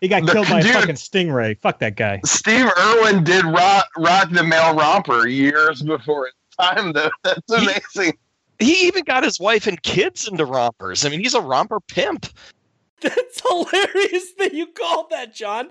he 0.00 0.08
got 0.08 0.24
The- 0.26 0.32
killed 0.32 0.48
by 0.48 0.62
dude. 0.62 0.70
a 0.70 0.74
fucking 0.80 0.94
stingray. 0.96 1.58
Fuck 1.60 1.78
that 1.80 1.96
guy. 1.96 2.20
Steve 2.24 2.66
Irwin 2.78 3.22
did 3.24 3.44
rock, 3.44 3.86
rock 3.98 4.30
the 4.30 4.42
male 4.42 4.74
romper 4.74 5.28
years 5.28 5.82
before 5.82 6.26
his 6.26 6.34
time, 6.58 6.92
though. 6.92 7.10
That's 7.22 7.50
amazing. 7.52 8.14
He 8.14 8.18
even 8.66 9.04
got 9.04 9.24
his 9.24 9.40
wife 9.40 9.66
and 9.66 9.82
kids 9.82 10.28
into 10.28 10.44
rompers. 10.44 11.04
I 11.04 11.08
mean, 11.08 11.20
he's 11.20 11.34
a 11.34 11.40
romper 11.40 11.80
pimp. 11.80 12.26
That's 13.00 13.40
hilarious 13.40 14.32
that 14.38 14.52
you 14.52 14.66
called 14.66 15.10
that, 15.10 15.34
John. 15.34 15.68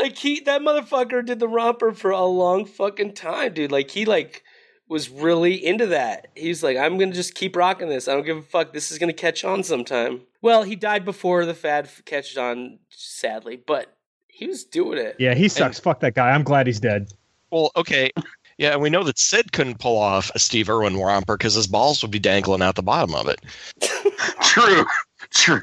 Like 0.00 0.16
he, 0.16 0.40
that 0.40 0.62
motherfucker 0.62 1.24
did 1.24 1.38
the 1.38 1.48
romper 1.48 1.92
for 1.92 2.10
a 2.10 2.24
long 2.24 2.64
fucking 2.64 3.14
time, 3.14 3.54
dude. 3.54 3.72
Like 3.72 3.90
he 3.90 4.04
like 4.04 4.42
was 4.88 5.10
really 5.10 5.54
into 5.64 5.86
that. 5.86 6.28
He's 6.34 6.62
like, 6.62 6.76
I'm 6.76 6.98
gonna 6.98 7.12
just 7.12 7.34
keep 7.34 7.56
rocking 7.56 7.88
this. 7.88 8.08
I 8.08 8.14
don't 8.14 8.24
give 8.24 8.36
a 8.36 8.42
fuck. 8.42 8.72
This 8.72 8.90
is 8.90 8.98
gonna 8.98 9.12
catch 9.12 9.44
on 9.44 9.62
sometime. 9.62 10.22
Well, 10.42 10.62
he 10.62 10.76
died 10.76 11.04
before 11.04 11.44
the 11.44 11.54
fad 11.54 11.86
f- 11.86 12.02
catched 12.04 12.38
on, 12.38 12.78
sadly, 12.90 13.56
but 13.56 13.96
he 14.28 14.46
was 14.46 14.64
doing 14.64 14.98
it. 14.98 15.16
Yeah, 15.18 15.34
he 15.34 15.48
sucks. 15.48 15.80
Fuck 15.80 16.00
that 16.00 16.14
guy. 16.14 16.30
I'm 16.30 16.44
glad 16.44 16.66
he's 16.66 16.80
dead. 16.80 17.10
Well, 17.50 17.70
okay. 17.76 18.10
Yeah, 18.58 18.72
and 18.72 18.80
we 18.80 18.88
know 18.88 19.04
that 19.04 19.18
Sid 19.18 19.52
couldn't 19.52 19.80
pull 19.80 19.98
off 19.98 20.30
a 20.34 20.38
Steve 20.38 20.70
Irwin 20.70 20.96
romper 20.96 21.36
because 21.36 21.54
his 21.54 21.66
balls 21.66 22.00
would 22.02 22.10
be 22.10 22.18
dangling 22.18 22.62
out 22.62 22.74
the 22.74 22.82
bottom 22.82 23.14
of 23.14 23.28
it. 23.28 23.40
True. 24.42 24.86
True. 25.34 25.60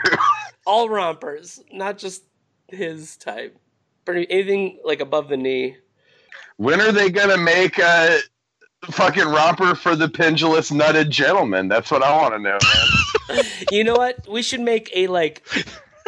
All 0.65 0.89
rompers, 0.89 1.59
not 1.71 1.97
just 1.97 2.23
his 2.67 3.17
type. 3.17 3.57
Pretty 4.05 4.29
anything 4.29 4.79
like 4.83 4.99
above 4.99 5.29
the 5.29 5.37
knee. 5.37 5.77
When 6.57 6.81
are 6.81 6.91
they 6.91 7.09
gonna 7.09 7.37
make 7.37 7.79
a 7.79 8.19
fucking 8.91 9.27
romper 9.27 9.75
for 9.75 9.95
the 9.95 10.09
pendulous 10.09 10.71
nutted 10.71 11.09
gentleman? 11.09 11.69
That's 11.69 11.89
what 11.89 12.03
I 12.03 12.15
want 12.15 12.33
to 12.35 12.39
know. 12.39 12.57
Man. 13.29 13.45
you 13.71 13.83
know 13.83 13.95
what? 13.95 14.27
We 14.27 14.41
should 14.41 14.61
make 14.61 14.91
a 14.93 15.07
like. 15.07 15.47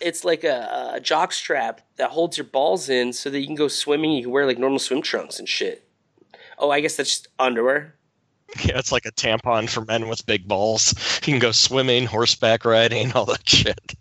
It's 0.01 0.25
like 0.25 0.43
a, 0.43 0.91
a 0.95 0.99
jock 0.99 1.31
strap 1.31 1.81
that 1.95 2.11
holds 2.11 2.37
your 2.37 2.45
balls 2.45 2.89
in, 2.89 3.13
so 3.13 3.29
that 3.29 3.39
you 3.39 3.45
can 3.47 3.55
go 3.55 3.69
swimming. 3.69 4.11
You 4.11 4.23
can 4.23 4.31
wear 4.31 4.45
like 4.45 4.59
normal 4.59 4.79
swim 4.79 5.01
trunks 5.01 5.39
and 5.39 5.47
shit. 5.47 5.84
Oh, 6.57 6.71
I 6.71 6.79
guess 6.81 6.95
that's 6.95 7.09
just 7.09 7.27
underwear. 7.39 7.95
Yeah, 8.63 8.77
it's 8.77 8.91
like 8.91 9.05
a 9.05 9.11
tampon 9.11 9.69
for 9.69 9.83
men 9.85 10.07
with 10.07 10.25
big 10.25 10.47
balls. 10.47 10.93
You 11.25 11.33
can 11.33 11.39
go 11.39 11.51
swimming, 11.51 12.05
horseback 12.05 12.63
riding, 12.63 13.11
all 13.13 13.25
that 13.25 13.47
shit. 13.47 13.95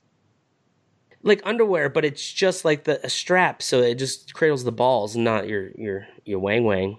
Like 1.22 1.40
underwear, 1.44 1.88
but 1.88 2.04
it's 2.04 2.30
just 2.32 2.64
like 2.64 2.84
the 2.84 3.04
a 3.04 3.08
strap, 3.08 3.62
so 3.62 3.80
it 3.80 3.94
just 3.94 4.34
cradles 4.34 4.64
the 4.64 4.72
balls, 4.72 5.16
not 5.16 5.48
your 5.48 5.70
your 5.76 6.06
your 6.24 6.38
wang 6.38 6.64
wang. 6.64 6.98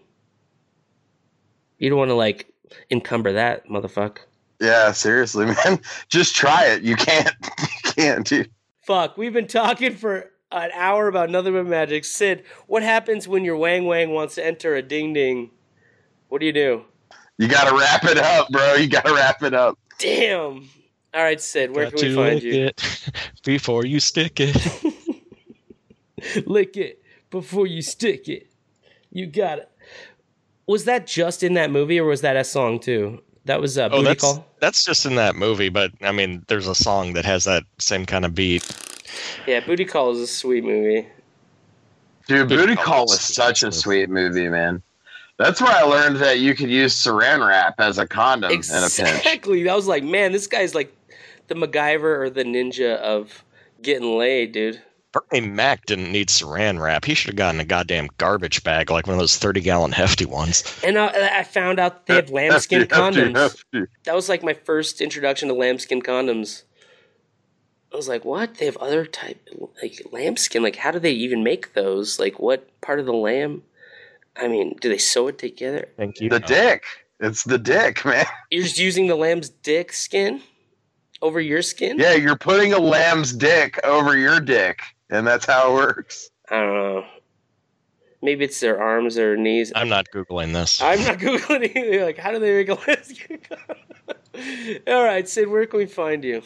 You 1.77 1.89
don't 1.89 1.99
want 1.99 2.09
to 2.09 2.15
like 2.15 2.51
encumber 2.89 3.33
that 3.33 3.67
motherfucker. 3.67 4.19
Yeah, 4.59 4.91
seriously, 4.93 5.45
man. 5.65 5.79
Just 6.09 6.35
try 6.35 6.65
it. 6.65 6.83
You 6.83 6.95
can't. 6.95 7.31
You 7.85 7.91
can't, 8.03 8.27
dude. 8.27 8.51
Fuck, 8.81 9.15
we've 9.17 9.31
been 9.31 9.47
talking 9.47 9.95
for 9.95 10.29
an 10.63 10.71
hour 10.73 11.07
about 11.07 11.29
nothing 11.29 11.53
but 11.53 11.65
magic. 11.65 12.05
Sid, 12.05 12.43
what 12.67 12.81
happens 12.83 13.27
when 13.27 13.43
your 13.45 13.57
wang 13.57 13.85
wang 13.85 14.11
wants 14.11 14.35
to 14.35 14.45
enter 14.45 14.75
a 14.75 14.81
ding 14.81 15.13
ding? 15.13 15.51
What 16.29 16.39
do 16.39 16.45
you 16.45 16.53
do? 16.53 16.83
You 17.37 17.47
gotta 17.47 17.75
wrap 17.75 18.05
it 18.05 18.17
up, 18.17 18.49
bro. 18.49 18.75
You 18.75 18.87
gotta 18.87 19.13
wrap 19.13 19.43
it 19.43 19.53
up. 19.53 19.77
Damn. 19.99 20.69
All 21.13 21.23
right, 21.23 21.39
Sid, 21.39 21.75
where 21.75 21.85
Got 21.91 21.99
can 21.99 22.09
we 22.09 22.15
find 22.15 22.35
lick 22.35 22.43
you? 22.43 22.53
it 22.67 23.11
before 23.43 23.85
you 23.85 23.99
stick 23.99 24.39
it. 24.39 24.55
Lick 26.45 26.75
it 26.77 27.03
before 27.29 27.67
you 27.67 27.81
stick 27.81 28.27
it. 28.27 28.47
You 29.11 29.27
got 29.27 29.59
it. 29.59 29.69
Was 30.65 30.85
that 30.85 31.05
just 31.05 31.43
in 31.43 31.53
that 31.53 31.69
movie, 31.71 31.99
or 31.99 32.05
was 32.07 32.21
that 32.21 32.35
a 32.35 32.43
song 32.43 32.79
too? 32.79 33.21
That 33.45 33.61
was 33.61 33.77
uh, 33.77 33.85
Oh, 33.91 33.97
Booty 33.97 34.03
that's 34.05 34.21
Call. 34.23 34.45
that's 34.59 34.83
just 34.83 35.05
in 35.05 35.15
that 35.15 35.35
movie, 35.35 35.69
but 35.69 35.91
I 36.01 36.11
mean, 36.11 36.43
there's 36.47 36.67
a 36.67 36.73
song 36.73 37.13
that 37.13 37.25
has 37.25 37.43
that 37.43 37.63
same 37.77 38.05
kind 38.07 38.25
of 38.25 38.33
beat. 38.33 38.63
Yeah, 39.47 39.59
Booty 39.61 39.85
Call 39.85 40.11
is 40.11 40.19
a 40.19 40.27
sweet 40.27 40.63
movie. 40.63 41.07
Dude, 42.27 42.49
Booty 42.49 42.61
Booty 42.61 42.75
Call 42.75 42.85
Call 42.85 43.01
was 43.03 43.11
was 43.11 43.21
such 43.21 43.63
a 43.63 43.71
sweet 43.71 44.09
movie, 44.09 44.49
man. 44.49 44.81
That's 45.37 45.61
where 45.61 45.71
I 45.71 45.83
learned 45.83 46.17
that 46.17 46.39
you 46.39 46.55
could 46.55 46.69
use 46.69 46.95
saran 46.95 47.45
wrap 47.45 47.75
as 47.79 47.97
a 47.97 48.07
condom 48.07 48.51
in 48.51 48.57
a 48.57 48.61
pinch. 48.61 48.83
Exactly. 48.83 49.69
I 49.69 49.75
was 49.75 49.87
like, 49.87 50.03
man, 50.03 50.31
this 50.31 50.47
guy's 50.47 50.73
like 50.73 50.95
the 51.47 51.55
MacGyver 51.55 52.19
or 52.19 52.29
the 52.29 52.43
ninja 52.43 52.95
of 52.97 53.43
getting 53.81 54.17
laid, 54.17 54.53
dude. 54.53 54.81
Bernie 55.11 55.47
Mac 55.47 55.85
didn't 55.85 56.11
need 56.11 56.27
saran 56.29 56.81
wrap. 56.81 57.05
He 57.05 57.13
should 57.13 57.29
have 57.29 57.35
gotten 57.37 57.61
a 57.61 57.65
goddamn 57.65 58.09
garbage 58.17 58.63
bag, 58.63 58.89
like 58.89 59.07
one 59.07 59.13
of 59.13 59.19
those 59.19 59.37
30 59.37 59.61
gallon 59.61 59.91
hefty 59.91 60.25
ones. 60.25 60.63
And 60.83 60.97
I, 60.97 61.39
I 61.39 61.43
found 61.43 61.79
out 61.79 62.05
they 62.05 62.15
have 62.15 62.29
lambskin 62.31 62.81
Hefty, 62.81 62.95
hefty, 62.95 63.21
condoms. 63.21 63.35
hefty. 63.35 63.91
That 64.03 64.15
was 64.15 64.27
like 64.27 64.43
my 64.43 64.53
first 64.53 64.99
introduction 65.01 65.47
to 65.49 65.53
lambskin 65.53 66.01
condoms. 66.01 66.63
I 67.95 67.97
was 67.97 68.09
like, 68.09 68.25
what? 68.25 68.55
They 68.55 68.65
have 68.65 68.75
other 68.75 69.05
type 69.05 69.47
like 69.81 70.01
lambskin. 70.11 70.61
Like, 70.61 70.75
how 70.75 70.91
do 70.91 70.99
they 70.99 71.13
even 71.13 71.45
make 71.45 71.75
those? 71.75 72.19
Like, 72.19 72.41
what 72.41 72.69
part 72.81 72.99
of 72.99 73.05
the 73.05 73.13
lamb? 73.13 73.63
I 74.35 74.49
mean, 74.49 74.75
do 74.81 74.89
they 74.89 74.97
sew 74.97 75.29
it 75.29 75.37
together? 75.37 75.87
Thank 75.95 76.19
you. 76.19 76.29
The 76.29 76.41
dick. 76.41 76.83
It's 77.21 77.43
the 77.45 77.57
dick, 77.57 78.03
man. 78.05 78.25
You're 78.51 78.63
just 78.63 78.77
using 78.77 79.07
the 79.07 79.15
lamb's 79.15 79.47
dick 79.47 79.93
skin 79.93 80.41
over 81.21 81.39
your 81.39 81.61
skin? 81.61 81.97
Yeah, 81.97 82.15
you're 82.15 82.35
putting 82.35 82.73
a 82.73 82.79
lamb's 82.79 83.31
dick 83.31 83.79
over 83.85 84.17
your 84.17 84.41
dick, 84.41 84.81
and 85.09 85.25
that's 85.25 85.45
how 85.45 85.71
it 85.71 85.75
works. 85.75 86.29
I 86.51 86.55
don't 86.59 86.73
know. 86.73 87.05
Maybe 88.21 88.43
it's 88.43 88.59
their 88.59 88.81
arms 88.81 89.17
or 89.17 89.37
knees. 89.37 89.71
I'm 89.73 89.87
not 89.87 90.07
Googling 90.13 90.51
this. 90.51 90.81
I'm 90.81 91.01
not 91.01 91.17
googling 91.19 91.73
either. 91.73 92.03
Like, 92.03 92.17
how 92.17 92.33
do 92.33 92.39
they 92.39 92.57
make 92.57 92.67
a 92.67 92.73
lambskin? 92.73 93.39
condom? 93.39 94.81
All 94.87 95.05
right, 95.05 95.29
Sid, 95.29 95.47
where 95.47 95.65
can 95.65 95.77
we 95.77 95.85
find 95.85 96.25
you? 96.25 96.43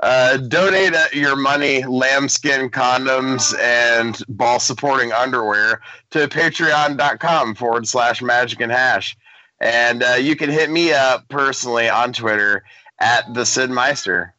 Uh, 0.00 0.36
donate 0.36 0.94
uh, 0.94 1.06
your 1.12 1.34
money, 1.34 1.82
lambskin 1.84 2.70
condoms, 2.70 3.58
and 3.60 4.22
ball 4.28 4.60
supporting 4.60 5.12
underwear 5.12 5.80
to 6.10 6.28
patreon.com 6.28 7.54
forward 7.54 7.86
slash 7.86 8.22
magic 8.22 8.60
and 8.60 8.70
hash. 8.70 9.16
And 9.60 10.04
uh, 10.04 10.12
you 10.14 10.36
can 10.36 10.50
hit 10.50 10.70
me 10.70 10.92
up 10.92 11.28
personally 11.28 11.88
on 11.88 12.12
Twitter 12.12 12.62
at 13.00 13.34
the 13.34 13.44
Sid 13.44 13.70
Meister. 13.70 14.34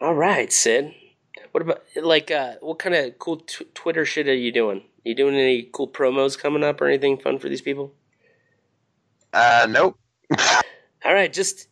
All 0.00 0.14
right, 0.14 0.52
Sid. 0.52 0.92
What 1.52 1.62
about 1.62 1.82
like 2.02 2.30
uh, 2.30 2.54
what 2.60 2.80
kind 2.80 2.94
of 2.94 3.18
cool 3.18 3.38
t- 3.38 3.66
Twitter 3.72 4.04
shit 4.04 4.28
are 4.28 4.34
you 4.34 4.52
doing? 4.52 4.82
you 5.06 5.14
doing 5.14 5.36
any 5.36 5.62
cool 5.72 5.88
promos 5.88 6.38
coming 6.38 6.64
up 6.64 6.80
or 6.80 6.88
anything 6.88 7.16
fun 7.16 7.38
for 7.38 7.48
these 7.48 7.62
people? 7.62 7.94
Uh, 9.32 9.66
nope. 9.70 9.96
All 11.04 11.14
right, 11.14 11.32
just 11.32 11.68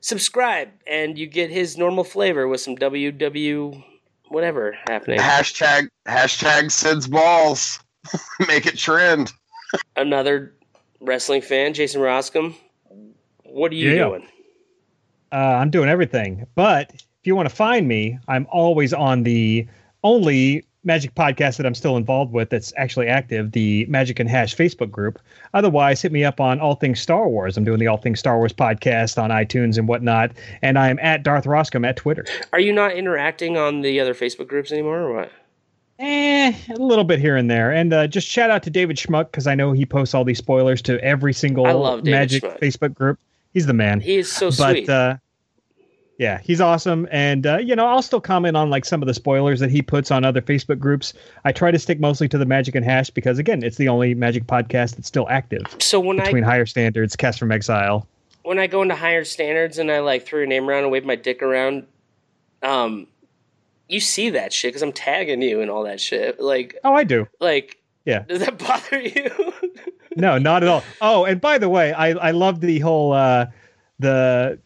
subscribe 0.00 0.68
and 0.86 1.18
you 1.18 1.26
get 1.26 1.50
his 1.50 1.76
normal 1.76 2.04
flavor 2.04 2.46
with 2.48 2.60
some 2.60 2.76
WW 2.76 3.82
whatever 4.28 4.76
happening. 4.88 5.18
Hashtag 5.18 5.88
hashtag 6.06 6.70
Sid's 6.70 7.06
balls. 7.06 7.78
Make 8.48 8.66
it 8.66 8.76
trend. 8.76 9.32
Another 9.96 10.52
wrestling 11.00 11.42
fan, 11.42 11.74
Jason 11.74 12.00
Roscom. 12.00 12.54
What 13.44 13.72
are 13.72 13.76
you 13.76 13.90
Yeah. 13.90 14.04
doing? 14.04 14.26
Uh, 15.32 15.36
I'm 15.36 15.70
doing 15.70 15.88
everything. 15.88 16.46
But 16.54 16.90
if 16.92 17.02
you 17.24 17.34
want 17.34 17.48
to 17.48 17.54
find 17.54 17.88
me, 17.88 18.18
I'm 18.28 18.46
always 18.50 18.92
on 18.92 19.22
the 19.24 19.66
only 20.04 20.64
Magic 20.86 21.14
podcast 21.14 21.56
that 21.56 21.66
I'm 21.66 21.74
still 21.74 21.96
involved 21.96 22.32
with 22.32 22.50
that's 22.50 22.72
actually 22.76 23.08
active, 23.08 23.52
the 23.52 23.84
Magic 23.86 24.20
and 24.20 24.30
Hash 24.30 24.56
Facebook 24.56 24.90
group. 24.90 25.18
Otherwise, 25.52 26.00
hit 26.00 26.12
me 26.12 26.24
up 26.24 26.40
on 26.40 26.60
All 26.60 26.76
Things 26.76 27.00
Star 27.00 27.28
Wars. 27.28 27.56
I'm 27.56 27.64
doing 27.64 27.80
the 27.80 27.88
All 27.88 27.96
Things 27.96 28.18
Star 28.20 28.38
Wars 28.38 28.52
podcast 28.52 29.20
on 29.22 29.30
iTunes 29.30 29.76
and 29.76 29.88
whatnot. 29.88 30.30
And 30.62 30.78
I'm 30.78 30.98
at 31.00 31.22
Darth 31.22 31.44
Roscom 31.44 31.86
at 31.86 31.96
Twitter. 31.96 32.24
Are 32.52 32.60
you 32.60 32.72
not 32.72 32.92
interacting 32.92 33.56
on 33.56 33.80
the 33.80 34.00
other 34.00 34.14
Facebook 34.14 34.46
groups 34.48 34.70
anymore 34.72 35.00
or 35.00 35.14
what? 35.14 35.32
Eh, 35.98 36.52
a 36.70 36.74
little 36.74 37.04
bit 37.04 37.18
here 37.18 37.36
and 37.36 37.50
there. 37.50 37.72
And 37.72 37.92
uh, 37.92 38.06
just 38.06 38.28
shout 38.28 38.50
out 38.50 38.62
to 38.64 38.70
David 38.70 38.96
Schmuck 38.96 39.30
because 39.30 39.46
I 39.46 39.54
know 39.54 39.72
he 39.72 39.86
posts 39.86 40.14
all 40.14 40.24
these 40.24 40.38
spoilers 40.38 40.82
to 40.82 41.02
every 41.02 41.32
single 41.32 41.64
Magic 42.02 42.42
Schmuck. 42.42 42.60
Facebook 42.60 42.94
group. 42.94 43.18
He's 43.54 43.66
the 43.66 43.72
man. 43.72 44.00
He 44.00 44.16
is 44.16 44.30
so 44.30 44.50
but 44.50 44.72
sweet. 44.72 44.88
uh 44.90 45.16
yeah 46.18 46.40
he's 46.42 46.60
awesome. 46.60 47.06
And 47.10 47.46
uh, 47.46 47.58
you 47.58 47.76
know 47.76 47.86
i'll 47.86 48.02
still 48.02 48.20
comment 48.20 48.56
on 48.56 48.70
like 48.70 48.84
some 48.84 49.02
of 49.02 49.06
the 49.06 49.14
spoilers 49.14 49.60
that 49.60 49.70
he 49.70 49.82
puts 49.82 50.10
on 50.10 50.24
other 50.24 50.40
facebook 50.40 50.78
groups. 50.78 51.12
I 51.44 51.52
try 51.52 51.70
to 51.70 51.78
stick 51.78 52.00
mostly 52.00 52.28
to 52.28 52.38
the 52.38 52.46
magic 52.46 52.74
and 52.74 52.84
hash 52.84 53.10
because 53.10 53.38
again 53.38 53.62
it's 53.62 53.76
the 53.76 53.88
only 53.88 54.14
magic 54.14 54.46
podcast 54.46 54.96
that's 54.96 55.08
still 55.08 55.28
active 55.28 55.64
so 55.80 56.00
when 56.00 56.20
I 56.20 56.24
between 56.24 56.44
I 56.44 56.48
higher 56.48 56.66
standards 56.66 57.16
cast 57.16 57.38
from 57.38 57.52
exile. 57.52 58.06
When 58.42 58.58
I 58.58 58.66
go 58.66 58.82
into 58.82 58.94
higher 58.94 59.24
standards 59.24 59.78
and 59.78 59.90
I 59.90 60.00
like 60.00 60.24
throw 60.24 60.38
your 60.38 60.46
name 60.46 60.68
around 60.68 60.84
and 60.84 60.92
wave 60.92 61.04
my 61.04 61.16
dick 61.16 61.42
around, 61.42 61.84
um, 62.62 63.08
you 63.88 63.98
see 63.98 64.30
that 64.30 64.52
shit 64.52 64.68
because 64.68 64.82
I'm 64.82 64.92
tagging 64.92 65.42
you 65.42 65.60
and 65.60 65.70
all 65.70 65.82
that 65.84 66.00
shit. 66.00 66.40
Like, 66.40 66.76
oh 66.84 66.94
i 66.94 67.02
do. 67.04 67.26
like, 67.40 67.78
yeah. 68.04 68.20
does 68.20 68.40
that 68.40 68.58
bother 68.66 69.00
you? 69.00 69.52
no 70.16 70.38
not 70.38 70.62
at 70.62 70.68
all. 70.68 70.84
Oh 71.00 71.24
and 71.24 71.40
by 71.40 71.58
the 71.58 71.68
way 71.68 71.92
i 71.92 72.10
i 72.10 72.30
love 72.30 72.60
the 72.60 72.78
whole 72.78 73.12
uh 73.12 73.46
the 73.98 74.58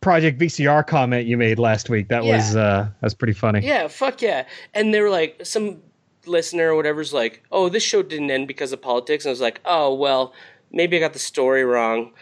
project 0.00 0.38
vcr 0.38 0.86
comment 0.86 1.26
you 1.26 1.36
made 1.36 1.58
last 1.58 1.90
week 1.90 2.08
that 2.08 2.24
Yeah. 2.24 2.36
was 2.36 2.56
uh 2.56 2.88
that 3.00 3.02
was 3.02 3.14
pretty 3.14 3.34
funny 3.34 3.60
yeah, 3.60 3.86
fuck 3.88 4.22
yeah. 4.22 4.46
And 4.74 4.94
they 4.94 5.00
were 5.00 5.10
like, 5.10 5.40
some 5.44 5.82
listener 6.26 6.70
or 6.70 6.74
whatever's 6.76 7.12
like, 7.12 7.42
oh, 7.50 7.68
this 7.68 7.82
show 7.82 8.02
didn't 8.02 8.30
end 8.30 8.46
because 8.48 8.72
of 8.72 8.80
politics. 8.82 9.24
And 9.24 9.30
I 9.30 9.32
was 9.32 9.40
like, 9.40 9.60
oh, 9.64 9.94
well, 9.94 10.32
maybe 10.70 10.96
I 10.96 11.00
got 11.00 11.12
the 11.12 11.18
story 11.18 11.64
wrong 11.64 12.12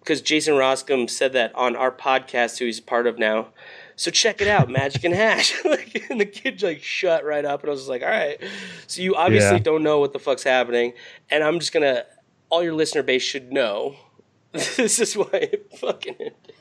because 0.00 0.20
Jason 0.20 0.54
Roscom 0.54 1.08
said 1.08 1.32
that 1.34 1.54
on 1.54 1.74
our 1.76 1.90
podcast, 1.92 2.58
who 2.58 2.64
he's 2.66 2.80
part 2.80 3.06
of 3.06 3.18
now. 3.18 3.48
So 3.96 4.10
check 4.10 4.40
it 4.42 4.48
out, 4.48 4.68
Magic 4.68 5.04
and 5.04 5.14
Hash. 5.14 5.54
like, 5.64 6.04
and 6.10 6.20
the 6.20 6.26
kid 6.26 6.62
like 6.62 6.82
shut 6.82 7.24
right 7.24 7.44
up, 7.46 7.62
and 7.62 7.70
I 7.70 7.72
was 7.72 7.88
like, 7.88 8.02
all 8.02 8.08
right. 8.08 8.38
So 8.86 9.00
you 9.00 9.14
obviously 9.14 9.56
Yeah. 9.56 9.62
don't 9.62 9.82
know 9.82 9.98
what 10.00 10.12
the 10.12 10.18
fuck's 10.18 10.42
happening, 10.44 10.92
and 11.30 11.42
I'm 11.42 11.58
just 11.58 11.72
gonna. 11.72 12.04
All 12.50 12.62
your 12.62 12.74
listener 12.74 13.02
base 13.02 13.22
should 13.22 13.50
know. 13.52 13.96
this 14.52 14.98
is 15.00 15.16
why 15.16 15.28
it 15.32 15.72
fucking 15.80 16.14
ended. 16.20 16.52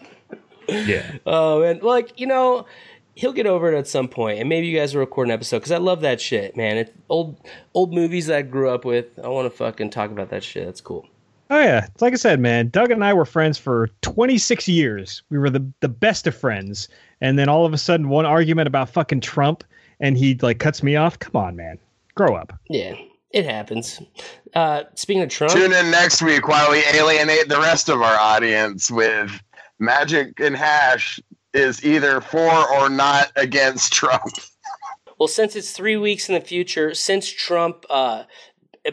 Yeah 0.68 1.18
Oh 1.26 1.62
man, 1.62 1.80
like 1.82 2.20
you 2.20 2.28
know, 2.28 2.66
he'll 3.16 3.34
get 3.34 3.48
over 3.48 3.72
it 3.72 3.78
at 3.78 3.88
some 3.88 4.08
point, 4.08 4.40
and 4.40 4.50
maybe 4.50 4.68
you 4.68 4.78
guys 4.78 4.94
will 4.94 5.02
record 5.02 5.28
an 5.28 5.32
episode 5.32 5.60
because 5.60 5.72
I 5.72 5.78
love 5.78 6.02
that 6.02 6.22
shit, 6.22 6.56
man. 6.56 6.78
It's 6.78 6.92
old 7.10 7.38
old 7.74 7.94
movies 7.94 8.28
that 8.28 8.38
I 8.38 8.42
grew 8.42 8.70
up 8.70 8.86
with. 8.86 9.08
I 9.24 9.28
want 9.28 9.52
to 9.52 9.58
fucking 9.58 9.90
talk 9.90 10.12
about 10.12 10.30
that 10.30 10.44
shit. 10.44 10.66
That's 10.66 10.82
cool. 10.82 11.08
Oh 11.50 11.60
yeah, 11.60 11.86
it's 11.86 12.02
like 12.02 12.14
I 12.14 12.18
said, 12.18 12.40
man. 12.40 12.70
Doug 12.70 12.92
and 12.92 13.04
I 13.04 13.14
were 13.14 13.26
friends 13.26 13.58
for 13.58 13.90
26 14.02 14.68
years. 14.68 15.22
We 15.30 15.38
were 15.38 15.50
the 15.50 15.66
the 15.80 15.90
best 15.90 16.28
of 16.28 16.36
friends, 16.36 16.90
and 17.22 17.38
then 17.38 17.50
all 17.50 17.66
of 17.66 17.74
a 17.74 17.78
sudden, 17.78 18.10
one 18.10 18.26
argument 18.26 18.68
about 18.68 18.90
fucking 18.90 19.22
Trump, 19.22 19.64
and 20.00 20.18
he 20.18 20.36
like 20.42 20.60
cuts 20.60 20.84
me 20.84 20.96
off. 20.96 21.20
Come 21.20 21.36
on, 21.42 21.56
man, 21.56 21.78
grow 22.16 22.36
up. 22.36 22.54
Yeah, 22.70 22.96
it 23.30 23.46
happens. 23.46 24.02
Uh, 24.56 24.84
speaking 24.96 25.22
of 25.22 25.30
Trump, 25.30 25.54
Tune 25.54 25.74
in 25.74 25.92
next 25.92 26.22
week 26.24 26.48
while 26.48 26.72
we 26.72 26.84
alienate 26.94 27.48
the 27.48 27.60
rest 27.60 27.90
of 27.90 28.02
our 28.02 28.16
audience 28.16 28.90
with 28.90 29.32
Magic 29.80 30.40
and 30.40 30.56
Hash 30.56 31.20
is 31.54 31.84
either 31.86 32.22
for 32.22 32.72
or 32.74 32.90
not 32.90 33.32
against 33.36 33.94
Trump. 33.94 34.24
well, 35.20 35.28
since 35.28 35.56
it's 35.56 35.72
three 35.72 35.98
weeks 35.98 36.30
in 36.30 36.36
the 36.36 36.42
future, 36.42 36.94
since 36.94 37.30
Trump 37.30 37.86
uh, 37.90 38.24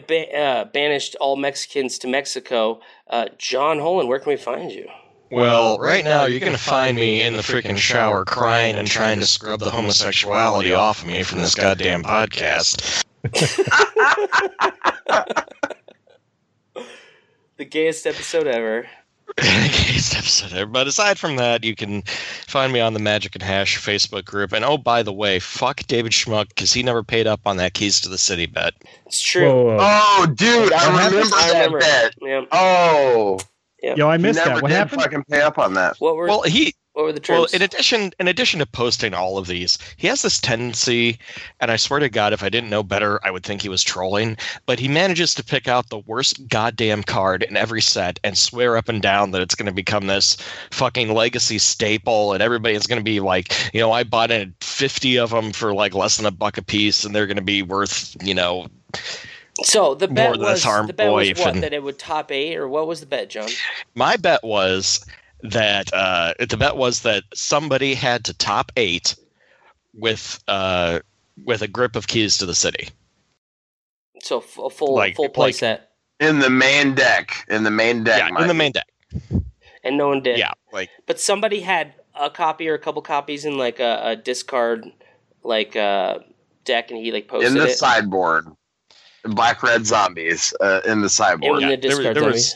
ba- 0.07 0.37
uh, 0.37 0.65
banished 0.65 1.15
all 1.19 1.35
Mexicans 1.35 1.97
to 1.99 2.07
Mexico, 2.07 2.79
uh, 3.09 3.27
John 3.37 3.79
Holland, 3.79 4.09
where 4.09 4.19
can 4.19 4.29
we 4.29 4.37
find 4.37 4.71
you? 4.71 4.87
Well, 5.31 5.79
right 5.79 6.03
now 6.03 6.25
you're 6.25 6.39
gonna 6.39 6.59
find 6.59 6.95
me 6.95 7.23
in 7.23 7.33
the 7.33 7.41
freaking 7.41 7.77
shower 7.77 8.23
crying 8.23 8.75
and 8.75 8.87
trying 8.87 9.19
to 9.19 9.25
scrub 9.25 9.61
the 9.61 9.71
homosexuality 9.71 10.73
off 10.73 11.01
of 11.01 11.07
me 11.07 11.23
from 11.23 11.39
this 11.39 11.55
goddamn 11.55 12.03
podcast. 12.03 13.03
The 17.55 17.65
gayest 17.65 18.07
episode 18.07 18.47
ever. 18.47 18.87
Case 19.37 20.15
episode 20.15 20.51
there. 20.51 20.65
But 20.65 20.87
aside 20.87 21.17
from 21.17 21.37
that, 21.37 21.63
you 21.63 21.75
can 21.75 22.03
find 22.47 22.71
me 22.71 22.79
on 22.79 22.93
the 22.93 22.99
Magic 22.99 23.35
and 23.35 23.43
Hash 23.43 23.77
Facebook 23.77 24.25
group. 24.25 24.53
And 24.53 24.63
oh, 24.63 24.77
by 24.77 25.01
the 25.01 25.13
way, 25.13 25.39
fuck 25.39 25.83
David 25.87 26.11
Schmuck 26.11 26.49
because 26.49 26.71
he 26.71 26.83
never 26.83 27.03
paid 27.03 27.25
up 27.25 27.41
on 27.45 27.57
that 27.57 27.73
Keys 27.73 27.99
to 28.01 28.09
the 28.09 28.17
City 28.17 28.45
bet. 28.45 28.73
It's 29.05 29.21
true. 29.21 29.47
Whoa, 29.47 29.63
whoa, 29.63 29.77
whoa. 29.77 29.79
Oh, 29.81 30.25
dude, 30.35 30.71
I 30.73 30.91
What 30.91 31.11
remember 31.11 31.29
that 31.29 31.79
bet. 31.79 32.13
Yeah. 32.21 32.45
Oh, 32.51 33.39
Yo, 33.81 34.07
I 34.07 34.15
you 34.15 34.21
missed 34.21 34.37
never 34.37 34.55
that. 34.55 34.61
What 34.61 34.69
did 34.69 34.75
happened? 34.75 35.01
fucking 35.01 35.23
pay 35.25 35.41
up 35.41 35.57
on 35.57 35.73
that. 35.73 35.97
What 35.99 36.15
were 36.15 36.27
Well, 36.27 36.43
he 36.43 36.73
what 36.93 37.05
were 37.05 37.11
the 37.11 37.21
well 37.27 37.45
in 37.53 37.61
addition 37.61 38.11
in 38.19 38.27
addition 38.27 38.59
to 38.59 38.65
posting 38.65 39.13
all 39.13 39.37
of 39.37 39.47
these, 39.47 39.77
he 39.97 40.07
has 40.07 40.21
this 40.21 40.39
tendency, 40.39 41.17
and 41.59 41.71
I 41.71 41.75
swear 41.75 41.99
to 41.99 42.07
God, 42.09 42.33
if 42.33 42.43
I 42.43 42.49
didn't 42.49 42.69
know 42.69 42.83
better, 42.83 43.19
I 43.25 43.31
would 43.31 43.43
think 43.43 43.61
he 43.61 43.69
was 43.69 43.83
trolling. 43.83 44.37
But 44.67 44.79
he 44.79 44.87
manages 44.87 45.33
to 45.35 45.43
pick 45.43 45.67
out 45.67 45.89
the 45.89 45.97
worst 45.99 46.47
goddamn 46.47 47.01
card 47.03 47.43
in 47.43 47.57
every 47.57 47.81
set 47.81 48.19
and 48.23 48.37
swear 48.37 48.77
up 48.77 48.89
and 48.89 49.01
down 49.01 49.31
that 49.31 49.41
it's 49.41 49.55
going 49.55 49.65
to 49.65 49.71
become 49.73 50.05
this 50.05 50.37
fucking 50.71 51.13
legacy 51.13 51.57
staple, 51.57 52.31
and 52.33 52.43
everybody 52.43 52.75
is 52.75 52.85
going 52.87 52.99
to 52.99 53.03
be 53.03 53.19
like, 53.19 53.53
you 53.73 53.79
know, 53.79 53.91
I 53.91 54.03
bought 54.03 54.29
in 54.31 54.53
fifty 54.61 55.17
of 55.17 55.31
them 55.31 55.51
for 55.51 55.73
like 55.73 55.95
less 55.95 56.17
than 56.17 56.27
a 56.27 56.31
buck 56.31 56.57
a 56.59 56.63
piece, 56.63 57.03
and 57.03 57.15
they're 57.15 57.27
going 57.27 57.37
to 57.37 57.41
be 57.41 57.63
worth, 57.63 58.15
you 58.23 58.35
know, 58.35 58.67
So 59.63 59.95
the 59.95 60.07
bet 60.07 60.37
was 60.37 60.63
the 60.63 60.93
bet 60.93 61.11
was 61.11 61.29
what 61.39 61.55
and- 61.55 61.63
that 61.63 61.73
it 61.73 61.81
would 61.81 61.97
top 61.97 62.31
eight 62.31 62.55
or 62.55 62.67
what 62.67 62.85
was 62.87 62.99
the 62.99 63.07
bet, 63.07 63.31
John? 63.31 63.49
my 63.95 64.15
bet 64.15 64.43
was 64.43 65.03
that 65.43 65.93
uh, 65.93 66.33
the 66.39 66.57
bet 66.57 66.75
was 66.77 67.01
that 67.01 67.23
somebody 67.33 67.93
had 67.93 68.25
to 68.25 68.33
top 68.33 68.71
eight 68.77 69.15
with 69.93 70.43
uh, 70.47 70.99
with 71.45 71.61
a 71.61 71.67
grip 71.67 71.95
of 71.95 72.07
keys 72.07 72.37
to 72.39 72.45
the 72.45 72.55
city. 72.55 72.89
So 74.21 74.39
f- 74.39 74.57
a 74.57 74.69
full 74.69 74.95
Like- 74.95 75.15
full 75.15 75.29
play 75.29 75.47
like- 75.47 75.55
set, 75.55 75.89
In 76.19 76.39
the 76.39 76.49
main 76.49 76.95
deck. 76.95 77.45
In 77.49 77.63
the 77.63 77.71
main 77.71 78.03
deck. 78.03 78.19
yeah, 78.31 78.41
in 78.41 78.47
the 78.47 78.53
main 78.53 78.71
deck. 78.71 78.87
and 79.83 79.97
no 79.97 80.07
one 80.07 80.21
did. 80.23 80.37
Yeah, 80.37 80.51
like 80.71 80.89
but 81.07 81.19
somebody 81.19 81.59
had 81.61 81.93
a 82.15 82.29
copy 82.29 82.69
or 82.69 82.73
a 82.75 82.79
couple 82.79 83.01
copies 83.01 83.43
in 83.45 83.57
like 83.57 83.79
a, 83.79 83.99
a 84.03 84.15
discard 84.15 84.85
like 85.43 85.75
uh, 85.75 86.19
deck, 86.63 86.89
and 86.91 86.99
he 86.99 87.11
like 87.11 87.27
posted 87.27 87.51
in 87.51 87.57
the 87.57 87.65
it 87.67 87.75
sideboard. 87.77 88.47
Black 89.25 89.63
Red 89.63 89.85
Zombies 89.85 90.53
uh, 90.61 90.81
in 90.85 91.01
the 91.01 91.09
sideboard. 91.09 91.63
in 91.63 91.69
sideboard. 91.69 91.81
the 91.81 91.87
there 91.87 91.89
was- 91.89 91.97
discard 91.97 92.15
there 92.15 92.23
dummies. 92.23 92.55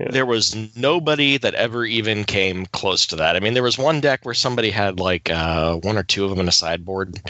Was- 0.00 0.12
there 0.12 0.26
was 0.26 0.76
nobody 0.76 1.36
that 1.38 1.54
ever 1.54 1.84
even 1.84 2.24
came 2.24 2.66
close 2.66 3.06
to 3.06 3.16
that. 3.16 3.36
I 3.36 3.40
mean, 3.40 3.54
there 3.54 3.62
was 3.62 3.78
one 3.78 4.00
deck 4.00 4.24
where 4.24 4.34
somebody 4.34 4.70
had 4.70 4.98
like 4.98 5.30
uh, 5.30 5.76
one 5.76 5.96
or 5.96 6.02
two 6.02 6.24
of 6.24 6.30
them 6.30 6.40
in 6.40 6.48
a 6.48 6.52
sideboard 6.52 7.20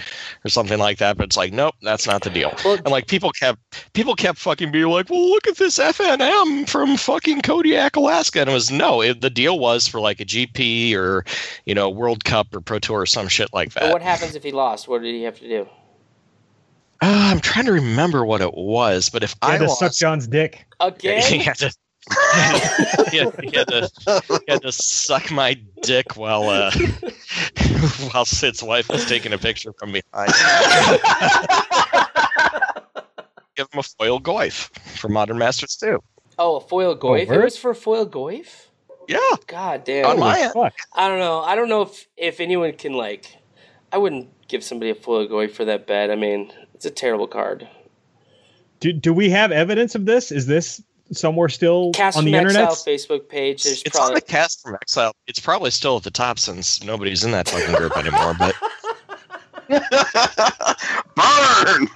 or 0.44 0.48
something 0.48 0.78
like 0.78 0.98
that, 0.98 1.16
but 1.16 1.24
it's 1.24 1.36
like, 1.36 1.52
nope, 1.52 1.74
that's 1.82 2.06
not 2.06 2.22
the 2.22 2.30
deal. 2.30 2.54
And 2.64 2.88
like 2.88 3.06
people 3.06 3.30
kept 3.30 3.92
people 3.92 4.14
kept 4.14 4.38
fucking 4.38 4.72
being 4.72 4.86
like, 4.86 5.10
well, 5.10 5.28
look 5.30 5.46
at 5.46 5.56
this 5.56 5.78
FNM 5.78 6.68
from 6.68 6.96
fucking 6.96 7.42
Kodiak, 7.42 7.96
Alaska, 7.96 8.40
and 8.40 8.50
it 8.50 8.54
was 8.54 8.70
no. 8.70 9.00
It, 9.02 9.20
the 9.20 9.30
deal 9.30 9.58
was 9.58 9.86
for 9.86 10.00
like 10.00 10.20
a 10.20 10.24
GP 10.24 10.94
or 10.94 11.24
you 11.66 11.74
know 11.74 11.90
World 11.90 12.24
Cup 12.24 12.54
or 12.54 12.60
Pro 12.60 12.78
Tour 12.78 13.00
or 13.02 13.06
some 13.06 13.28
shit 13.28 13.52
like 13.52 13.74
but 13.74 13.82
that. 13.82 13.92
what 13.92 14.02
happens 14.02 14.34
if 14.34 14.42
he 14.42 14.52
lost? 14.52 14.88
What 14.88 15.02
did 15.02 15.14
he 15.14 15.22
have 15.24 15.38
to 15.40 15.48
do? 15.48 15.68
Uh, 17.02 17.06
I'm 17.32 17.40
trying 17.40 17.66
to 17.66 17.72
remember 17.72 18.24
what 18.24 18.40
it 18.40 18.54
was, 18.54 19.10
but 19.10 19.22
if 19.22 19.32
He 19.32 19.36
I 19.42 19.52
had 19.58 19.60
to 19.60 19.68
suck 19.68 19.92
John's 19.92 20.26
dick. 20.26 20.64
he 20.80 20.86
Again? 20.86 21.40
had 21.40 21.56
to. 21.58 21.74
He, 23.10 23.18
had, 23.18 23.40
he 23.42 23.56
had 23.56 23.68
to 23.68 23.90
he 24.46 24.52
had 24.52 24.62
to 24.62 24.72
suck 24.72 25.30
my 25.30 25.54
dick 25.82 26.16
while 26.16 26.48
uh 26.48 26.70
while 28.12 28.24
Sid's 28.24 28.62
wife 28.62 28.88
was 28.88 29.06
taking 29.06 29.32
a 29.32 29.38
picture 29.38 29.72
from 29.78 29.92
behind. 29.92 30.32
Give 33.56 33.68
him 33.72 33.78
a 33.78 33.82
foil 33.82 34.20
Goyf 34.20 34.76
for 34.98 35.08
Modern 35.08 35.38
Masters 35.38 35.76
too. 35.76 36.02
oh, 36.38 36.56
a 36.56 36.60
foil 36.60 36.96
Goyf. 36.96 37.30
It 37.30 37.42
was 37.42 37.56
for 37.56 37.70
a 37.70 37.74
foil 37.74 38.06
Goyf. 38.06 38.66
Yeah, 39.08 39.18
God 39.46 39.84
damn. 39.84 40.06
on 40.06 40.18
my 40.18 40.40
end. 40.40 40.52
I 40.94 41.08
don't 41.08 41.18
know. 41.18 41.40
I 41.40 41.54
don't 41.54 41.68
know 41.68 41.82
if 41.82 42.06
if 42.16 42.40
anyone 42.40 42.72
can 42.72 42.94
like 42.94 43.36
I 43.92 43.98
wouldn't 43.98 44.28
give 44.48 44.64
somebody 44.64 44.90
a 44.90 44.94
foil 44.94 45.28
Goyf 45.28 45.52
for 45.52 45.64
that 45.66 45.86
bet. 45.86 46.10
I 46.10 46.16
mean, 46.16 46.52
it's 46.74 46.84
a 46.84 46.90
terrible 46.90 47.28
card. 47.28 47.68
Do, 48.80 48.92
do 48.92 49.14
we 49.14 49.30
have 49.30 49.52
evidence 49.52 49.94
of 49.94 50.04
this? 50.04 50.32
Is 50.32 50.46
this 50.46 50.82
somewhere 51.12 51.48
still 51.48 51.92
Cast 51.92 52.16
on 52.16 52.24
from 52.24 52.32
the 52.32 52.38
Exile 52.38 52.62
internet? 52.62 52.70
Facebook 52.70 53.28
page. 53.28 53.62
There's 53.62 53.82
It's 53.82 53.96
probably 53.96 54.12
on 54.12 54.14
the 54.14 54.20
cast 54.20 54.62
from 54.62 54.74
Exile. 54.74 55.14
It's 55.26 55.40
probably 55.40 55.70
still 55.70 55.96
at 55.96 56.02
the 56.02 56.10
top 56.10 56.38
since 56.38 56.82
nobody's 56.82 57.24
in 57.24 57.30
that 57.32 57.48
fucking 57.48 57.74
group 57.74 57.96
anymore. 57.96 58.34
But 58.38 58.54
Burn! 59.68 61.88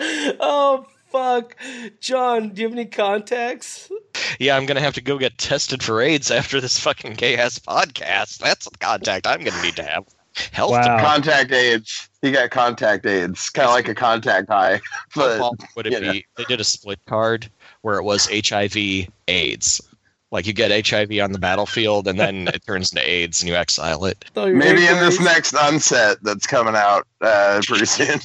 oh 0.40 0.86
fuck, 1.10 1.56
John, 2.00 2.50
do 2.50 2.62
you 2.62 2.68
have 2.68 2.76
any 2.76 2.86
contacts? 2.86 3.90
yeah, 4.38 4.56
I'm 4.56 4.66
gonna 4.66 4.80
have 4.80 4.94
to 4.94 5.00
go 5.00 5.18
get 5.18 5.38
tested 5.38 5.82
for 5.82 6.00
AIDS 6.00 6.30
after 6.30 6.60
this 6.60 6.78
fucking 6.78 7.14
gay 7.14 7.36
ass 7.36 7.58
podcast. 7.58 8.38
That's 8.38 8.68
the 8.68 8.78
contact 8.78 9.26
I'm 9.26 9.42
gonna 9.42 9.62
need 9.62 9.76
to 9.76 9.84
have. 9.84 10.04
Health 10.52 10.72
Wow. 10.72 11.00
Contact 11.00 11.52
AIDS. 11.52 12.08
He 12.22 12.30
got 12.32 12.50
contact 12.50 13.06
AIDS. 13.06 13.50
Kind 13.50 13.68
of 13.68 13.74
like 13.74 13.88
a 13.88 13.94
contact 13.94 14.48
high. 14.48 14.80
But 15.14 15.40
awful 15.40 15.66
would 15.76 15.86
it 15.86 15.92
you 15.92 16.00
know. 16.00 16.12
be? 16.12 16.26
They 16.36 16.44
did 16.44 16.60
a 16.60 16.64
split 16.64 16.98
card 17.06 17.48
where 17.82 17.96
it 17.98 18.02
was 18.04 18.28
HIV 18.32 18.76
AIDS. 19.28 19.80
Like 20.32 20.46
you 20.46 20.52
get 20.52 20.86
HIV 20.88 21.12
on 21.22 21.30
the 21.30 21.38
battlefield 21.38 22.08
and 22.08 22.18
then 22.18 22.48
it 22.48 22.64
turns 22.66 22.92
into 22.92 23.08
AIDS 23.08 23.40
and 23.40 23.48
you 23.48 23.54
exile 23.54 24.04
it. 24.06 24.24
Thought 24.34 24.46
you 24.46 24.52
were 24.54 24.58
maybe 24.58 24.84
in 24.86 24.96
this 24.98 25.20
next 25.20 25.54
unset 25.54 26.18
that's 26.22 26.46
coming 26.46 26.74
out 26.74 27.06
uh, 27.20 27.60
pretty 27.64 27.86
soon. 27.86 28.08
and 28.10 28.20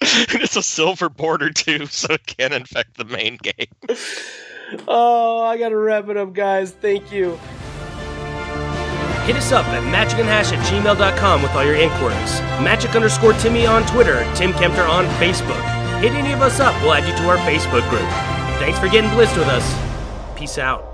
it's 0.00 0.54
a 0.54 0.62
silver 0.62 1.08
border 1.08 1.50
too, 1.50 1.86
so 1.86 2.14
it 2.14 2.24
can't 2.26 2.54
infect 2.54 2.96
the 2.96 3.04
main 3.04 3.38
game. 3.42 3.96
Oh, 4.86 5.42
I 5.42 5.58
gotta 5.58 5.76
wrap 5.76 6.08
it 6.08 6.16
up, 6.16 6.32
guys. 6.32 6.70
Thank 6.70 7.10
you. 7.12 7.38
Hit 9.24 9.36
us 9.36 9.52
up 9.52 9.64
at 9.66 9.84
magicandhash 9.84 10.52
at 10.52 10.58
gmail.com 10.66 11.42
with 11.42 11.52
all 11.52 11.64
your 11.64 11.76
inquiries. 11.76 12.40
Magic 12.60 12.92
underscore 12.96 13.34
Timmy 13.34 13.66
on 13.66 13.86
Twitter, 13.86 14.24
Tim 14.34 14.52
Kempter 14.52 14.88
on 14.88 15.04
Facebook. 15.20 15.62
Hit 16.00 16.10
any 16.10 16.32
of 16.32 16.42
us 16.42 16.58
up, 16.58 16.74
we'll 16.82 16.92
add 16.92 17.06
you 17.06 17.14
to 17.14 17.28
our 17.28 17.36
Facebook 17.46 17.88
group. 17.88 18.08
Thanks 18.58 18.80
for 18.80 18.88
getting 18.88 19.10
blitzed 19.10 19.38
with 19.38 19.46
us. 19.46 19.62
Peace 20.36 20.58
out. 20.58 20.88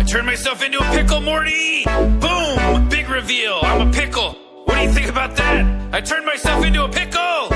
I 0.00 0.04
turned 0.04 0.26
myself 0.26 0.64
into 0.64 0.78
a 0.80 0.90
pickle, 0.90 1.20
Morty! 1.20 1.84
Boom! 1.84 2.88
Big 2.88 3.08
reveal. 3.08 3.60
I'm 3.62 3.86
a 3.86 3.92
pickle. 3.92 4.47
Think 4.94 5.08
about 5.08 5.36
that? 5.36 5.94
I 5.94 6.00
turned 6.00 6.26
myself 6.26 6.64
into 6.64 6.84
a 6.84 6.88
pickle! 6.88 7.48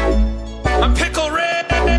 I'm 0.64 0.94
Pickle 0.94 1.30
Rick! 1.30 1.70
Welcome 1.70 1.98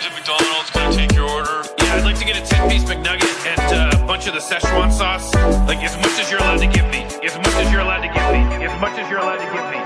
to 0.00 0.10
McDonald's. 0.14 0.70
Can 0.70 0.92
I 0.92 0.94
take 0.94 1.12
your 1.14 1.28
order? 1.28 1.62
Yeah, 1.78 1.94
I'd 1.94 2.04
like 2.04 2.18
to 2.18 2.24
get 2.24 2.36
a 2.36 2.46
10 2.46 2.70
piece 2.70 2.84
McNugget 2.84 3.46
and 3.46 3.94
uh, 3.94 4.02
a 4.02 4.06
bunch 4.06 4.26
of 4.26 4.34
the 4.34 4.40
Szechuan 4.40 4.92
sauce. 4.92 5.34
Like, 5.66 5.78
as 5.82 5.96
much 5.96 6.18
as 6.18 6.30
you're 6.30 6.40
allowed 6.40 6.60
to 6.60 6.66
give 6.66 6.86
me. 6.90 7.04
As 7.24 7.36
much 7.36 7.54
as 7.54 7.70
you're 7.70 7.80
allowed 7.80 8.02
to 8.02 8.08
give 8.08 8.30
me. 8.32 8.64
As 8.64 8.80
much 8.80 8.98
as 8.98 9.08
you're 9.10 9.20
allowed 9.20 9.38
to 9.38 9.50
give 9.52 9.66
me. 9.70 9.78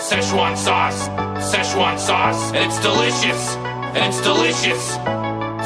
Szechuan 0.00 0.56
sauce. 0.56 1.08
Szechuan 1.52 1.98
sauce. 1.98 2.52
And 2.52 2.64
it's 2.64 2.78
delicious. 2.80 3.56
And 3.94 3.98
it's 4.12 4.20
delicious. 4.20 4.98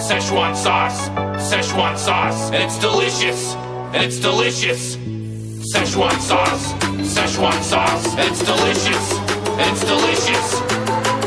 Szechuan 0.02 0.56
sauce, 0.56 1.08
Szechuan 1.38 1.96
sauce, 1.96 2.50
and 2.50 2.56
it's 2.56 2.78
delicious, 2.78 3.54
and 3.94 4.02
it's 4.02 4.18
delicious. 4.18 4.96
Szechuan 4.96 6.18
sauce, 6.18 6.72
Szechuan 7.12 7.62
sauce, 7.62 8.14
it's 8.16 8.42
delicious, 8.42 9.12
it's 9.58 9.84
delicious. 9.84 10.60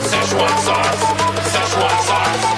Szechuan 0.09 0.57
sauce, 0.65 1.03
Szechuan 1.53 1.97
sauce, 2.07 2.54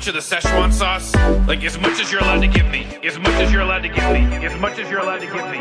bunch 0.00 0.08
of 0.08 0.14
the 0.14 0.34
Szechuan 0.34 0.72
sauce. 0.72 1.14
Like, 1.46 1.62
as 1.62 1.78
much 1.78 2.00
as 2.00 2.10
you're 2.10 2.22
allowed 2.22 2.40
to 2.40 2.46
give 2.46 2.66
me. 2.70 2.86
As 3.04 3.18
much 3.18 3.34
as 3.34 3.52
you're 3.52 3.60
allowed 3.60 3.82
to 3.82 3.90
give 3.90 4.10
me. 4.10 4.46
As 4.46 4.58
much 4.58 4.78
as 4.78 4.88
you're 4.88 5.00
allowed 5.00 5.20
to 5.20 5.26
give 5.26 5.46
me. 5.52 5.58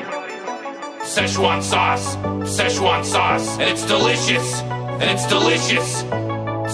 Szechuan 1.04 1.62
sauce. 1.62 2.16
Szechuan 2.48 3.04
sauce. 3.04 3.60
And 3.60 3.64
it's 3.64 3.86
delicious. 3.86 4.62
And 4.62 5.04
it's 5.04 5.28
delicious. 5.28 6.04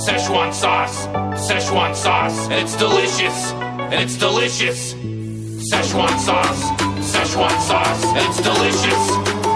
Szechuan 0.06 0.54
sauce. 0.54 1.08
Szechuan 1.48 1.96
sauce. 1.96 2.38
And 2.50 2.54
it's 2.54 2.76
delicious. 2.78 3.52
And 3.54 3.96
it's 3.96 4.16
delicious. 4.16 4.94
Szechuan 4.94 6.20
sauce. 6.20 6.62
Szechuan 7.02 7.58
sauce. 7.62 8.04
And 8.14 8.30
it's 8.30 8.42
delicious. 8.46 9.04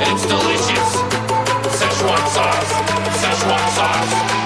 And 0.02 0.10
it's 0.16 0.26
delicious. 0.26 0.90
Szechuan 1.78 2.26
sauce. 2.34 2.72
Szechuan 3.22 3.70
sauce. 3.78 4.39